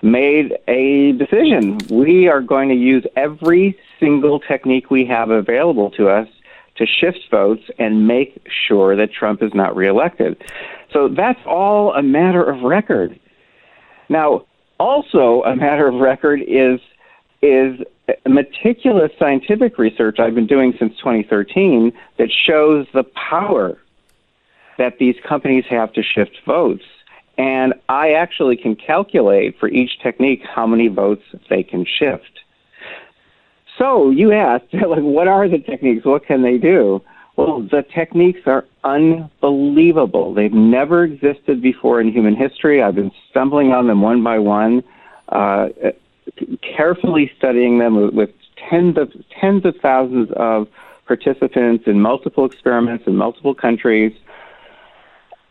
made 0.01 0.57
a 0.67 1.11
decision. 1.11 1.77
We 1.91 2.27
are 2.27 2.41
going 2.41 2.69
to 2.69 2.75
use 2.75 3.05
every 3.15 3.77
single 3.99 4.39
technique 4.39 4.89
we 4.89 5.05
have 5.05 5.29
available 5.29 5.91
to 5.91 6.09
us 6.09 6.27
to 6.77 6.87
shift 6.87 7.19
votes 7.29 7.69
and 7.77 8.07
make 8.07 8.47
sure 8.67 8.95
that 8.95 9.13
Trump 9.13 9.43
is 9.43 9.53
not 9.53 9.75
reelected. 9.75 10.43
So 10.91 11.07
that's 11.07 11.39
all 11.45 11.93
a 11.93 12.01
matter 12.01 12.43
of 12.43 12.63
record. 12.63 13.19
Now, 14.09 14.47
also 14.79 15.43
a 15.43 15.55
matter 15.55 15.87
of 15.87 16.01
record 16.01 16.41
is 16.41 16.79
is 17.41 17.79
meticulous 18.27 19.11
scientific 19.19 19.77
research 19.77 20.19
I've 20.19 20.35
been 20.35 20.47
doing 20.47 20.73
since 20.79 20.95
2013 20.97 21.91
that 22.17 22.31
shows 22.31 22.87
the 22.93 23.03
power 23.03 23.77
that 24.77 24.97
these 24.99 25.15
companies 25.27 25.65
have 25.69 25.93
to 25.93 26.03
shift 26.03 26.37
votes. 26.45 26.83
And 27.37 27.73
I 27.87 28.13
actually 28.13 28.57
can 28.57 28.75
calculate 28.75 29.59
for 29.59 29.69
each 29.69 29.99
technique 30.01 30.41
how 30.43 30.65
many 30.65 30.87
votes 30.87 31.23
they 31.49 31.63
can 31.63 31.85
shift. 31.85 32.39
So 33.77 34.09
you 34.09 34.31
asked, 34.31 34.65
like, 34.73 35.03
what 35.03 35.27
are 35.27 35.47
the 35.47 35.59
techniques? 35.59 36.05
What 36.05 36.25
can 36.25 36.41
they 36.41 36.57
do? 36.57 37.01
Well, 37.35 37.61
the 37.61 37.83
techniques 37.83 38.41
are 38.47 38.65
unbelievable. 38.83 40.33
They've 40.33 40.51
never 40.51 41.03
existed 41.03 41.61
before 41.61 42.01
in 42.01 42.11
human 42.11 42.35
history. 42.35 42.81
I've 42.81 42.95
been 42.95 43.11
stumbling 43.29 43.71
on 43.73 43.85
them 43.85 44.01
one 44.01 44.23
by 44.23 44.39
one, 44.39 44.83
uh, 45.29 45.67
carefully 46.61 47.31
studying 47.37 47.79
them 47.79 48.15
with, 48.15 48.29
tens 48.69 48.97
of 48.97 49.11
tens 49.39 49.63
of 49.65 49.75
thousands 49.81 50.29
of 50.35 50.67
participants 51.05 51.85
in 51.87 52.01
multiple 52.01 52.43
experiments 52.43 53.05
in 53.07 53.15
multiple 53.15 53.53
countries 53.53 54.11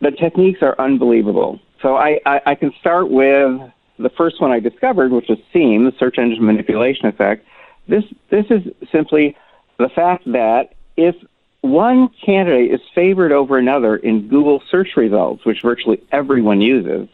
the 0.01 0.11
techniques 0.11 0.61
are 0.61 0.75
unbelievable. 0.79 1.59
So 1.81 1.95
I, 1.95 2.19
I, 2.25 2.41
I 2.47 2.55
can 2.55 2.73
start 2.79 3.09
with 3.09 3.59
the 3.99 4.09
first 4.15 4.41
one 4.41 4.51
I 4.51 4.59
discovered, 4.59 5.11
which 5.11 5.27
was 5.29 5.39
SEME, 5.53 5.85
the 5.85 5.93
search 5.97 6.17
engine 6.17 6.45
manipulation 6.45 7.05
effect. 7.07 7.45
This 7.87 8.03
this 8.29 8.45
is 8.49 8.63
simply 8.91 9.35
the 9.79 9.89
fact 9.89 10.25
that 10.31 10.73
if 10.97 11.15
one 11.61 12.09
candidate 12.23 12.71
is 12.71 12.81
favored 12.93 13.31
over 13.31 13.57
another 13.57 13.95
in 13.95 14.27
Google 14.27 14.61
search 14.69 14.89
results, 14.95 15.45
which 15.45 15.61
virtually 15.61 16.01
everyone 16.11 16.61
uses, 16.61 17.07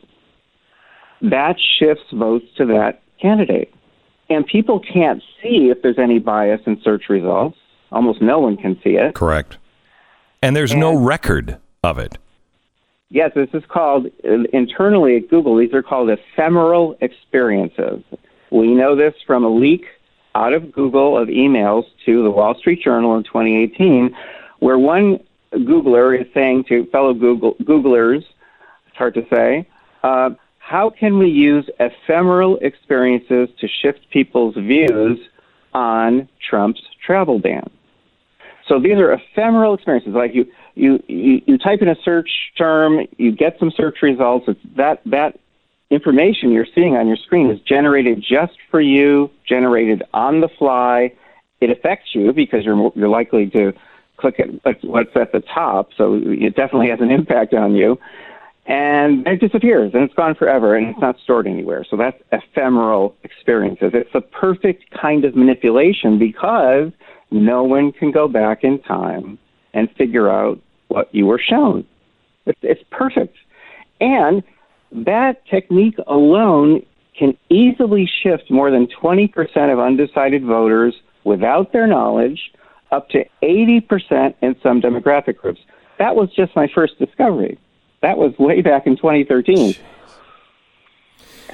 that 1.22 1.57
shifts 1.80 2.11
votes 2.11 2.45
to 2.57 2.66
that 2.66 3.03
candidate. 3.24 3.74
And 4.30 4.45
people 4.45 4.80
can't 4.80 5.24
see 5.41 5.69
if 5.69 5.82
there's 5.82 5.97
any 5.97 6.19
bias 6.19 6.61
in 6.65 6.80
search 6.84 7.09
results. 7.09 7.57
Almost 7.91 8.21
no 8.21 8.39
one 8.39 8.57
can 8.57 8.80
see 8.84 8.95
it. 8.95 9.15
Correct. 9.15 9.57
And 10.41 10.55
there's 10.55 10.71
and, 10.71 10.80
no 10.80 10.95
record 10.95 11.57
of 11.84 11.97
it. 11.97 12.17
Yes, 13.09 13.32
this 13.36 13.49
is 13.53 13.63
called 13.67 14.07
internally 14.51 15.17
at 15.17 15.30
Google. 15.30 15.57
These 15.57 15.74
are 15.74 15.84
called 15.84 16.09
ephemeral 16.09 16.97
experiences. 16.99 18.03
We 18.51 18.74
know 18.74 18.95
this 18.95 19.13
from 19.26 19.43
a 19.43 19.49
leak 19.49 19.86
out 20.36 20.53
of 20.53 20.71
Google 20.71 21.17
of 21.17 21.28
emails 21.28 21.86
to 22.05 22.24
the 22.24 22.32
Wall 22.32 22.55
Street 22.55 22.82
Journal 22.84 23.15
in 23.15 23.24
2018, 23.24 24.15
where 24.59 24.80
one 24.80 25.19
Googler 25.53 26.19
is 26.19 26.26
saying 26.34 26.65
to 26.65 26.86
fellow 26.88 27.13
Google, 27.13 27.55
Googlers, 27.61 28.24
it's 28.88 28.97
hard 28.97 29.13
to 29.13 29.26
say, 29.30 29.67
uh, 30.03 30.32
how 30.74 30.89
can 30.89 31.19
we 31.19 31.30
use 31.30 31.69
ephemeral 31.80 32.57
experiences 32.57 33.47
to 33.59 33.67
shift 33.67 33.99
people's 34.09 34.55
views 34.55 35.19
on 35.71 36.28
Trump's 36.49 36.82
travel 37.05 37.38
ban? 37.38 37.69
So 38.67 38.80
these 38.80 38.97
are 38.97 39.13
ephemeral 39.13 39.76
experiences. 39.76 40.13
Like 40.15 40.34
you, 40.34 40.47
you, 40.74 41.03
you, 41.07 41.41
you 41.45 41.57
type 41.59 41.84
in 41.84 41.89
a 41.89 41.95
search 42.03 42.32
term, 42.57 43.05
you 43.17 43.32
get 43.32 43.59
some 43.59 43.69
search 43.69 43.97
results. 44.01 44.45
It's 44.47 44.59
that 44.76 45.03
that 45.05 45.39
information 45.91 46.49
you're 46.49 46.65
seeing 46.74 46.95
on 46.95 47.07
your 47.07 47.17
screen 47.17 47.51
is 47.51 47.59
generated 47.59 48.26
just 48.28 48.57
for 48.71 48.82
you, 48.82 49.30
generated 49.47 50.01
on 50.11 50.41
the 50.41 50.49
fly. 50.57 51.13
It 51.61 51.69
affects 51.69 52.15
you 52.15 52.34
because 52.34 52.65
you're 52.65 52.91
you're 52.95 53.09
likely 53.09 53.47
to 53.51 53.74
click 54.17 54.39
at 54.39 54.84
what's 54.84 55.15
at 55.15 55.34
the 55.34 55.41
top, 55.41 55.89
so 55.95 56.15
it 56.15 56.55
definitely 56.55 56.89
has 56.89 56.99
an 56.99 57.11
impact 57.11 57.53
on 57.53 57.76
you. 57.76 57.99
And 58.66 59.28
it 59.28 59.41
disappears, 59.41 59.93
and 59.93 60.03
it's 60.03 60.14
gone 60.14 60.36
forever, 60.36 60.76
and 60.76 60.88
it's 60.88 60.99
not 60.99 61.18
stored 61.22 61.47
anywhere. 61.47 61.86
So 61.89 61.97
that's 61.97 62.22
ephemeral 62.32 63.14
experiences. 63.24 63.91
It's 63.93 64.14
the 64.14 64.22
perfect 64.22 64.86
kind 64.91 65.26
of 65.26 65.36
manipulation 65.36 66.18
because 66.18 66.91
no 67.30 67.64
one 67.64 67.91
can 67.91 68.11
go 68.11 68.30
back 68.30 68.64
in 68.64 68.80
time 68.80 69.38
and 69.74 69.89
figure 69.97 70.30
out 70.30 70.61
what 70.88 71.14
you 71.14 71.26
were 71.26 71.39
shown. 71.39 71.86
It's, 72.45 72.59
it's 72.61 72.84
perfect. 72.89 73.36
And 73.99 74.43
that 74.91 75.45
technique 75.47 75.97
alone 76.07 76.86
can 77.18 77.38
easily 77.49 78.09
shift 78.22 78.49
more 78.49 78.72
than 78.72 78.88
20% 78.88 79.74
of 79.74 79.80
undecided 79.80 80.45
voters 80.45 80.95
without 81.24 81.74
their 81.74 81.88
knowledge 81.88 82.51
up 82.91 83.09
to 83.09 83.26
80% 83.41 84.36
in 84.41 84.55
some 84.61 84.82
demographic 84.82 85.38
groups. 85.38 85.59
That 85.99 86.16
was 86.16 86.30
just 86.34 86.55
my 86.55 86.68
first 86.74 86.97
discovery. 86.99 87.57
That 88.04 88.18
was 88.18 88.38
way 88.38 88.62
back 88.62 88.86
in 88.86 88.97
2013. 88.97 89.76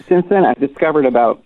Since 0.07 0.25
then, 0.29 0.45
I've 0.45 0.59
discovered 0.59 1.05
about 1.05 1.43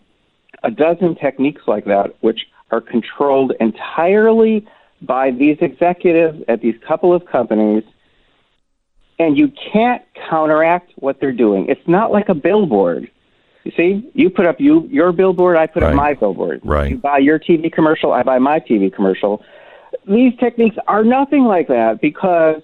a 0.64 0.72
dozen 0.72 1.16
techniques 1.16 1.64
like 1.68 1.84
that, 1.86 2.16
which 2.22 2.48
are 2.72 2.80
controlled 2.80 3.52
entirely 3.60 4.66
by 5.02 5.32
these 5.32 5.58
executives 5.60 6.42
at 6.48 6.62
these 6.62 6.76
couple 6.88 7.14
of 7.14 7.26
companies, 7.26 7.84
and 9.20 9.38
you 9.38 9.52
can't 9.74 10.02
counteract 10.30 10.94
what 10.96 11.20
they're 11.20 11.34
doing. 11.34 11.68
It's 11.68 11.86
not 11.86 12.14
like 12.14 12.30
a 12.30 12.34
billboard. 12.34 13.12
You 13.66 13.74
see, 13.76 14.10
you 14.14 14.30
put 14.30 14.46
up 14.46 14.62
you 14.62 14.88
your 14.90 15.12
billboard, 15.12 15.58
I 15.58 15.68
put 15.68 15.84
right. 15.84 15.90
up 15.90 15.96
my 15.96 16.14
billboard. 16.14 16.62
Right. 16.64 16.92
You 16.92 16.98
buy 16.98 17.18
your 17.18 17.40
TV 17.40 17.70
commercial, 17.72 18.14
I 18.14 18.24
buy 18.24 18.40
my 18.40 18.62
TV 18.62 18.94
commercial. 18.94 19.44
These 20.08 20.38
techniques 20.40 20.78
are 20.88 21.04
nothing 21.04 21.44
like 21.44 21.68
that 21.68 22.00
because 22.00 22.62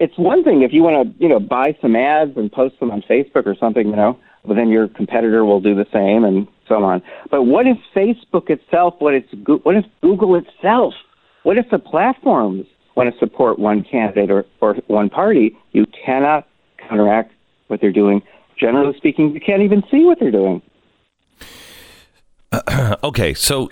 it's 0.00 0.18
one 0.18 0.42
thing 0.42 0.62
if 0.62 0.72
you 0.72 0.82
want 0.82 1.06
to, 1.06 1.22
you 1.22 1.28
know, 1.28 1.38
buy 1.38 1.76
some 1.80 1.94
ads 1.94 2.36
and 2.36 2.50
post 2.50 2.80
them 2.80 2.90
on 2.90 3.02
Facebook 3.02 3.46
or 3.46 3.54
something, 3.54 3.88
you 3.88 3.96
know, 3.96 4.18
but 4.44 4.54
then 4.54 4.68
your 4.68 4.88
competitor 4.88 5.44
will 5.44 5.60
do 5.60 5.74
the 5.74 5.86
same 5.92 6.24
and 6.24 6.48
so 6.66 6.82
on. 6.82 7.02
But 7.30 7.44
what 7.44 7.66
if 7.66 7.76
Facebook 7.94 8.50
itself? 8.50 8.94
What 8.98 9.14
if 9.14 9.24
what 9.62 9.76
if 9.76 9.84
Google 10.00 10.34
itself 10.34 10.94
what 11.42 11.56
if 11.56 11.70
the 11.70 11.78
platforms 11.78 12.66
want 12.96 13.12
to 13.12 13.18
support 13.18 13.58
one 13.58 13.82
candidate 13.82 14.30
or, 14.30 14.44
or 14.60 14.74
one 14.88 15.08
party? 15.08 15.56
You 15.72 15.86
cannot 16.04 16.46
counteract 16.78 17.32
what 17.68 17.80
they're 17.80 17.92
doing. 17.92 18.22
Generally 18.58 18.96
speaking, 18.98 19.32
you 19.32 19.40
can't 19.40 19.62
even 19.62 19.82
see 19.90 20.04
what 20.04 20.18
they're 20.20 20.30
doing. 20.30 20.60
Okay, 23.02 23.32
so 23.32 23.70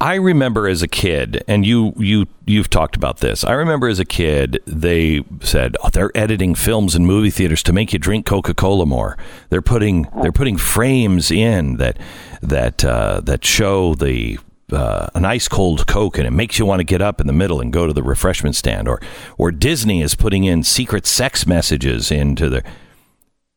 I 0.00 0.16
remember 0.16 0.68
as 0.68 0.82
a 0.82 0.88
kid, 0.88 1.42
and 1.48 1.64
you 1.64 1.94
you 1.96 2.26
you've 2.44 2.68
talked 2.68 2.94
about 2.94 3.18
this. 3.18 3.42
I 3.42 3.52
remember 3.52 3.88
as 3.88 3.98
a 3.98 4.04
kid, 4.04 4.60
they 4.66 5.24
said 5.40 5.76
oh, 5.82 5.88
they're 5.90 6.16
editing 6.16 6.54
films 6.54 6.94
in 6.94 7.06
movie 7.06 7.30
theaters 7.30 7.62
to 7.64 7.72
make 7.72 7.92
you 7.92 7.98
drink 7.98 8.26
Coca 8.26 8.54
Cola 8.54 8.86
more. 8.86 9.16
They're 9.48 9.62
putting 9.62 10.08
they're 10.20 10.32
putting 10.32 10.58
frames 10.58 11.30
in 11.30 11.76
that 11.78 11.98
that 12.42 12.84
uh, 12.84 13.22
that 13.24 13.44
show 13.44 13.94
the 13.94 14.38
uh, 14.70 15.08
an 15.14 15.24
ice 15.24 15.48
cold 15.48 15.86
Coke 15.86 16.18
and 16.18 16.26
it 16.26 16.32
makes 16.32 16.58
you 16.58 16.66
want 16.66 16.80
to 16.80 16.84
get 16.84 17.00
up 17.00 17.20
in 17.20 17.26
the 17.26 17.32
middle 17.32 17.60
and 17.60 17.72
go 17.72 17.86
to 17.86 17.92
the 17.92 18.02
refreshment 18.02 18.56
stand, 18.56 18.88
or 18.88 19.00
or 19.38 19.50
Disney 19.50 20.02
is 20.02 20.14
putting 20.14 20.44
in 20.44 20.62
secret 20.62 21.06
sex 21.06 21.46
messages 21.46 22.10
into 22.10 22.48
the. 22.48 22.62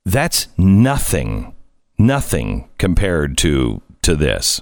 That's 0.06 0.48
nothing, 0.58 1.54
nothing 1.98 2.70
compared 2.78 3.38
to 3.40 3.82
to 4.04 4.16
this. 4.16 4.62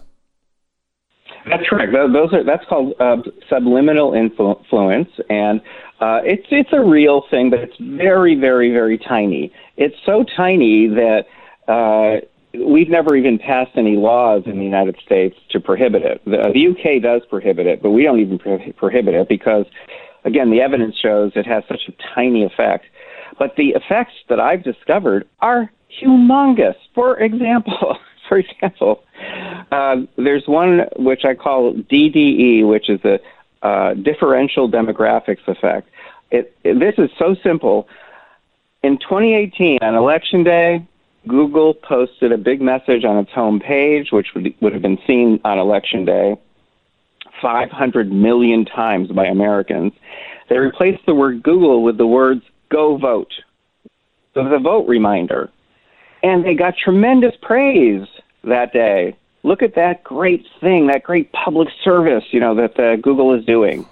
That's 1.50 1.68
correct. 1.70 1.94
Those 1.94 2.34
are 2.34 2.44
that's 2.44 2.66
called 2.66 2.94
uh, 3.00 3.18
subliminal 3.50 4.14
influence, 4.14 5.10
and 5.30 5.62
uh, 6.02 6.20
it's 6.24 6.46
it's 6.52 6.74
a 6.74 6.82
real 6.82 7.24
thing, 7.30 7.50
but 7.50 7.60
it's 7.60 7.78
very, 7.80 8.36
very, 8.36 8.72
very 8.72 8.98
tiny. 8.98 9.54
It's 9.78 9.96
so 10.06 10.26
tiny 10.36 10.88
that 10.88 11.26
uh, 11.68 12.26
we've 12.54 12.90
never 12.90 13.16
even 13.16 13.40
passed 13.40 13.72
any 13.76 13.96
laws 13.96 14.44
in 14.46 14.58
the 14.58 14.64
United 14.64 14.98
States 15.06 15.36
to 15.52 15.60
prohibit 15.60 16.04
it. 16.04 16.22
The, 16.26 16.52
the 16.54 16.68
UK 16.68 17.02
does 17.02 17.22
prohibit 17.30 17.66
it, 17.66 17.82
but 17.82 17.92
we 17.92 18.04
don't 18.04 18.20
even 18.20 18.40
pro- 18.40 18.72
prohibit 18.74 19.16
it 19.16 19.28
because, 19.30 19.66
again, 20.26 20.52
the 20.52 20.62
evidence 20.62 20.96
shows 20.98 21.32
it 21.36 21.46
has 21.46 21.64
such 21.68 21.82
a 21.88 21.94
tiny 22.16 22.44
effect. 22.44 22.86
But 23.40 23.56
the 23.56 23.70
effects 23.70 24.14
that 24.30 24.40
I've 24.40 24.64
discovered 24.64 25.28
are 25.40 25.72
humongous. 26.02 26.76
For 26.94 27.20
example. 27.20 27.98
for 28.30 28.38
example, 28.38 29.04
uh, 29.72 29.98
there's 30.18 30.48
one 30.48 30.86
which 30.98 31.26
I 31.26 31.34
call 31.36 31.74
DDE, 31.74 32.68
which 32.68 32.90
is 32.90 33.00
a 33.04 33.20
uh, 33.64 33.94
differential 33.96 34.70
demographics 34.70 35.48
effect. 35.48 35.90
It, 36.32 36.56
it, 36.64 36.80
this 36.80 36.96
is 36.98 37.10
so 37.18 37.36
simple. 37.44 37.88
In 38.84 38.98
2018, 38.98 39.80
on 39.82 39.96
election 39.96 40.44
day, 40.44 40.86
Google 41.28 41.74
posted 41.74 42.32
a 42.32 42.38
big 42.38 42.62
message 42.62 43.04
on 43.04 43.18
its 43.18 43.32
home 43.32 43.60
page, 43.60 44.12
which 44.12 44.34
would, 44.34 44.54
would 44.62 44.74
have 44.74 44.82
been 44.82 45.00
seen 45.08 45.42
on 45.44 45.58
election 45.58 46.06
day 46.06 46.38
500 47.42 48.12
million 48.12 48.66
times 48.66 49.10
by 49.10 49.26
Americans. 49.26 49.94
They 50.50 50.58
replaced 50.58 51.06
the 51.06 51.16
word 51.16 51.44
Google 51.44 51.84
with 51.84 51.98
the 51.98 52.08
words 52.08 52.44
go 52.70 52.98
vote. 52.98 53.34
So 54.34 54.48
the 54.48 54.60
vote 54.60 54.88
reminder. 54.88 55.50
And 56.24 56.44
they 56.44 56.56
got 56.56 56.76
tremendous 56.78 57.36
praise 57.42 58.08
that 58.44 58.74
day. 58.74 59.16
Look 59.44 59.62
at 59.62 59.76
that 59.76 60.04
great 60.04 60.46
thing, 60.60 60.88
that 60.88 61.04
great 61.04 61.32
public 61.32 61.70
service, 61.84 62.24
you 62.32 62.40
know, 62.40 62.56
that 62.56 62.80
uh, 62.80 62.96
Google 62.98 63.34
is 63.34 63.46
doing. 63.46 63.86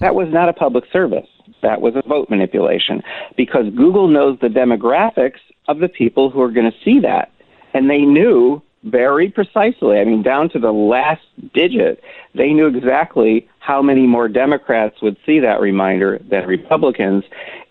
That 0.00 0.14
was 0.14 0.28
not 0.30 0.48
a 0.48 0.52
public 0.52 0.84
service. 0.92 1.28
That 1.62 1.80
was 1.80 1.94
a 1.96 2.02
vote 2.06 2.30
manipulation 2.30 3.02
because 3.36 3.66
Google 3.74 4.08
knows 4.08 4.38
the 4.40 4.48
demographics 4.48 5.40
of 5.68 5.78
the 5.78 5.88
people 5.88 6.30
who 6.30 6.40
are 6.40 6.50
going 6.50 6.70
to 6.70 6.78
see 6.84 7.00
that. 7.00 7.30
And 7.74 7.90
they 7.90 8.02
knew 8.02 8.62
very 8.84 9.28
precisely, 9.28 9.98
I 9.98 10.04
mean, 10.04 10.22
down 10.22 10.48
to 10.50 10.58
the 10.58 10.72
last 10.72 11.22
digit, 11.54 12.02
they 12.34 12.52
knew 12.52 12.66
exactly 12.66 13.48
how 13.58 13.82
many 13.82 14.06
more 14.06 14.28
Democrats 14.28 15.02
would 15.02 15.16
see 15.26 15.40
that 15.40 15.60
reminder 15.60 16.20
than 16.30 16.46
Republicans. 16.46 17.24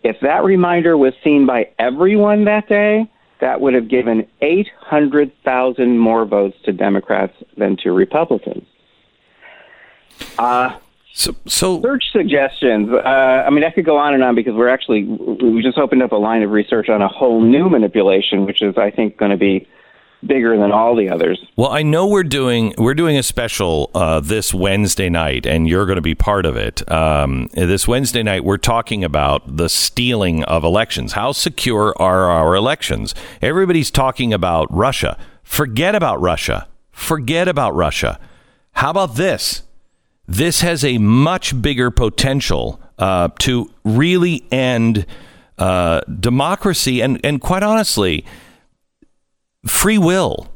If 0.03 0.17
that 0.21 0.43
reminder 0.43 0.97
was 0.97 1.13
seen 1.23 1.45
by 1.45 1.69
everyone 1.79 2.45
that 2.45 2.67
day, 2.67 3.09
that 3.39 3.61
would 3.61 3.73
have 3.73 3.87
given 3.87 4.27
800,000 4.41 5.97
more 5.97 6.25
votes 6.25 6.57
to 6.63 6.71
Democrats 6.71 7.33
than 7.57 7.77
to 7.77 7.91
Republicans. 7.91 8.65
Uh, 10.37 10.77
so, 11.13 11.33
so 11.45 11.81
search 11.81 12.11
suggestions. 12.11 12.89
Uh, 12.91 13.43
I 13.45 13.49
mean, 13.49 13.63
I 13.63 13.69
could 13.69 13.85
go 13.85 13.97
on 13.97 14.13
and 14.13 14.23
on 14.23 14.35
because 14.35 14.53
we're 14.53 14.67
actually 14.67 15.03
we 15.03 15.61
just 15.61 15.77
opened 15.77 16.03
up 16.03 16.11
a 16.11 16.17
line 16.17 16.43
of 16.43 16.51
research 16.51 16.89
on 16.89 17.01
a 17.01 17.07
whole 17.07 17.41
new 17.41 17.69
manipulation, 17.69 18.45
which 18.45 18.61
is 18.61 18.77
I 18.77 18.91
think 18.91 19.17
going 19.17 19.31
to 19.31 19.37
be 19.37 19.67
bigger 20.27 20.57
than 20.57 20.71
all 20.71 20.95
the 20.95 21.09
others. 21.09 21.39
Well, 21.55 21.69
I 21.69 21.83
know 21.83 22.07
we're 22.07 22.23
doing 22.23 22.73
we're 22.77 22.93
doing 22.93 23.17
a 23.17 23.23
special 23.23 23.91
uh, 23.93 24.19
this 24.19 24.53
Wednesday 24.53 25.09
night, 25.09 25.45
and 25.45 25.67
you're 25.67 25.85
going 25.85 25.97
to 25.97 26.01
be 26.01 26.15
part 26.15 26.45
of 26.45 26.55
it. 26.57 26.89
Um, 26.91 27.49
this 27.53 27.87
Wednesday 27.87 28.23
night, 28.23 28.43
we're 28.43 28.57
talking 28.57 29.03
about 29.03 29.57
the 29.57 29.69
stealing 29.69 30.43
of 30.45 30.63
elections. 30.63 31.13
How 31.13 31.31
secure 31.31 31.93
are 31.99 32.29
our 32.29 32.55
elections? 32.55 33.15
Everybody's 33.41 33.91
talking 33.91 34.33
about 34.33 34.73
Russia. 34.73 35.17
Forget 35.43 35.95
about 35.95 36.19
Russia. 36.21 36.67
Forget 36.91 37.47
about 37.47 37.75
Russia. 37.75 38.19
How 38.73 38.89
about 38.89 39.15
this? 39.15 39.63
This 40.27 40.61
has 40.61 40.83
a 40.83 40.97
much 40.97 41.61
bigger 41.61 41.91
potential 41.91 42.81
uh, 42.97 43.29
to 43.39 43.71
really 43.83 44.43
end 44.51 45.05
uh, 45.57 46.01
democracy, 46.19 47.01
and 47.01 47.19
and 47.23 47.39
quite 47.39 47.63
honestly 47.63 48.25
free 49.65 49.97
will. 49.97 50.51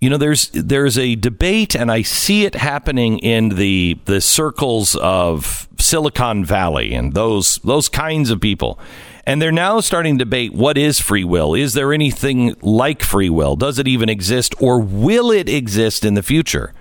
You 0.00 0.10
know, 0.10 0.16
there's 0.16 0.48
there's 0.48 0.98
a 0.98 1.14
debate, 1.14 1.76
and 1.76 1.90
I 1.90 2.02
see 2.02 2.44
it 2.44 2.56
happening 2.56 3.20
in 3.20 3.50
the 3.50 4.00
the 4.06 4.20
circles 4.20 4.96
of 4.96 5.68
Silicon 5.78 6.44
Valley 6.44 6.92
and 6.92 7.14
those 7.14 7.56
those 7.58 7.88
kinds 7.88 8.30
of 8.30 8.40
people. 8.40 8.80
And 9.24 9.40
they're 9.40 9.52
now 9.52 9.78
starting 9.78 10.18
to 10.18 10.24
debate 10.24 10.52
what 10.52 10.76
is 10.76 10.98
free 10.98 11.22
will? 11.22 11.54
Is 11.54 11.74
there 11.74 11.92
anything 11.92 12.56
like 12.60 13.04
free 13.04 13.30
will? 13.30 13.54
Does 13.54 13.78
it 13.78 13.86
even 13.86 14.08
exist, 14.08 14.54
or 14.60 14.80
will 14.80 15.30
it 15.30 15.48
exist 15.48 16.04
in 16.04 16.14
the 16.14 16.22
future? 16.24 16.74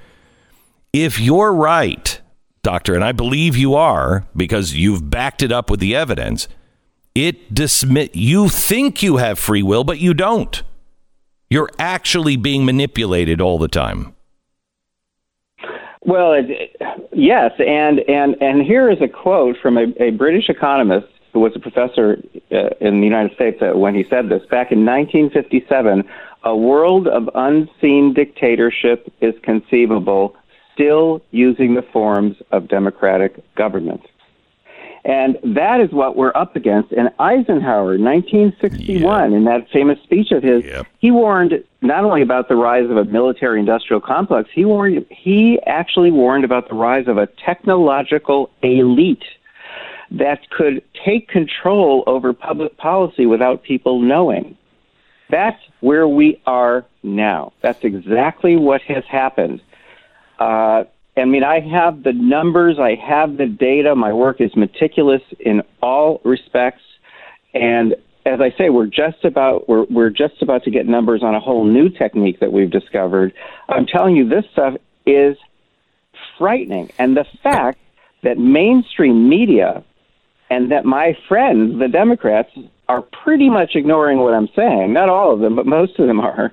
If 0.91 1.19
you're 1.19 1.53
right, 1.53 2.19
doctor, 2.63 2.95
and 2.95 3.03
I 3.03 3.11
believe 3.11 3.55
you 3.55 3.75
are 3.75 4.25
because 4.35 4.73
you've 4.73 5.11
backed 5.11 5.43
it 5.43 5.51
up 5.51 5.69
with 5.69 5.79
the 5.79 5.95
evidence, 5.95 6.47
it 7.13 7.53
dismiss 7.53 8.09
you 8.13 8.49
think 8.49 9.03
you 9.03 9.17
have 9.17 9.37
free 9.37 9.61
will, 9.61 9.83
but 9.83 9.99
you 9.99 10.15
don't. 10.15 10.63
You're 11.51 11.69
actually 11.77 12.37
being 12.37 12.63
manipulated 12.63 13.41
all 13.41 13.59
the 13.59 13.67
time. 13.67 14.15
Well, 16.03 16.31
it, 16.31 16.77
yes, 17.11 17.51
and 17.59 17.99
and 18.07 18.41
and 18.41 18.61
here 18.61 18.89
is 18.89 18.99
a 19.01 19.09
quote 19.09 19.57
from 19.61 19.77
a, 19.77 19.87
a 19.99 20.11
British 20.11 20.47
economist 20.47 21.07
who 21.33 21.41
was 21.41 21.51
a 21.53 21.59
professor 21.59 22.23
uh, 22.53 22.69
in 22.79 23.01
the 23.01 23.05
United 23.05 23.35
States 23.35 23.61
uh, 23.61 23.77
when 23.77 23.93
he 23.93 24.05
said 24.09 24.29
this 24.29 24.43
back 24.49 24.71
in 24.71 24.85
1957. 24.85 26.03
A 26.45 26.55
world 26.55 27.09
of 27.09 27.29
unseen 27.35 28.13
dictatorship 28.13 29.11
is 29.19 29.33
conceivable, 29.43 30.37
still 30.73 31.21
using 31.31 31.75
the 31.75 31.83
forms 31.91 32.37
of 32.53 32.69
democratic 32.69 33.43
government. 33.55 34.01
And 35.03 35.39
that 35.55 35.81
is 35.81 35.91
what 35.91 36.15
we're 36.15 36.31
up 36.35 36.55
against. 36.55 36.91
And 36.91 37.09
Eisenhower, 37.17 37.97
1961, 37.97 39.33
in 39.33 39.45
that 39.45 39.67
famous 39.71 39.99
speech 40.03 40.31
of 40.31 40.43
his, 40.43 40.63
yep. 40.63 40.85
he 40.99 41.09
warned 41.09 41.63
not 41.81 42.03
only 42.03 42.21
about 42.21 42.49
the 42.49 42.55
rise 42.55 42.87
of 42.89 42.97
a 42.97 43.05
military 43.05 43.59
industrial 43.59 43.99
complex, 43.99 44.49
he 44.53 44.63
warned 44.63 45.05
he 45.09 45.59
actually 45.65 46.11
warned 46.11 46.45
about 46.45 46.69
the 46.69 46.75
rise 46.75 47.07
of 47.07 47.17
a 47.17 47.25
technological 47.43 48.51
elite 48.61 49.23
that 50.11 50.47
could 50.51 50.83
take 51.05 51.29
control 51.29 52.03
over 52.05 52.33
public 52.33 52.77
policy 52.77 53.25
without 53.25 53.63
people 53.63 54.01
knowing. 54.01 54.55
That's 55.29 55.61
where 55.79 56.07
we 56.07 56.41
are 56.45 56.85
now. 57.01 57.53
That's 57.61 57.83
exactly 57.83 58.57
what 58.57 58.81
has 58.83 59.05
happened. 59.05 59.61
Uh, 60.37 60.83
I 61.17 61.25
mean, 61.25 61.43
I 61.43 61.59
have 61.59 62.03
the 62.03 62.13
numbers, 62.13 62.79
I 62.79 62.95
have 62.95 63.37
the 63.37 63.45
data. 63.45 63.95
My 63.95 64.13
work 64.13 64.39
is 64.39 64.55
meticulous 64.55 65.21
in 65.39 65.61
all 65.81 66.21
respects, 66.23 66.83
and 67.53 67.95
as 68.25 68.39
I 68.39 68.51
say, 68.57 68.69
we're 68.69 68.85
just 68.85 69.25
about 69.25 69.67
we're 69.67 69.85
we're 69.89 70.09
just 70.09 70.41
about 70.41 70.63
to 70.63 70.71
get 70.71 70.87
numbers 70.87 71.23
on 71.23 71.35
a 71.35 71.39
whole 71.39 71.65
new 71.65 71.89
technique 71.89 72.39
that 72.39 72.53
we've 72.53 72.69
discovered. 72.69 73.33
I'm 73.67 73.85
telling 73.85 74.15
you, 74.15 74.29
this 74.29 74.45
stuff 74.53 74.75
is 75.05 75.37
frightening, 76.37 76.91
and 76.97 77.17
the 77.17 77.25
fact 77.43 77.79
that 78.23 78.37
mainstream 78.37 79.27
media 79.27 79.83
and 80.49 80.71
that 80.71 80.85
my 80.85 81.17
friends, 81.27 81.79
the 81.79 81.87
Democrats, 81.87 82.51
are 82.89 83.01
pretty 83.01 83.49
much 83.49 83.71
ignoring 83.75 84.19
what 84.19 84.33
I'm 84.33 84.49
saying. 84.55 84.91
Not 84.91 85.07
all 85.07 85.33
of 85.33 85.39
them, 85.39 85.55
but 85.55 85.65
most 85.65 85.97
of 85.97 86.07
them 86.07 86.19
are. 86.19 86.51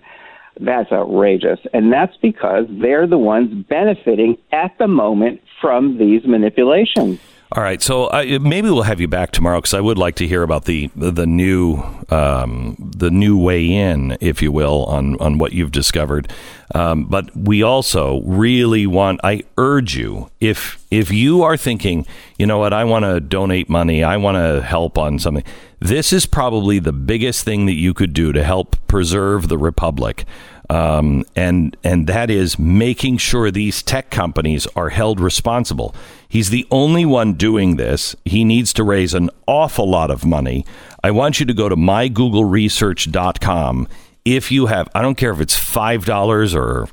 That's 0.61 0.91
outrageous. 0.93 1.61
And 1.73 1.93
that's 1.93 2.17
because 2.17 2.67
they're 2.69 3.07
the 3.07 3.19
ones 3.19 3.65
benefiting 3.69 4.39
at 4.53 4.77
the 4.79 4.89
moment 4.89 5.41
from 5.61 5.99
these 5.99 6.25
manipulations. 6.27 7.21
All 7.53 7.62
right, 7.62 7.80
so 7.80 8.09
uh, 8.09 8.38
maybe 8.42 8.68
we'll 8.68 8.82
have 8.82 9.01
you 9.01 9.09
back 9.09 9.30
tomorrow 9.30 9.57
because 9.59 9.72
I 9.72 9.80
would 9.80 9.96
like 9.96 10.16
to 10.16 10.28
hear 10.28 10.42
about 10.42 10.66
the 10.66 10.90
the 10.94 11.26
new 11.26 11.82
um, 12.11 12.76
the 12.78 13.11
new 13.11 13.38
way 13.38 13.72
in, 13.72 14.18
if 14.20 14.42
you 14.42 14.53
will, 14.53 14.84
on 14.84 15.18
on 15.18 15.38
what 15.38 15.55
you've 15.55 15.72
discovered. 15.72 16.30
Um, 16.74 17.07
but 17.07 17.34
we 17.34 17.62
also 17.62 18.20
really 18.24 18.86
want. 18.86 19.20
I 19.24 19.44
urge 19.57 19.96
you 19.96 20.30
if 20.40 20.84
if 20.90 21.11
you 21.11 21.42
are 21.42 21.57
thinking, 21.57 22.07
you 22.38 22.44
know 22.44 22.59
what, 22.59 22.74
I 22.74 22.84
want 22.84 23.07
to 23.07 23.18
donate 23.18 23.70
money, 23.70 24.05
I 24.05 24.18
want 24.18 24.36
to 24.36 24.62
help 24.62 24.99
on 24.99 25.18
something. 25.18 25.44
This 25.80 26.12
is 26.12 26.26
probably 26.26 26.80
the 26.80 26.92
biggest 26.92 27.46
thing 27.46 27.64
that 27.64 27.76
you 27.76 27.94
could 27.94 28.12
do 28.12 28.30
to 28.34 28.44
help 28.44 28.76
preserve 28.88 29.49
the 29.49 29.57
republic. 29.57 30.26
Um, 30.71 31.25
and 31.35 31.77
and 31.83 32.07
that 32.09 32.29
is 32.31 32.59
making 32.59 33.16
sure 33.19 33.51
these 33.51 33.83
tech 33.83 34.11
companies 34.11 34.66
are 34.77 34.91
held 34.91 35.19
responsible. 35.19 35.95
He's 36.29 36.51
the 36.51 36.66
only 36.71 37.07
one 37.07 37.33
doing 37.35 37.77
this. 37.77 38.14
He 38.25 38.45
needs 38.45 38.73
to 38.75 38.85
raise 38.85 39.14
an 39.14 39.31
awful 39.47 39.89
lot 39.89 40.11
of 40.11 40.27
money. 40.27 40.66
I 41.03 41.11
want 41.11 41.41
you 41.41 41.47
to 41.47 41.55
go 41.55 41.71
to 41.71 41.77
mygoogleresearch.com. 41.77 43.89
If 44.27 44.53
you 44.53 44.66
have, 44.66 44.91
I 44.95 45.01
don't 45.01 45.14
care 45.14 45.33
if 45.33 45.41
it's 45.41 45.57
five 45.57 46.05
dollars 46.05 46.55
or 46.55 46.87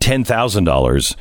ten 0.00 0.24
thousand 0.24 0.68
um, 0.68 0.72
dollars. 0.72 1.14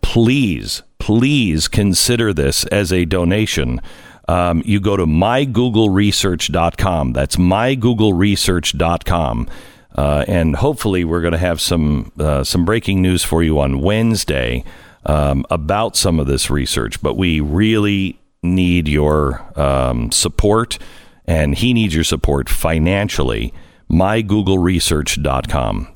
Please, 0.00 0.82
please 0.98 1.68
consider 1.68 2.34
this 2.34 2.64
as 2.66 2.92
a 2.92 3.04
donation. 3.04 3.80
Um, 4.28 4.62
you 4.64 4.78
go 4.80 4.96
to 4.96 5.04
mygoogleresearch.com. 5.06 7.12
That's 7.12 7.36
mygoogleresearch.com. 7.36 9.48
Uh, 9.94 10.24
and 10.26 10.56
hopefully, 10.56 11.04
we're 11.04 11.20
going 11.20 11.32
to 11.32 11.38
have 11.38 11.60
some 11.60 12.12
uh, 12.18 12.42
some 12.44 12.64
breaking 12.64 13.02
news 13.02 13.22
for 13.22 13.42
you 13.42 13.58
on 13.58 13.80
Wednesday 13.80 14.64
um, 15.06 15.44
about 15.50 15.96
some 15.96 16.18
of 16.18 16.26
this 16.26 16.50
research. 16.50 17.02
But 17.02 17.16
we 17.16 17.40
really 17.40 18.18
need 18.42 18.88
your 18.88 19.44
um, 19.58 20.10
support, 20.10 20.78
and 21.26 21.54
he 21.54 21.74
needs 21.74 21.94
your 21.94 22.04
support 22.04 22.48
financially. 22.48 23.52
MyGoogleResearch.com. 23.90 25.88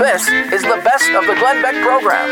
This 0.00 0.28
is 0.52 0.62
the 0.62 0.80
best 0.82 1.10
of 1.10 1.26
the 1.26 1.34
Glenn 1.34 1.60
Beck 1.62 1.74
program. 1.84 2.28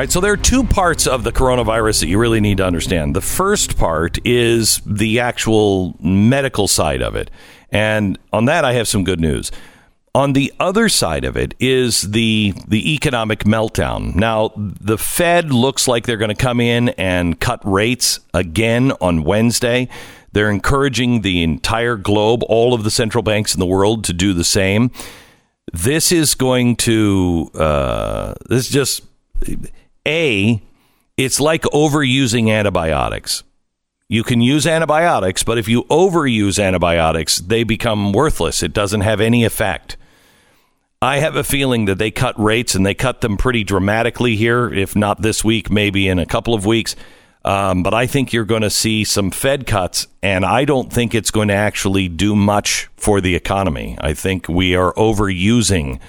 Right, 0.00 0.10
so 0.10 0.22
there 0.22 0.32
are 0.32 0.38
two 0.38 0.64
parts 0.64 1.06
of 1.06 1.24
the 1.24 1.30
coronavirus 1.30 2.00
that 2.00 2.06
you 2.06 2.18
really 2.18 2.40
need 2.40 2.56
to 2.56 2.64
understand. 2.64 3.14
The 3.14 3.20
first 3.20 3.76
part 3.76 4.16
is 4.26 4.80
the 4.86 5.20
actual 5.20 5.94
medical 6.00 6.68
side 6.68 7.02
of 7.02 7.14
it. 7.16 7.30
And 7.70 8.18
on 8.32 8.46
that, 8.46 8.64
I 8.64 8.72
have 8.72 8.88
some 8.88 9.04
good 9.04 9.20
news. 9.20 9.52
On 10.14 10.32
the 10.32 10.54
other 10.58 10.88
side 10.88 11.24
of 11.24 11.36
it 11.36 11.54
is 11.60 12.12
the 12.12 12.54
the 12.66 12.94
economic 12.94 13.40
meltdown. 13.40 14.14
Now, 14.14 14.52
the 14.56 14.96
Fed 14.96 15.52
looks 15.52 15.86
like 15.86 16.06
they're 16.06 16.16
going 16.16 16.34
to 16.34 16.34
come 16.34 16.62
in 16.62 16.88
and 16.96 17.38
cut 17.38 17.60
rates 17.62 18.20
again 18.32 18.92
on 19.02 19.22
Wednesday. 19.22 19.90
They're 20.32 20.50
encouraging 20.50 21.20
the 21.20 21.42
entire 21.42 21.96
globe, 21.96 22.42
all 22.44 22.72
of 22.72 22.84
the 22.84 22.90
central 22.90 23.22
banks 23.22 23.52
in 23.52 23.60
the 23.60 23.66
world, 23.66 24.04
to 24.04 24.14
do 24.14 24.32
the 24.32 24.44
same. 24.44 24.92
This 25.74 26.10
is 26.10 26.34
going 26.34 26.76
to 26.76 27.50
uh, 27.52 28.32
this 28.48 28.66
just 28.70 29.02
a, 30.06 30.62
it's 31.16 31.40
like 31.40 31.62
overusing 31.62 32.50
antibiotics. 32.50 33.42
You 34.08 34.24
can 34.24 34.40
use 34.40 34.66
antibiotics, 34.66 35.44
but 35.44 35.58
if 35.58 35.68
you 35.68 35.84
overuse 35.84 36.62
antibiotics, 36.62 37.38
they 37.38 37.62
become 37.62 38.12
worthless. 38.12 38.62
It 38.62 38.72
doesn't 38.72 39.02
have 39.02 39.20
any 39.20 39.44
effect. 39.44 39.96
I 41.02 41.20
have 41.20 41.36
a 41.36 41.44
feeling 41.44 41.84
that 41.84 41.98
they 41.98 42.10
cut 42.10 42.38
rates 42.38 42.74
and 42.74 42.84
they 42.84 42.94
cut 42.94 43.20
them 43.20 43.36
pretty 43.36 43.64
dramatically 43.64 44.36
here, 44.36 44.72
if 44.72 44.96
not 44.96 45.22
this 45.22 45.44
week, 45.44 45.70
maybe 45.70 46.08
in 46.08 46.18
a 46.18 46.26
couple 46.26 46.54
of 46.54 46.66
weeks. 46.66 46.96
Um, 47.44 47.82
but 47.82 47.94
I 47.94 48.06
think 48.06 48.32
you're 48.32 48.44
going 48.44 48.62
to 48.62 48.70
see 48.70 49.04
some 49.04 49.30
Fed 49.30 49.66
cuts, 49.66 50.08
and 50.22 50.44
I 50.44 50.66
don't 50.66 50.92
think 50.92 51.14
it's 51.14 51.30
going 51.30 51.48
to 51.48 51.54
actually 51.54 52.08
do 52.08 52.36
much 52.36 52.88
for 52.96 53.20
the 53.20 53.34
economy. 53.34 53.96
I 54.00 54.12
think 54.12 54.48
we 54.48 54.74
are 54.74 54.92
overusing 54.94 56.00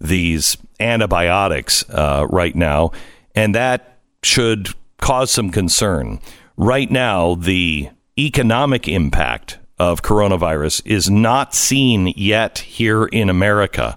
these 0.00 0.56
antibiotics 0.80 1.88
uh, 1.90 2.26
right 2.28 2.56
now 2.56 2.90
and 3.34 3.54
that 3.54 3.98
should 4.22 4.68
cause 4.98 5.30
some 5.30 5.50
concern. 5.50 6.20
Right 6.56 6.90
now, 6.90 7.34
the 7.34 7.90
economic 8.18 8.86
impact 8.86 9.58
of 9.78 10.02
coronavirus 10.02 10.82
is 10.84 11.08
not 11.08 11.54
seen 11.54 12.12
yet 12.16 12.58
here 12.58 13.06
in 13.06 13.30
America, 13.30 13.96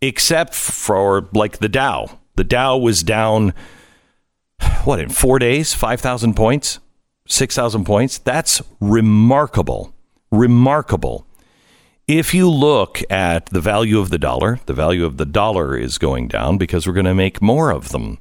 except 0.00 0.54
for 0.54 1.28
like 1.32 1.58
the 1.58 1.68
Dow. 1.68 2.18
The 2.36 2.44
Dow 2.44 2.78
was 2.78 3.02
down, 3.02 3.52
what, 4.84 5.00
in 5.00 5.08
four 5.08 5.40
days, 5.40 5.74
5,000 5.74 6.34
points, 6.34 6.78
6,000 7.26 7.84
points? 7.84 8.18
That's 8.18 8.62
remarkable. 8.80 9.94
Remarkable. 10.30 11.26
If 12.06 12.34
you 12.34 12.50
look 12.50 13.00
at 13.10 13.46
the 13.46 13.60
value 13.60 13.98
of 13.98 14.10
the 14.10 14.18
dollar, 14.18 14.60
the 14.66 14.74
value 14.74 15.06
of 15.06 15.16
the 15.16 15.24
dollar 15.24 15.76
is 15.76 15.96
going 15.96 16.28
down 16.28 16.58
because 16.58 16.86
we're 16.86 16.92
going 16.92 17.06
to 17.06 17.14
make 17.14 17.40
more 17.40 17.70
of 17.70 17.88
them. 17.88 18.18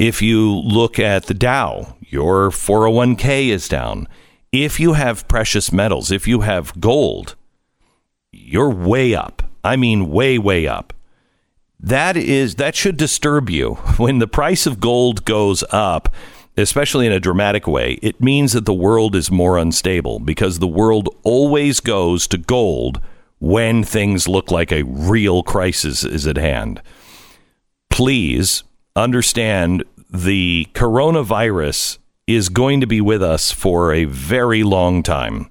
If 0.00 0.22
you 0.22 0.50
look 0.50 0.98
at 0.98 1.26
the 1.26 1.34
Dow, 1.34 1.94
your 2.00 2.48
401k 2.48 3.48
is 3.48 3.68
down. 3.68 4.08
If 4.50 4.80
you 4.80 4.94
have 4.94 5.28
precious 5.28 5.72
metals, 5.72 6.10
if 6.10 6.26
you 6.26 6.40
have 6.40 6.80
gold, 6.80 7.36
you're 8.32 8.70
way 8.70 9.14
up. 9.14 9.42
I 9.62 9.76
mean, 9.76 10.08
way, 10.08 10.38
way 10.38 10.66
up. 10.66 10.94
That 11.78 12.16
is 12.16 12.54
that 12.54 12.74
should 12.74 12.96
disturb 12.96 13.50
you 13.50 13.74
when 13.98 14.20
the 14.20 14.26
price 14.26 14.64
of 14.64 14.80
gold 14.80 15.26
goes 15.26 15.62
up, 15.70 16.14
especially 16.56 17.04
in 17.04 17.12
a 17.12 17.20
dramatic 17.20 17.66
way. 17.66 17.98
It 18.00 18.22
means 18.22 18.54
that 18.54 18.64
the 18.64 18.72
world 18.72 19.14
is 19.14 19.30
more 19.30 19.58
unstable 19.58 20.18
because 20.18 20.60
the 20.60 20.66
world 20.66 21.14
always 21.24 21.78
goes 21.80 22.26
to 22.28 22.38
gold 22.38 23.02
when 23.38 23.84
things 23.84 24.26
look 24.26 24.50
like 24.50 24.72
a 24.72 24.84
real 24.84 25.42
crisis 25.42 26.04
is 26.04 26.26
at 26.26 26.38
hand. 26.38 26.80
Please 27.90 28.62
understand 28.96 29.84
the 30.10 30.68
coronavirus 30.74 31.98
is 32.26 32.48
going 32.48 32.80
to 32.80 32.86
be 32.86 33.00
with 33.00 33.22
us 33.22 33.52
for 33.52 33.92
a 33.92 34.04
very 34.04 34.62
long 34.62 35.02
time. 35.02 35.50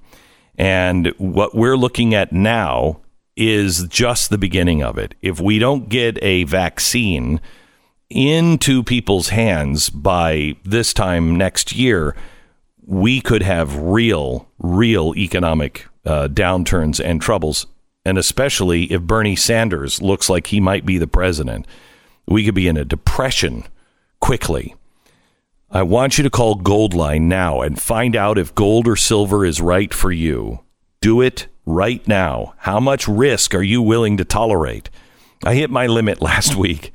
And 0.56 1.08
what 1.18 1.54
we're 1.54 1.76
looking 1.76 2.14
at 2.14 2.32
now 2.32 3.00
is 3.36 3.86
just 3.88 4.28
the 4.30 4.38
beginning 4.38 4.82
of 4.82 4.98
it. 4.98 5.14
If 5.22 5.40
we 5.40 5.58
don't 5.58 5.88
get 5.88 6.18
a 6.22 6.44
vaccine 6.44 7.40
into 8.10 8.82
people's 8.82 9.28
hands 9.30 9.88
by 9.88 10.56
this 10.64 10.92
time 10.92 11.36
next 11.36 11.74
year, 11.74 12.14
we 12.84 13.20
could 13.20 13.42
have 13.42 13.76
real, 13.76 14.48
real 14.58 15.14
economic 15.16 15.86
uh, 16.04 16.28
downturns 16.28 17.02
and 17.02 17.22
troubles. 17.22 17.66
And 18.04 18.18
especially 18.18 18.84
if 18.92 19.02
Bernie 19.02 19.36
Sanders 19.36 20.02
looks 20.02 20.28
like 20.28 20.48
he 20.48 20.60
might 20.60 20.84
be 20.84 20.98
the 20.98 21.06
president 21.06 21.66
we 22.26 22.44
could 22.44 22.54
be 22.54 22.68
in 22.68 22.76
a 22.76 22.84
depression 22.84 23.64
quickly. 24.20 24.74
I 25.70 25.82
want 25.82 26.18
you 26.18 26.24
to 26.24 26.30
call 26.30 26.56
Goldline 26.56 27.22
now 27.22 27.60
and 27.60 27.80
find 27.80 28.16
out 28.16 28.38
if 28.38 28.54
gold 28.54 28.88
or 28.88 28.96
silver 28.96 29.44
is 29.44 29.60
right 29.60 29.94
for 29.94 30.10
you. 30.10 30.60
Do 31.00 31.20
it 31.20 31.46
right 31.64 32.06
now. 32.08 32.54
How 32.58 32.80
much 32.80 33.06
risk 33.06 33.54
are 33.54 33.62
you 33.62 33.80
willing 33.80 34.16
to 34.16 34.24
tolerate? 34.24 34.90
I 35.44 35.54
hit 35.54 35.70
my 35.70 35.86
limit 35.86 36.20
last 36.22 36.56
week. 36.56 36.92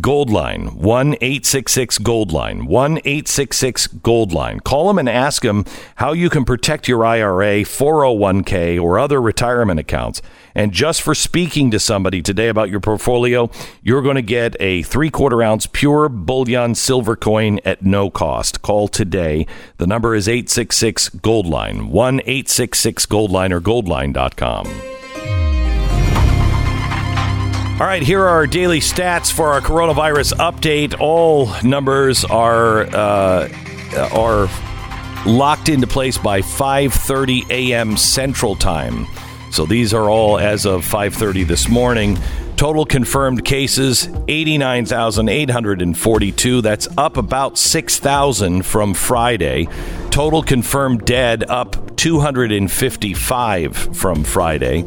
Goldline, 0.00 0.74
1 0.74 1.14
866 1.14 1.98
Goldline, 1.98 2.66
1 2.66 2.98
866 2.98 3.88
Goldline. 3.88 4.62
Call 4.62 4.86
them 4.86 4.98
and 4.98 5.08
ask 5.08 5.42
them 5.42 5.64
how 5.96 6.12
you 6.12 6.30
can 6.30 6.44
protect 6.44 6.86
your 6.86 7.04
IRA, 7.04 7.64
401k, 7.64 8.80
or 8.80 8.98
other 8.98 9.20
retirement 9.20 9.80
accounts. 9.80 10.22
And 10.54 10.72
just 10.72 11.02
for 11.02 11.14
speaking 11.14 11.72
to 11.72 11.80
somebody 11.80 12.22
today 12.22 12.48
about 12.48 12.70
your 12.70 12.80
portfolio, 12.80 13.50
you're 13.82 14.02
going 14.02 14.16
to 14.16 14.22
get 14.22 14.54
a 14.60 14.82
three 14.82 15.10
quarter 15.10 15.42
ounce 15.42 15.66
pure 15.66 16.08
bullion 16.08 16.76
silver 16.76 17.16
coin 17.16 17.58
at 17.64 17.82
no 17.82 18.08
cost. 18.08 18.62
Call 18.62 18.86
today. 18.86 19.46
The 19.78 19.86
number 19.86 20.14
is 20.14 20.28
866 20.28 21.10
Goldline, 21.10 21.88
1 21.88 22.20
866 22.20 23.06
Goldline 23.06 23.50
or 23.50 23.60
goldline.com. 23.60 24.97
All 27.80 27.86
right, 27.86 28.02
here 28.02 28.22
are 28.22 28.28
our 28.28 28.48
daily 28.48 28.80
stats 28.80 29.30
for 29.30 29.52
our 29.52 29.60
coronavirus 29.60 30.32
update. 30.38 30.98
All 30.98 31.48
numbers 31.62 32.24
are 32.24 32.88
uh, 32.88 33.48
are 34.12 34.48
locked 35.24 35.68
into 35.68 35.86
place 35.86 36.18
by 36.18 36.40
5:30 36.40 37.48
a.m. 37.50 37.96
Central 37.96 38.56
Time. 38.56 39.06
So 39.52 39.64
these 39.64 39.94
are 39.94 40.10
all 40.10 40.40
as 40.40 40.66
of 40.66 40.84
5:30 40.84 41.46
this 41.46 41.68
morning. 41.68 42.18
Total 42.56 42.84
confirmed 42.84 43.44
cases 43.44 44.08
89,842. 44.26 46.60
That's 46.60 46.88
up 46.98 47.16
about 47.16 47.56
6,000 47.56 48.62
from 48.62 48.92
Friday. 48.92 49.68
Total 50.10 50.42
confirmed 50.42 51.04
dead 51.04 51.48
up 51.48 51.96
255 51.96 53.96
from 53.96 54.24
Friday. 54.24 54.84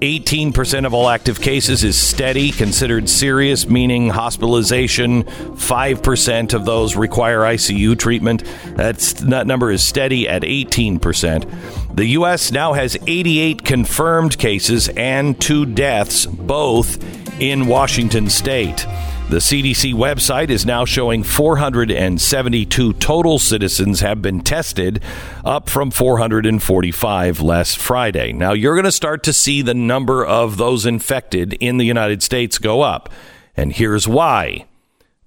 18% 0.00 0.86
of 0.86 0.94
all 0.94 1.08
active 1.10 1.40
cases 1.40 1.84
is 1.84 1.96
steady, 1.96 2.52
considered 2.52 3.08
serious, 3.08 3.68
meaning 3.68 4.08
hospitalization. 4.08 5.24
5% 5.24 6.54
of 6.54 6.64
those 6.64 6.96
require 6.96 7.40
ICU 7.40 7.98
treatment. 7.98 8.44
That's, 8.76 9.12
that 9.14 9.46
number 9.46 9.70
is 9.70 9.84
steady 9.84 10.26
at 10.26 10.42
18%. 10.42 11.94
The 11.94 12.06
U.S. 12.06 12.50
now 12.50 12.72
has 12.72 12.96
88 13.06 13.62
confirmed 13.62 14.38
cases 14.38 14.88
and 14.90 15.38
two 15.38 15.66
deaths, 15.66 16.24
both 16.24 16.98
in 17.38 17.66
Washington 17.66 18.30
state. 18.30 18.86
The 19.30 19.36
CDC 19.36 19.94
website 19.94 20.50
is 20.50 20.66
now 20.66 20.84
showing 20.84 21.22
472 21.22 22.92
total 22.94 23.38
citizens 23.38 24.00
have 24.00 24.20
been 24.20 24.40
tested, 24.40 25.00
up 25.44 25.68
from 25.68 25.92
445 25.92 27.40
last 27.40 27.78
Friday. 27.78 28.32
Now, 28.32 28.54
you're 28.54 28.74
going 28.74 28.86
to 28.86 28.90
start 28.90 29.22
to 29.22 29.32
see 29.32 29.62
the 29.62 29.72
number 29.72 30.26
of 30.26 30.56
those 30.56 30.84
infected 30.84 31.52
in 31.60 31.76
the 31.76 31.84
United 31.84 32.24
States 32.24 32.58
go 32.58 32.80
up. 32.80 33.08
And 33.56 33.72
here's 33.72 34.08
why 34.08 34.66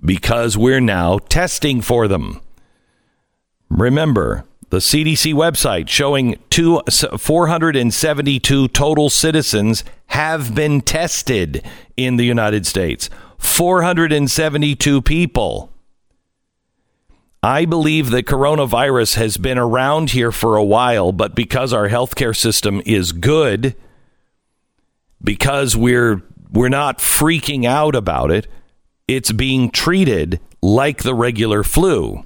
because 0.03 0.57
we're 0.57 0.81
now 0.81 1.17
testing 1.17 1.79
for 1.79 2.09
them. 2.09 2.41
Remember, 3.69 4.43
the 4.69 4.79
CDC 4.79 5.33
website 5.33 5.87
showing 5.87 6.35
two, 6.49 6.81
472 6.89 8.67
total 8.67 9.09
citizens 9.09 9.85
have 10.07 10.53
been 10.53 10.81
tested 10.81 11.63
in 11.95 12.17
the 12.17 12.25
United 12.25 12.65
States. 12.65 13.09
472 13.43 15.01
people. 15.01 15.71
I 17.43 17.65
believe 17.65 18.09
that 18.11 18.25
coronavirus 18.25 19.15
has 19.15 19.37
been 19.37 19.57
around 19.57 20.11
here 20.11 20.31
for 20.31 20.55
a 20.55 20.63
while, 20.63 21.11
but 21.11 21.35
because 21.35 21.73
our 21.73 21.89
healthcare 21.89 22.35
system 22.35 22.81
is 22.85 23.11
good, 23.11 23.75
because 25.21 25.75
we're 25.75 26.23
we're 26.51 26.69
not 26.69 26.99
freaking 26.99 27.65
out 27.65 27.95
about 27.95 28.31
it, 28.31 28.47
it's 29.07 29.31
being 29.31 29.69
treated 29.71 30.39
like 30.61 31.03
the 31.03 31.13
regular 31.13 31.63
flu. 31.63 32.25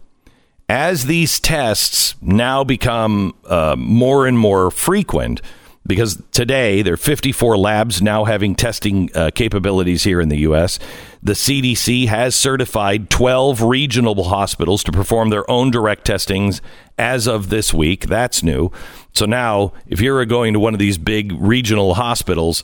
As 0.70 1.06
these 1.06 1.40
tests 1.40 2.14
now 2.22 2.64
become 2.64 3.34
uh, 3.46 3.76
more 3.78 4.28
and 4.28 4.38
more 4.38 4.70
frequent, 4.70 5.42
because 5.88 6.22
today 6.32 6.82
there 6.82 6.94
are 6.94 6.98
54 6.98 7.58
labs 7.58 8.02
now 8.02 8.26
having 8.26 8.56
testing 8.56 9.10
uh, 9.16 9.32
capabilities 9.34 10.04
here 10.04 10.20
in 10.20 10.30
the 10.30 10.40
U.S. 10.40 10.80
The 11.24 11.34
CDC 11.34 12.08
has 12.08 12.36
certified 12.36 13.10
12 13.10 13.62
regional 13.62 14.26
hospitals 14.26 14.84
to 14.84 14.92
perform 14.92 15.30
their 15.30 15.50
own 15.50 15.72
direct 15.72 16.06
testings 16.06 16.62
as 16.98 17.28
of 17.28 17.50
this 17.50 17.74
week. 17.74 18.08
That's 18.08 18.44
new. 18.44 18.72
So 19.14 19.26
now, 19.26 19.74
if 19.88 20.02
you're 20.02 20.24
going 20.26 20.54
to 20.54 20.60
one 20.60 20.74
of 20.74 20.80
these 20.80 20.98
big 20.98 21.32
regional 21.40 21.96
hospitals, 21.96 22.64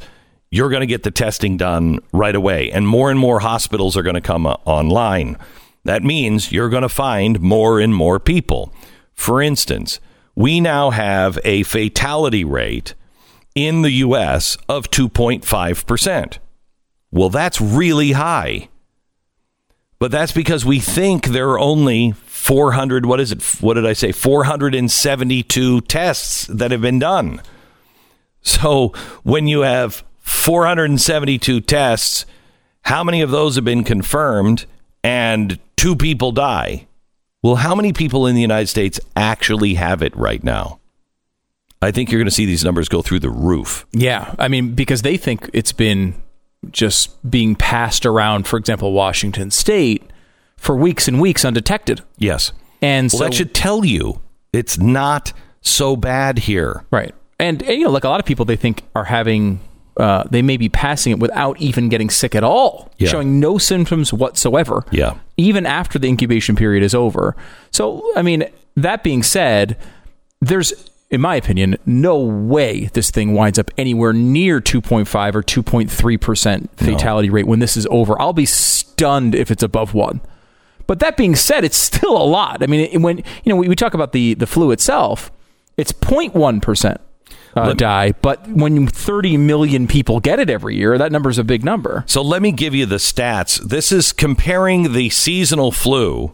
you're 0.51 0.69
going 0.69 0.81
to 0.81 0.87
get 0.87 1.03
the 1.03 1.11
testing 1.11 1.57
done 1.57 1.99
right 2.11 2.35
away. 2.35 2.71
And 2.71 2.87
more 2.87 3.09
and 3.09 3.19
more 3.19 3.39
hospitals 3.39 3.97
are 3.97 4.03
going 4.03 4.15
to 4.15 4.21
come 4.21 4.45
uh, 4.45 4.57
online. 4.65 5.37
That 5.85 6.03
means 6.03 6.51
you're 6.51 6.69
going 6.69 6.83
to 6.83 6.89
find 6.89 7.41
more 7.41 7.79
and 7.79 7.95
more 7.95 8.19
people. 8.19 8.73
For 9.15 9.41
instance, 9.41 9.99
we 10.35 10.59
now 10.59 10.91
have 10.91 11.39
a 11.43 11.63
fatality 11.63 12.43
rate 12.43 12.93
in 13.55 13.81
the 13.81 13.91
U.S. 13.91 14.57
of 14.67 14.89
2.5%. 14.89 16.37
Well, 17.11 17.29
that's 17.29 17.61
really 17.61 18.13
high. 18.13 18.69
But 19.99 20.11
that's 20.11 20.31
because 20.31 20.65
we 20.65 20.79
think 20.79 21.27
there 21.27 21.49
are 21.51 21.59
only 21.59 22.11
400, 22.11 23.05
what 23.05 23.19
is 23.19 23.31
it? 23.31 23.41
What 23.61 23.75
did 23.75 23.85
I 23.85 23.93
say? 23.93 24.11
472 24.11 25.81
tests 25.81 26.47
that 26.47 26.71
have 26.71 26.81
been 26.81 26.99
done. 26.99 27.41
So 28.41 28.89
when 29.23 29.47
you 29.47 29.61
have 29.61 30.03
472 30.19 31.61
tests, 31.61 32.25
how 32.81 33.03
many 33.03 33.21
of 33.21 33.31
those 33.31 33.55
have 33.55 33.63
been 33.63 33.85
confirmed 33.85 34.65
and 35.03 35.57
two 35.77 35.95
people 35.95 36.33
die? 36.33 36.87
Well, 37.41 37.55
how 37.55 37.75
many 37.75 37.93
people 37.93 38.27
in 38.27 38.35
the 38.35 38.41
United 38.41 38.67
States 38.67 38.99
actually 39.15 39.75
have 39.75 40.01
it 40.01 40.15
right 40.15 40.43
now? 40.43 40.79
I 41.83 41.91
think 41.91 42.11
you're 42.11 42.19
going 42.19 42.27
to 42.27 42.31
see 42.31 42.45
these 42.45 42.63
numbers 42.63 42.87
go 42.89 43.01
through 43.01 43.19
the 43.19 43.29
roof. 43.29 43.85
Yeah, 43.91 44.33
I 44.39 44.47
mean 44.47 44.73
because 44.73 45.01
they 45.01 45.17
think 45.17 45.49
it's 45.53 45.71
been 45.73 46.15
just 46.71 47.29
being 47.29 47.55
passed 47.55 48.05
around, 48.05 48.47
for 48.47 48.57
example, 48.57 48.93
Washington 48.93 49.51
State 49.51 50.03
for 50.57 50.75
weeks 50.75 51.07
and 51.07 51.19
weeks 51.19 51.43
undetected. 51.43 52.01
Yes. 52.17 52.51
And 52.81 53.11
Well, 53.11 53.19
so 53.19 53.23
that 53.25 53.33
should 53.33 53.53
tell 53.53 53.83
you 53.83 54.21
it's 54.53 54.77
not 54.77 55.33
so 55.61 55.95
bad 55.95 56.39
here. 56.39 56.85
right. 56.91 57.13
And, 57.39 57.61
and 57.63 57.77
you 57.79 57.83
know, 57.85 57.89
like 57.91 58.05
a 58.05 58.09
lot 58.09 58.19
of 58.21 58.25
people 58.25 58.45
they 58.45 58.55
think 58.55 58.83
are 58.95 59.03
having 59.03 59.59
uh, 59.97 60.23
they 60.31 60.41
may 60.41 60.55
be 60.57 60.69
passing 60.69 61.11
it 61.11 61.19
without 61.19 61.59
even 61.59 61.89
getting 61.89 62.09
sick 62.09 62.33
at 62.33 62.43
all, 62.43 62.91
Yeah. 62.97 63.09
showing 63.09 63.39
no 63.39 63.57
symptoms 63.57 64.11
whatsoever. 64.13 64.85
Yeah. 64.91 65.15
Even 65.37 65.65
after 65.65 65.99
the 65.99 66.07
incubation 66.07 66.55
period 66.55 66.81
is 66.83 66.95
over. 66.95 67.35
So, 67.71 68.03
I 68.15 68.21
mean, 68.23 68.45
that 68.75 69.03
being 69.03 69.21
said, 69.21 69.77
there's, 70.41 70.73
in 71.13 71.21
my 71.21 71.35
opinion, 71.35 71.77
no 71.85 72.17
way 72.17 72.89
this 72.93 73.11
thing 73.11 73.33
winds 73.33 73.59
up 73.59 73.69
anywhere 73.77 74.13
near 74.13 74.59
2.5 74.59 75.35
or 75.35 75.43
2.3% 75.43 76.69
fatality 76.75 77.29
rate 77.29 77.45
when 77.45 77.59
this 77.59 77.77
is 77.77 77.85
over. 77.91 78.19
I'll 78.19 78.33
be 78.33 78.47
stunned 78.47 79.35
if 79.35 79.51
it's 79.51 79.61
above 79.61 79.93
one. 79.93 80.21
But 80.87 80.97
that 80.99 81.15
being 81.15 81.35
said, 81.35 81.63
it's 81.63 81.77
still 81.77 82.17
a 82.17 82.25
lot. 82.25 82.63
I 82.63 82.65
mean, 82.65 83.03
when, 83.03 83.17
you 83.17 83.23
know, 83.45 83.55
we, 83.55 83.69
we 83.69 83.75
talk 83.75 83.93
about 83.93 84.11
the, 84.11 84.33
the 84.33 84.47
flu 84.47 84.71
itself, 84.71 85.31
it's 85.77 85.93
0.1%. 85.93 86.97
Uh, 87.55 87.71
die, 87.73 88.13
but 88.23 88.47
when 88.49 88.87
30 88.87 89.37
million 89.37 89.85
people 89.85 90.19
get 90.19 90.39
it 90.39 90.49
every 90.49 90.75
year, 90.75 90.97
that 90.97 91.11
number 91.11 91.29
is 91.29 91.37
a 91.37 91.43
big 91.43 91.63
number. 91.63 92.03
So 92.07 92.23
let 92.23 92.41
me 92.41 92.51
give 92.51 92.73
you 92.73 92.87
the 92.87 92.95
stats. 92.95 93.61
This 93.61 93.91
is 93.91 94.11
comparing 94.11 94.93
the 94.93 95.11
seasonal 95.11 95.71
flu 95.71 96.33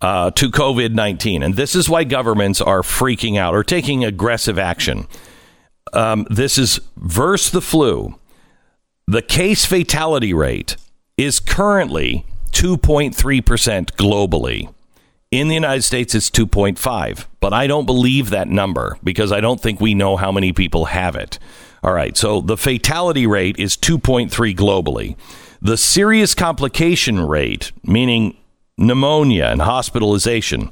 uh, 0.00 0.30
to 0.32 0.50
COVID 0.50 0.94
19. 0.94 1.42
And 1.42 1.54
this 1.54 1.74
is 1.74 1.88
why 1.88 2.04
governments 2.04 2.60
are 2.60 2.82
freaking 2.82 3.38
out 3.38 3.54
or 3.54 3.64
taking 3.64 4.04
aggressive 4.04 4.58
action. 4.58 5.06
Um, 5.92 6.26
this 6.30 6.58
is 6.58 6.80
versus 6.96 7.50
the 7.50 7.60
flu. 7.60 8.18
The 9.06 9.22
case 9.22 9.64
fatality 9.64 10.34
rate 10.34 10.76
is 11.16 11.40
currently 11.40 12.26
2.3% 12.52 13.12
globally. 13.92 14.72
In 15.30 15.48
the 15.48 15.54
United 15.54 15.82
States, 15.82 16.14
it's 16.14 16.30
2.5, 16.30 17.26
but 17.40 17.52
I 17.52 17.66
don't 17.66 17.84
believe 17.84 18.30
that 18.30 18.48
number 18.48 18.98
because 19.04 19.30
I 19.30 19.40
don't 19.40 19.60
think 19.60 19.78
we 19.80 19.94
know 19.94 20.16
how 20.16 20.32
many 20.32 20.52
people 20.52 20.86
have 20.86 21.16
it. 21.16 21.38
All 21.82 21.92
right, 21.92 22.16
so 22.16 22.40
the 22.40 22.56
fatality 22.56 23.26
rate 23.26 23.58
is 23.58 23.76
2.3 23.76 24.30
globally. 24.56 25.16
The 25.60 25.76
serious 25.76 26.34
complication 26.34 27.20
rate, 27.20 27.72
meaning 27.84 28.36
pneumonia 28.78 29.46
and 29.46 29.62
hospitalization, 29.62 30.70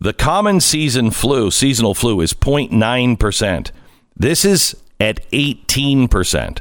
the 0.00 0.12
common 0.12 0.60
season 0.60 1.10
flu, 1.10 1.50
seasonal 1.50 1.94
flu, 1.94 2.20
is 2.20 2.34
0.9%. 2.34 3.70
This 4.16 4.44
is 4.44 4.76
at 5.00 5.28
18%. 5.30 6.58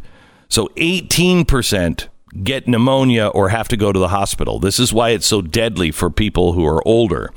So 0.48 0.68
18% 0.78 2.08
get 2.42 2.68
pneumonia 2.68 3.28
or 3.28 3.50
have 3.50 3.68
to 3.68 3.78
go 3.78 3.92
to 3.92 4.00
the 4.00 4.08
hospital. 4.08 4.60
This 4.60 4.80
is 4.80 4.94
why 4.94 5.10
it's 5.10 5.26
so 5.26 5.42
deadly 5.42 5.92
for 5.92 6.10
people 6.10 6.54
who 6.54 6.66
are 6.66 6.86
older. 6.88 7.32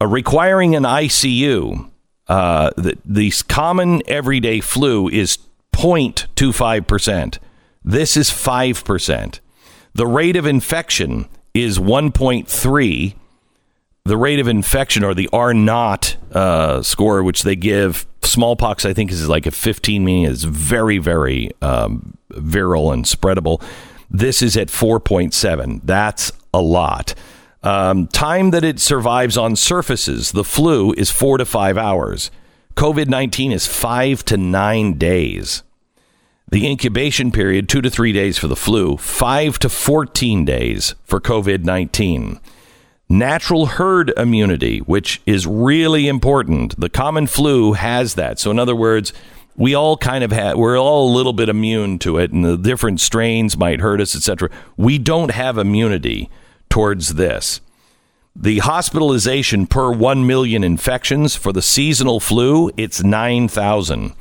Uh, 0.00 0.06
requiring 0.06 0.74
an 0.74 0.84
ICU, 0.84 1.90
uh, 2.28 2.70
the, 2.76 2.96
the 3.04 3.30
common 3.48 4.02
everyday 4.06 4.60
flu 4.60 5.08
is 5.08 5.38
0.25%. 5.74 7.38
This 7.84 8.16
is 8.16 8.30
5%. 8.30 9.40
The 9.94 10.06
rate 10.06 10.36
of 10.36 10.46
infection 10.46 11.28
is 11.54 11.78
1.3 11.78 13.14
the 14.06 14.16
rate 14.18 14.38
of 14.38 14.48
infection 14.48 15.02
or 15.02 15.14
the 15.14 15.30
R 15.32 15.54
naught 15.54 16.16
uh, 16.32 16.82
score, 16.82 17.22
which 17.22 17.42
they 17.42 17.56
give 17.56 18.06
smallpox, 18.22 18.84
I 18.84 18.92
think 18.92 19.10
is 19.10 19.28
like 19.28 19.46
a 19.46 19.50
15, 19.50 20.04
meaning 20.04 20.30
it's 20.30 20.44
very, 20.44 20.98
very 20.98 21.50
um, 21.62 22.16
and 22.30 23.04
spreadable. 23.06 23.62
This 24.10 24.42
is 24.42 24.56
at 24.56 24.68
4.7. 24.68 25.80
That's 25.84 26.32
a 26.52 26.60
lot. 26.60 27.14
Um, 27.62 28.06
time 28.08 28.50
that 28.50 28.62
it 28.62 28.78
survives 28.78 29.38
on 29.38 29.56
surfaces, 29.56 30.32
the 30.32 30.44
flu 30.44 30.92
is 30.92 31.10
four 31.10 31.38
to 31.38 31.46
five 31.46 31.78
hours. 31.78 32.30
COVID 32.76 33.08
19 33.08 33.52
is 33.52 33.66
five 33.66 34.22
to 34.26 34.36
nine 34.36 34.98
days. 34.98 35.62
The 36.50 36.66
incubation 36.66 37.32
period, 37.32 37.68
two 37.68 37.80
to 37.80 37.90
three 37.90 38.12
days 38.12 38.38
for 38.38 38.48
the 38.48 38.56
flu, 38.56 38.96
five 38.96 39.58
to 39.60 39.68
14 39.68 40.44
days 40.44 40.94
for 41.04 41.20
COVID 41.20 41.64
19 41.64 42.40
natural 43.08 43.66
herd 43.66 44.12
immunity, 44.16 44.78
which 44.78 45.20
is 45.26 45.46
really 45.46 46.08
important. 46.08 46.78
The 46.78 46.88
common 46.88 47.26
flu 47.26 47.74
has 47.74 48.14
that. 48.14 48.38
So, 48.38 48.50
in 48.50 48.58
other 48.58 48.74
words, 48.74 49.12
we 49.56 49.74
all 49.74 49.96
kind 49.96 50.24
of 50.24 50.32
have, 50.32 50.56
we're 50.56 50.78
all 50.78 51.10
a 51.10 51.14
little 51.14 51.32
bit 51.32 51.48
immune 51.48 51.98
to 52.00 52.18
it, 52.18 52.32
and 52.32 52.44
the 52.44 52.56
different 52.56 53.00
strains 53.00 53.56
might 53.56 53.80
hurt 53.80 54.00
us, 54.00 54.16
etc. 54.16 54.50
We 54.76 54.98
don't 54.98 55.30
have 55.30 55.58
immunity 55.58 56.28
towards 56.68 57.14
this. 57.14 57.60
The 58.34 58.58
hospitalization 58.58 59.68
per 59.68 59.92
1 59.92 60.26
million 60.26 60.64
infections 60.64 61.36
for 61.36 61.52
the 61.52 61.62
seasonal 61.62 62.18
flu, 62.18 62.72
it's 62.76 63.04
9,000. 63.04 64.12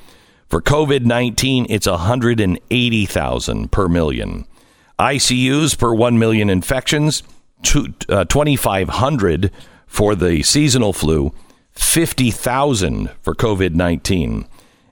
For 0.54 0.62
COVID 0.62 1.04
19, 1.04 1.66
it's 1.68 1.88
180,000 1.88 3.72
per 3.72 3.90
million. 3.90 4.46
ICUs 5.00 5.76
per 5.76 5.96
1 5.96 6.20
million 6.20 6.48
infections, 6.48 7.24
two- 7.64 7.96
uh, 8.08 8.26
2,500 8.26 9.50
for 9.88 10.14
the 10.14 10.44
seasonal 10.44 10.94
flu, 10.94 11.34
50,000 11.72 13.10
for 13.20 13.34
COVID 13.34 13.74
19. 13.74 14.46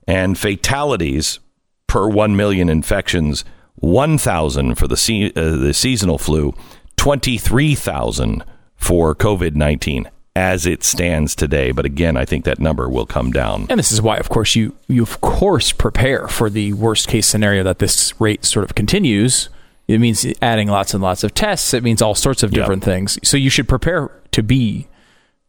And 0.07 0.35
fatalities 0.35 1.39
per 1.85 2.07
1 2.07 2.35
million 2.35 2.67
infections, 2.67 3.45
1,000 3.75 4.73
for 4.73 4.87
the, 4.87 4.97
se- 4.97 5.31
uh, 5.35 5.57
the 5.57 5.75
seasonal 5.75 6.17
flu, 6.17 6.55
23,000 6.95 8.43
for 8.77 9.13
COVID 9.13 9.53
19 9.53 10.09
as 10.35 10.65
it 10.65 10.83
stands 10.83 11.35
today. 11.35 11.71
But 11.71 11.85
again, 11.85 12.15
I 12.15 12.25
think 12.25 12.45
that 12.45 12.59
number 12.59 12.87
will 12.89 13.05
come 13.05 13.31
down. 13.31 13.67
And 13.69 13.77
this 13.77 13.91
is 13.91 14.01
why, 14.01 14.17
of 14.17 14.29
course, 14.29 14.55
you 14.55 14.75
you 14.87 15.03
of 15.03 15.21
course 15.21 15.71
prepare 15.71 16.27
for 16.27 16.49
the 16.49 16.73
worst 16.73 17.07
case 17.07 17.27
scenario 17.27 17.63
that 17.63 17.79
this 17.79 18.19
rate 18.19 18.45
sort 18.45 18.63
of 18.63 18.75
continues. 18.75 19.49
It 19.87 19.99
means 19.99 20.25
adding 20.41 20.69
lots 20.69 20.93
and 20.93 21.03
lots 21.03 21.23
of 21.23 21.33
tests. 21.33 21.73
It 21.73 21.83
means 21.83 22.01
all 22.01 22.15
sorts 22.15 22.43
of 22.43 22.51
different 22.51 22.83
things. 22.83 23.19
So 23.23 23.35
you 23.35 23.49
should 23.49 23.67
prepare 23.67 24.09
to 24.31 24.41
be, 24.41 24.87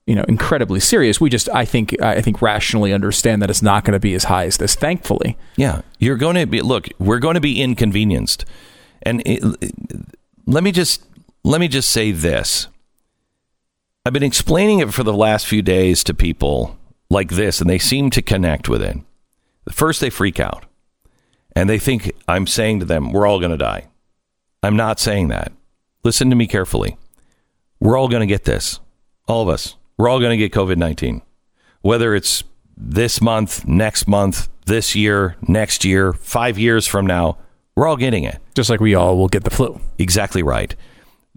you 0.05 0.17
know, 0.17 0.25
incredibly 0.25 0.81
serious. 0.81 1.21
We 1.21 1.31
just, 1.31 1.49
I 1.51 1.65
think, 1.65 2.01
I 2.03 2.21
think 2.21 2.43
rationally 2.43 2.93
understand 2.93 3.41
that 3.43 3.51
it's 3.51 3.63
not 3.63 3.85
going 3.85 3.93
to 3.93 4.01
be 4.01 4.15
as 4.15 4.25
high 4.25 4.47
as 4.47 4.57
this. 4.57 4.75
Thankfully, 4.75 5.37
Yeah, 5.55 5.83
you're 6.01 6.17
going 6.17 6.35
to 6.35 6.47
be. 6.47 6.61
Look, 6.61 6.89
we're 6.99 7.21
going 7.21 7.35
to 7.35 7.41
be 7.41 7.63
inconvenienced, 7.63 8.45
and 9.03 9.23
it, 9.25 9.45
let 10.47 10.65
me 10.65 10.73
just 10.73 11.05
let 11.45 11.61
me 11.61 11.69
just 11.69 11.93
say 11.93 12.11
this: 12.11 12.67
I've 14.05 14.13
been 14.13 14.25
explaining 14.25 14.81
it 14.81 14.93
for 14.93 15.05
the 15.05 15.13
last 15.13 15.47
few 15.47 15.63
days 15.63 16.03
to 16.05 16.15
people 16.15 16.77
like 17.09 17.31
this, 17.31 17.61
and 17.61 17.71
they 17.71 17.79
seem 17.79 18.11
to 18.11 18.21
connect 18.21 18.69
with 18.69 18.83
it. 18.83 18.97
First, 19.71 20.01
they 20.01 20.11
freak 20.11 20.41
out 20.41 20.65
and 21.55 21.71
they 21.71 21.79
think 21.79 22.13
I'm 22.27 22.49
saying 22.49 22.81
to 22.81 22.85
them, 22.85 23.13
we're 23.13 23.27
all 23.27 23.39
going 23.39 23.53
to 23.53 23.57
die. 23.57 23.87
I'm 24.63 24.75
not 24.75 24.99
saying 24.99 25.29
that. 25.29 25.53
Listen 26.03 26.31
to 26.31 26.37
me 26.37 26.49
carefully. 26.49 26.97
We're 27.79 27.97
all 27.97 28.09
going 28.09 28.21
to 28.21 28.27
get 28.27 28.45
this. 28.45 28.81
All 29.29 29.43
of 29.43 29.49
us. 29.49 29.77
We're 29.97 30.09
all 30.09 30.19
going 30.19 30.37
to 30.37 30.37
get 30.37 30.53
COVID 30.53 30.79
19. 30.79 31.23
Whether 31.83 32.15
it's 32.17 32.43
this 32.77 33.21
month, 33.21 33.65
next 33.67 34.09
month, 34.09 34.49
this 34.67 34.97
year, 34.97 35.37
next 35.43 35.85
year, 35.85 36.13
five 36.13 36.59
years 36.59 36.89
from 36.89 37.07
now, 37.07 37.39
we're 37.77 37.87
all 37.87 37.97
getting 37.97 38.25
it. 38.25 38.39
Just 38.55 38.69
like 38.69 38.81
we 38.81 38.97
all 38.97 39.17
will 39.17 39.29
get 39.29 39.45
the 39.45 39.51
flu. 39.51 39.81
Exactly 39.99 40.43
right. 40.43 40.75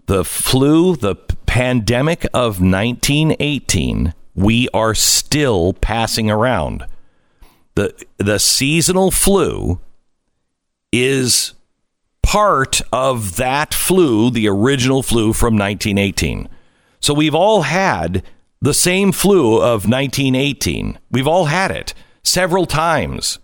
The 0.06 0.24
flu, 0.24 0.96
the 0.96 1.14
pandemic 1.56 2.24
of 2.34 2.60
1918, 2.60 4.12
we 4.34 4.68
are 4.74 4.94
still 4.94 5.72
passing 5.72 6.30
around. 6.30 6.86
The, 7.76 7.94
the 8.18 8.38
seasonal 8.38 9.10
flu 9.10 9.80
is 10.92 11.54
part 12.22 12.82
of 12.92 13.36
that 13.36 13.72
flu, 13.72 14.30
the 14.30 14.46
original 14.46 15.02
flu 15.02 15.32
from 15.32 15.54
1918. 15.56 16.46
So 17.00 17.14
we've 17.14 17.34
all 17.34 17.62
had 17.62 18.22
the 18.60 18.74
same 18.74 19.10
flu 19.10 19.54
of 19.56 19.88
1918. 19.88 20.98
We've 21.10 21.26
all 21.26 21.46
had 21.46 21.70
it 21.70 21.94
several 22.22 22.66
times. 22.66 23.38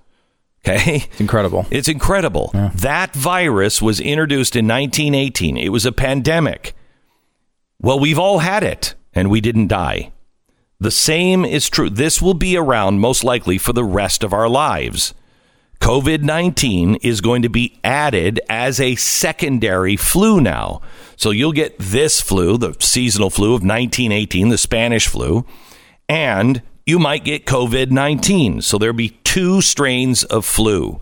Okay. 0.62 0.96
It's 1.12 1.20
incredible. 1.20 1.66
It's 1.70 1.88
incredible. 1.88 2.50
Yeah. 2.52 2.72
That 2.74 3.14
virus 3.14 3.80
was 3.80 4.00
introduced 4.00 4.54
in 4.54 4.68
1918. 4.68 5.56
It 5.56 5.70
was 5.70 5.86
a 5.86 5.92
pandemic. 5.92 6.74
Well, 7.82 7.98
we've 7.98 8.18
all 8.18 8.38
had 8.38 8.62
it 8.62 8.94
and 9.12 9.28
we 9.28 9.40
didn't 9.40 9.66
die. 9.66 10.12
The 10.78 10.92
same 10.92 11.44
is 11.44 11.68
true. 11.68 11.90
This 11.90 12.22
will 12.22 12.34
be 12.34 12.56
around 12.56 13.00
most 13.00 13.24
likely 13.24 13.58
for 13.58 13.72
the 13.72 13.84
rest 13.84 14.22
of 14.22 14.32
our 14.32 14.48
lives. 14.48 15.14
COVID 15.80 16.22
19 16.22 16.96
is 17.02 17.20
going 17.20 17.42
to 17.42 17.48
be 17.48 17.80
added 17.82 18.40
as 18.48 18.80
a 18.80 18.94
secondary 18.94 19.96
flu 19.96 20.40
now. 20.40 20.80
So 21.16 21.30
you'll 21.30 21.52
get 21.52 21.76
this 21.78 22.20
flu, 22.20 22.56
the 22.56 22.76
seasonal 22.78 23.30
flu 23.30 23.48
of 23.48 23.62
1918, 23.62 24.48
the 24.48 24.58
Spanish 24.58 25.08
flu, 25.08 25.44
and 26.08 26.62
you 26.86 27.00
might 27.00 27.24
get 27.24 27.46
COVID 27.46 27.90
19. 27.90 28.62
So 28.62 28.78
there'll 28.78 28.94
be 28.94 29.18
two 29.24 29.60
strains 29.60 30.22
of 30.22 30.46
flu. 30.46 31.00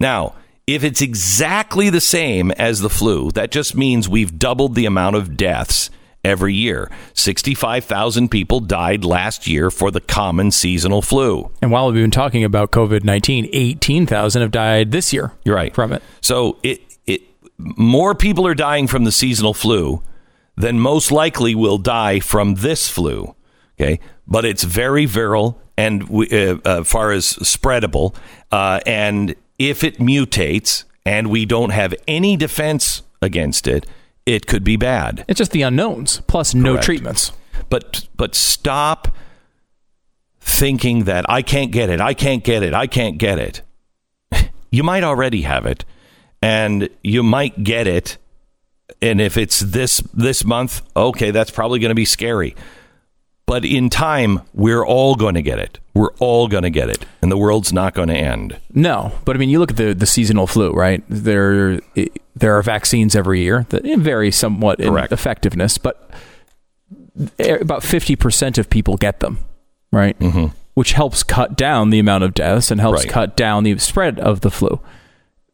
Now, 0.00 0.34
if 0.66 0.82
it's 0.82 1.00
exactly 1.00 1.90
the 1.90 2.00
same 2.00 2.50
as 2.52 2.80
the 2.80 2.90
flu, 2.90 3.30
that 3.32 3.52
just 3.52 3.76
means 3.76 4.08
we've 4.08 4.36
doubled 4.36 4.74
the 4.74 4.86
amount 4.86 5.14
of 5.14 5.36
deaths 5.36 5.90
every 6.28 6.54
year. 6.54 6.90
65,000 7.14 8.28
people 8.30 8.60
died 8.60 9.04
last 9.04 9.46
year 9.46 9.70
for 9.70 9.90
the 9.90 10.00
common 10.00 10.50
seasonal 10.50 11.02
flu. 11.02 11.50
And 11.60 11.70
while 11.70 11.90
we've 11.90 12.02
been 12.02 12.10
talking 12.10 12.44
about 12.44 12.70
COVID 12.70 13.04
19, 13.04 13.48
18,000 13.52 14.42
have 14.42 14.50
died 14.50 14.92
this 14.92 15.12
year. 15.12 15.32
You're 15.44 15.56
right. 15.56 15.74
From 15.74 15.92
it. 15.92 16.02
So 16.20 16.58
it, 16.62 16.80
it, 17.06 17.22
more 17.58 18.14
people 18.14 18.46
are 18.46 18.54
dying 18.54 18.86
from 18.86 19.04
the 19.04 19.12
seasonal 19.12 19.54
flu 19.54 20.02
than 20.56 20.78
most 20.78 21.10
likely 21.10 21.54
will 21.54 21.78
die 21.78 22.20
from 22.20 22.56
this 22.56 22.88
flu. 22.88 23.34
Okay. 23.80 24.00
But 24.26 24.44
it's 24.44 24.64
very 24.64 25.06
viral 25.06 25.56
and 25.76 26.02
uh, 26.32 26.58
uh, 26.64 26.84
far 26.84 27.12
as 27.12 27.24
spreadable. 27.34 28.14
Uh, 28.50 28.80
and 28.84 29.34
if 29.58 29.84
it 29.84 29.98
mutates 29.98 30.84
and 31.06 31.30
we 31.30 31.46
don't 31.46 31.70
have 31.70 31.94
any 32.06 32.36
defense 32.36 33.02
against 33.22 33.66
it, 33.66 33.86
it 34.34 34.46
could 34.46 34.62
be 34.62 34.76
bad. 34.76 35.24
It's 35.26 35.38
just 35.38 35.52
the 35.52 35.62
unknowns 35.62 36.20
plus 36.26 36.54
no 36.54 36.76
treatments. 36.76 37.32
But 37.70 38.06
but 38.16 38.34
stop 38.34 39.08
thinking 40.40 41.04
that 41.04 41.24
I 41.28 41.42
can't 41.42 41.70
get 41.72 41.88
it. 41.88 42.00
I 42.00 42.14
can't 42.14 42.44
get 42.44 42.62
it. 42.62 42.74
I 42.74 42.86
can't 42.86 43.18
get 43.18 43.38
it. 43.38 43.62
You 44.70 44.82
might 44.82 45.02
already 45.02 45.42
have 45.42 45.64
it 45.64 45.86
and 46.42 46.90
you 47.02 47.22
might 47.22 47.64
get 47.64 47.86
it 47.86 48.18
and 49.00 49.18
if 49.18 49.38
it's 49.38 49.60
this 49.60 50.00
this 50.12 50.44
month, 50.44 50.82
okay, 50.94 51.30
that's 51.30 51.50
probably 51.50 51.78
going 51.78 51.88
to 51.88 51.94
be 51.94 52.04
scary. 52.04 52.54
But 53.48 53.64
in 53.64 53.88
time, 53.88 54.42
we're 54.52 54.84
all 54.84 55.14
going 55.14 55.32
to 55.32 55.40
get 55.40 55.58
it. 55.58 55.80
We're 55.94 56.12
all 56.18 56.48
going 56.48 56.64
to 56.64 56.70
get 56.70 56.90
it, 56.90 57.06
and 57.22 57.32
the 57.32 57.38
world's 57.38 57.72
not 57.72 57.94
going 57.94 58.08
to 58.08 58.14
end. 58.14 58.60
No, 58.74 59.10
but 59.24 59.36
I 59.36 59.38
mean, 59.38 59.48
you 59.48 59.58
look 59.58 59.70
at 59.70 59.78
the 59.78 59.94
the 59.94 60.04
seasonal 60.04 60.46
flu, 60.46 60.70
right? 60.72 61.02
There 61.08 61.80
there 62.36 62.58
are 62.58 62.62
vaccines 62.62 63.16
every 63.16 63.40
year 63.40 63.64
that 63.70 63.84
vary 64.00 64.30
somewhat 64.30 64.80
in 64.80 64.94
effectiveness, 64.94 65.78
but 65.78 66.10
about 67.38 67.82
fifty 67.82 68.16
percent 68.16 68.58
of 68.58 68.68
people 68.68 68.98
get 68.98 69.20
them, 69.20 69.38
right? 69.92 70.18
Mm-hmm. 70.18 70.54
Which 70.74 70.92
helps 70.92 71.22
cut 71.22 71.56
down 71.56 71.88
the 71.88 71.98
amount 71.98 72.24
of 72.24 72.34
deaths 72.34 72.70
and 72.70 72.82
helps 72.82 73.04
right. 73.04 73.10
cut 73.10 73.34
down 73.34 73.64
the 73.64 73.78
spread 73.78 74.20
of 74.20 74.42
the 74.42 74.50
flu. 74.50 74.78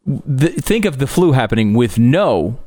The, 0.05 0.49
think 0.49 0.85
of 0.85 0.99
the 0.99 1.07
flu 1.07 1.31
happening 1.31 1.75
with 1.75 1.97
no 1.97 2.59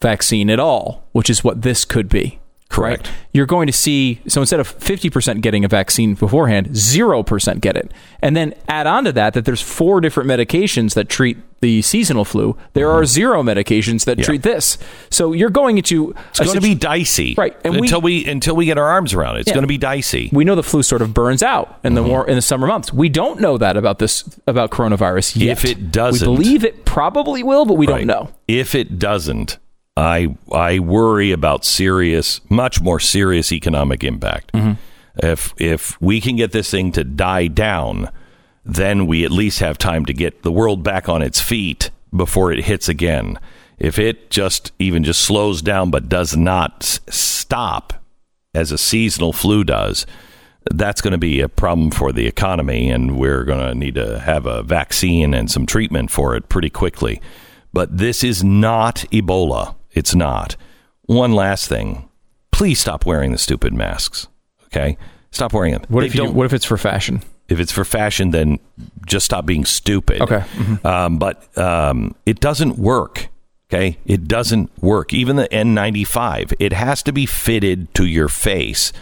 vaccine 0.00 0.50
at 0.50 0.58
all, 0.58 1.06
which 1.12 1.30
is 1.30 1.44
what 1.44 1.62
this 1.62 1.84
could 1.84 2.08
be. 2.08 2.40
Correct. 2.72 3.06
Right? 3.06 3.16
You're 3.34 3.46
going 3.46 3.66
to 3.66 3.72
see, 3.72 4.20
so 4.26 4.40
instead 4.40 4.58
of 4.58 4.78
50% 4.78 5.42
getting 5.42 5.64
a 5.64 5.68
vaccine 5.68 6.14
beforehand, 6.14 6.70
0% 6.70 7.60
get 7.60 7.76
it. 7.76 7.92
And 8.22 8.34
then 8.34 8.54
add 8.66 8.86
on 8.86 9.04
to 9.04 9.12
that 9.12 9.34
that 9.34 9.44
there's 9.44 9.60
four 9.60 10.00
different 10.00 10.28
medications 10.28 10.94
that 10.94 11.08
treat 11.08 11.36
the 11.60 11.82
seasonal 11.82 12.24
flu. 12.24 12.56
There 12.72 12.88
mm-hmm. 12.88 12.98
are 12.98 13.04
zero 13.04 13.42
medications 13.42 14.06
that 14.06 14.18
yeah. 14.18 14.24
treat 14.24 14.42
this. 14.42 14.78
So 15.10 15.32
you're 15.32 15.50
going 15.50 15.76
into 15.76 16.14
It's 16.30 16.40
going 16.40 16.54
to 16.54 16.60
be 16.60 16.74
dicey. 16.74 17.34
Right. 17.36 17.56
And 17.64 17.76
until 17.76 18.00
we, 18.00 18.24
we 18.24 18.30
until 18.30 18.56
we 18.56 18.64
get 18.64 18.78
our 18.78 18.88
arms 18.88 19.14
around 19.14 19.36
it. 19.36 19.40
It's 19.40 19.48
yeah. 19.48 19.54
going 19.54 19.62
to 19.62 19.68
be 19.68 19.78
dicey. 19.78 20.30
We 20.32 20.44
know 20.44 20.54
the 20.54 20.62
flu 20.62 20.82
sort 20.82 21.02
of 21.02 21.14
burns 21.14 21.42
out 21.42 21.78
in 21.84 21.92
mm-hmm. 21.92 22.02
the 22.04 22.10
war, 22.10 22.26
in 22.26 22.34
the 22.36 22.42
summer 22.42 22.66
months. 22.66 22.92
We 22.92 23.08
don't 23.08 23.40
know 23.40 23.58
that 23.58 23.76
about 23.76 23.98
this 23.98 24.24
about 24.46 24.70
coronavirus 24.70 25.36
yet. 25.36 25.58
If 25.58 25.64
it 25.64 25.92
doesn't. 25.92 26.28
We 26.28 26.36
believe 26.36 26.64
it 26.64 26.84
probably 26.84 27.42
will, 27.42 27.64
but 27.64 27.74
we 27.74 27.86
right. 27.86 27.98
don't 27.98 28.06
know. 28.06 28.30
If 28.48 28.74
it 28.74 28.98
doesn't, 28.98 29.58
I 29.96 30.36
I 30.50 30.78
worry 30.78 31.32
about 31.32 31.64
serious, 31.64 32.40
much 32.48 32.80
more 32.80 32.98
serious 32.98 33.52
economic 33.52 34.02
impact. 34.02 34.52
Mm-hmm. 34.52 34.72
If 35.22 35.54
if 35.58 36.00
we 36.00 36.20
can 36.20 36.36
get 36.36 36.52
this 36.52 36.70
thing 36.70 36.92
to 36.92 37.04
die 37.04 37.48
down, 37.48 38.10
then 38.64 39.06
we 39.06 39.24
at 39.24 39.30
least 39.30 39.60
have 39.60 39.76
time 39.76 40.06
to 40.06 40.14
get 40.14 40.42
the 40.42 40.52
world 40.52 40.82
back 40.82 41.08
on 41.08 41.20
its 41.20 41.40
feet 41.40 41.90
before 42.14 42.52
it 42.52 42.64
hits 42.64 42.88
again. 42.88 43.38
If 43.78 43.98
it 43.98 44.30
just 44.30 44.72
even 44.78 45.04
just 45.04 45.20
slows 45.20 45.60
down 45.60 45.90
but 45.90 46.08
does 46.08 46.36
not 46.36 46.82
s- 46.82 47.00
stop 47.08 47.94
as 48.54 48.70
a 48.70 48.78
seasonal 48.78 49.32
flu 49.32 49.64
does, 49.64 50.06
that's 50.70 51.00
going 51.00 51.12
to 51.12 51.18
be 51.18 51.40
a 51.40 51.48
problem 51.48 51.90
for 51.90 52.12
the 52.12 52.26
economy, 52.26 52.88
and 52.88 53.18
we're 53.18 53.44
going 53.44 53.66
to 53.66 53.74
need 53.74 53.96
to 53.96 54.20
have 54.20 54.46
a 54.46 54.62
vaccine 54.62 55.34
and 55.34 55.50
some 55.50 55.66
treatment 55.66 56.10
for 56.10 56.36
it 56.36 56.48
pretty 56.48 56.70
quickly. 56.70 57.20
But 57.72 57.98
this 57.98 58.22
is 58.22 58.44
not 58.44 59.04
Ebola. 59.10 59.74
It's 59.92 60.14
not. 60.14 60.56
One 61.02 61.32
last 61.32 61.68
thing. 61.68 62.08
Please 62.50 62.78
stop 62.78 63.06
wearing 63.06 63.32
the 63.32 63.38
stupid 63.38 63.72
masks. 63.72 64.28
Okay? 64.66 64.96
Stop 65.30 65.52
wearing 65.52 65.72
them. 65.72 65.82
What 65.88 66.04
if 66.04 66.14
you, 66.14 66.30
what 66.30 66.46
if 66.46 66.52
it's 66.52 66.64
for 66.64 66.76
fashion? 66.76 67.22
If 67.48 67.60
it's 67.60 67.72
for 67.72 67.84
fashion, 67.84 68.30
then 68.30 68.58
just 69.06 69.26
stop 69.26 69.46
being 69.46 69.64
stupid. 69.64 70.20
Okay. 70.20 70.44
Mm-hmm. 70.54 70.86
Um, 70.86 71.18
but 71.18 71.56
um, 71.58 72.14
it 72.24 72.40
doesn't 72.40 72.78
work. 72.78 73.28
Okay. 73.70 73.98
It 74.06 74.28
doesn't 74.28 74.70
work. 74.82 75.12
Even 75.12 75.36
the 75.36 75.48
N95, 75.48 76.54
it 76.58 76.72
has 76.72 77.02
to 77.04 77.12
be 77.12 77.26
fitted 77.26 77.92
to 77.94 78.06
your 78.06 78.28
face. 78.28 78.92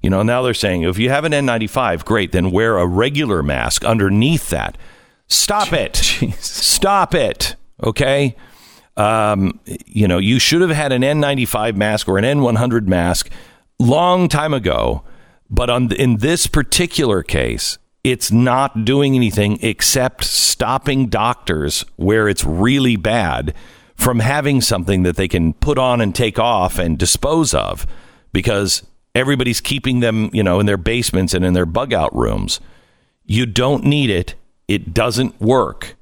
You 0.00 0.10
know, 0.10 0.22
now 0.22 0.42
they're 0.42 0.54
saying 0.54 0.82
if 0.82 0.98
you 0.98 1.10
have 1.10 1.24
an 1.24 1.32
N95, 1.32 2.04
great, 2.04 2.32
then 2.32 2.50
wear 2.50 2.78
a 2.78 2.86
regular 2.86 3.42
mask 3.42 3.84
underneath 3.84 4.50
that. 4.50 4.78
Stop 5.28 5.72
it. 5.72 5.94
Jeez. 5.94 6.42
Stop 6.42 7.14
it. 7.14 7.56
Okay 7.84 8.36
um, 8.96 9.60
you 9.86 10.06
know, 10.06 10.18
you 10.18 10.38
should 10.38 10.60
have 10.60 10.70
had 10.70 10.92
an 10.92 11.02
N95 11.02 11.76
mask 11.76 12.08
or 12.08 12.18
an 12.18 12.24
N100 12.24 12.86
mask 12.86 13.30
long 13.78 14.28
time 14.28 14.54
ago. 14.54 15.02
But 15.50 15.70
on 15.70 15.92
in 15.92 16.18
this 16.18 16.46
particular 16.46 17.22
case, 17.22 17.78
it's 18.04 18.32
not 18.32 18.84
doing 18.84 19.14
anything 19.14 19.58
except 19.62 20.24
stopping 20.24 21.08
doctors 21.08 21.84
where 21.96 22.28
it's 22.28 22.44
really 22.44 22.96
bad 22.96 23.54
from 23.94 24.18
having 24.18 24.60
something 24.60 25.02
that 25.04 25.16
they 25.16 25.28
can 25.28 25.52
put 25.54 25.78
on 25.78 26.00
and 26.00 26.14
take 26.14 26.38
off 26.38 26.78
and 26.78 26.98
dispose 26.98 27.54
of 27.54 27.86
because 28.32 28.82
everybody's 29.14 29.60
keeping 29.60 30.00
them, 30.00 30.30
you 30.32 30.42
know, 30.42 30.58
in 30.58 30.66
their 30.66 30.76
basements 30.76 31.34
and 31.34 31.44
in 31.44 31.52
their 31.52 31.66
bug 31.66 31.92
out 31.92 32.14
rooms. 32.14 32.58
You 33.24 33.46
don't 33.46 33.84
need 33.84 34.10
it. 34.10 34.34
It 34.66 34.92
doesn't 34.92 35.40
work. 35.40 35.96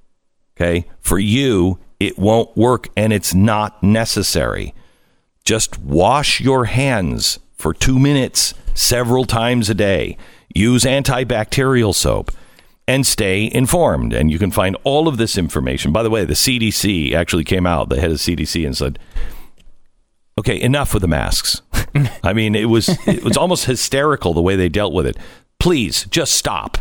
Okay. 0.57 0.86
For 1.01 1.18
you, 1.18 1.78
it 2.01 2.19
won't 2.19 2.57
work 2.57 2.89
and 2.97 3.13
it's 3.13 3.35
not 3.35 3.81
necessary. 3.83 4.75
Just 5.45 5.79
wash 5.79 6.41
your 6.41 6.65
hands 6.65 7.39
for 7.55 7.75
two 7.75 7.99
minutes 7.99 8.55
several 8.75 9.27
times 9.27 9.69
a 9.71 9.75
day. 9.75 10.17
Use 10.55 10.85
antibacterial 10.85 11.95
soap 11.95 12.33
and 12.89 13.07
stay 13.07 13.49
informed. 13.53 14.13
And 14.13 14.31
you 14.31 14.39
can 14.39 14.51
find 14.51 14.77
all 14.83 15.07
of 15.07 15.19
this 15.19 15.39
information. 15.39 15.93
By 15.93 16.03
the 16.03 16.11
way, 16.11 16.25
the 16.25 16.35
CDC 16.35 17.13
actually 17.13 17.45
came 17.45 17.67
out, 17.67 17.89
the 17.89 18.01
head 18.01 18.11
of 18.11 18.17
CDC, 18.17 18.67
and 18.67 18.77
said, 18.77 18.99
okay, 20.39 20.61
enough 20.61 20.95
with 20.95 21.03
the 21.03 21.09
masks. 21.09 21.63
I 22.25 22.33
mean, 22.33 22.55
it 22.55 22.67
was 22.67 22.89
it 23.07 23.23
was 23.23 23.37
almost 23.37 23.67
hysterical 23.67 24.33
the 24.33 24.43
way 24.43 24.57
they 24.57 24.69
dealt 24.69 24.93
with 24.93 25.07
it. 25.07 25.17
Please 25.59 26.05
just 26.07 26.33
stop. 26.33 26.79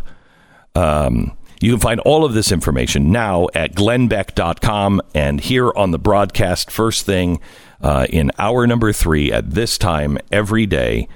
Um, 0.76 1.38
you 1.60 1.72
can 1.72 1.80
find 1.80 2.00
all 2.02 2.24
of 2.24 2.34
this 2.34 2.52
information 2.52 3.12
now 3.12 3.48
at 3.54 3.74
glennbeck.com 3.74 5.02
and 5.14 5.42
here 5.42 5.72
on 5.76 5.92
the 5.92 6.00
broadcast 6.00 6.72
first 6.72 7.06
thing 7.06 7.40
uh, 7.82 8.08
in 8.10 8.32
hour 8.38 8.66
number 8.66 8.94
three 8.94 9.32
at 9.32 9.52
this 9.52 9.78
time 9.78 10.18
every 10.32 10.66
day 10.66 11.08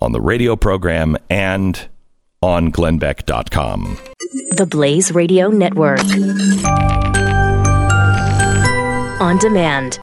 on 0.00 0.12
the 0.12 0.20
radio 0.20 0.56
program 0.56 1.16
and 1.28 1.88
on 2.42 2.72
glennbeck.com. 2.72 3.98
The 4.52 4.66
Blaze 4.66 5.12
Radio 5.12 5.48
Network. 5.48 6.00
On 9.20 9.36
demand. 9.38 9.98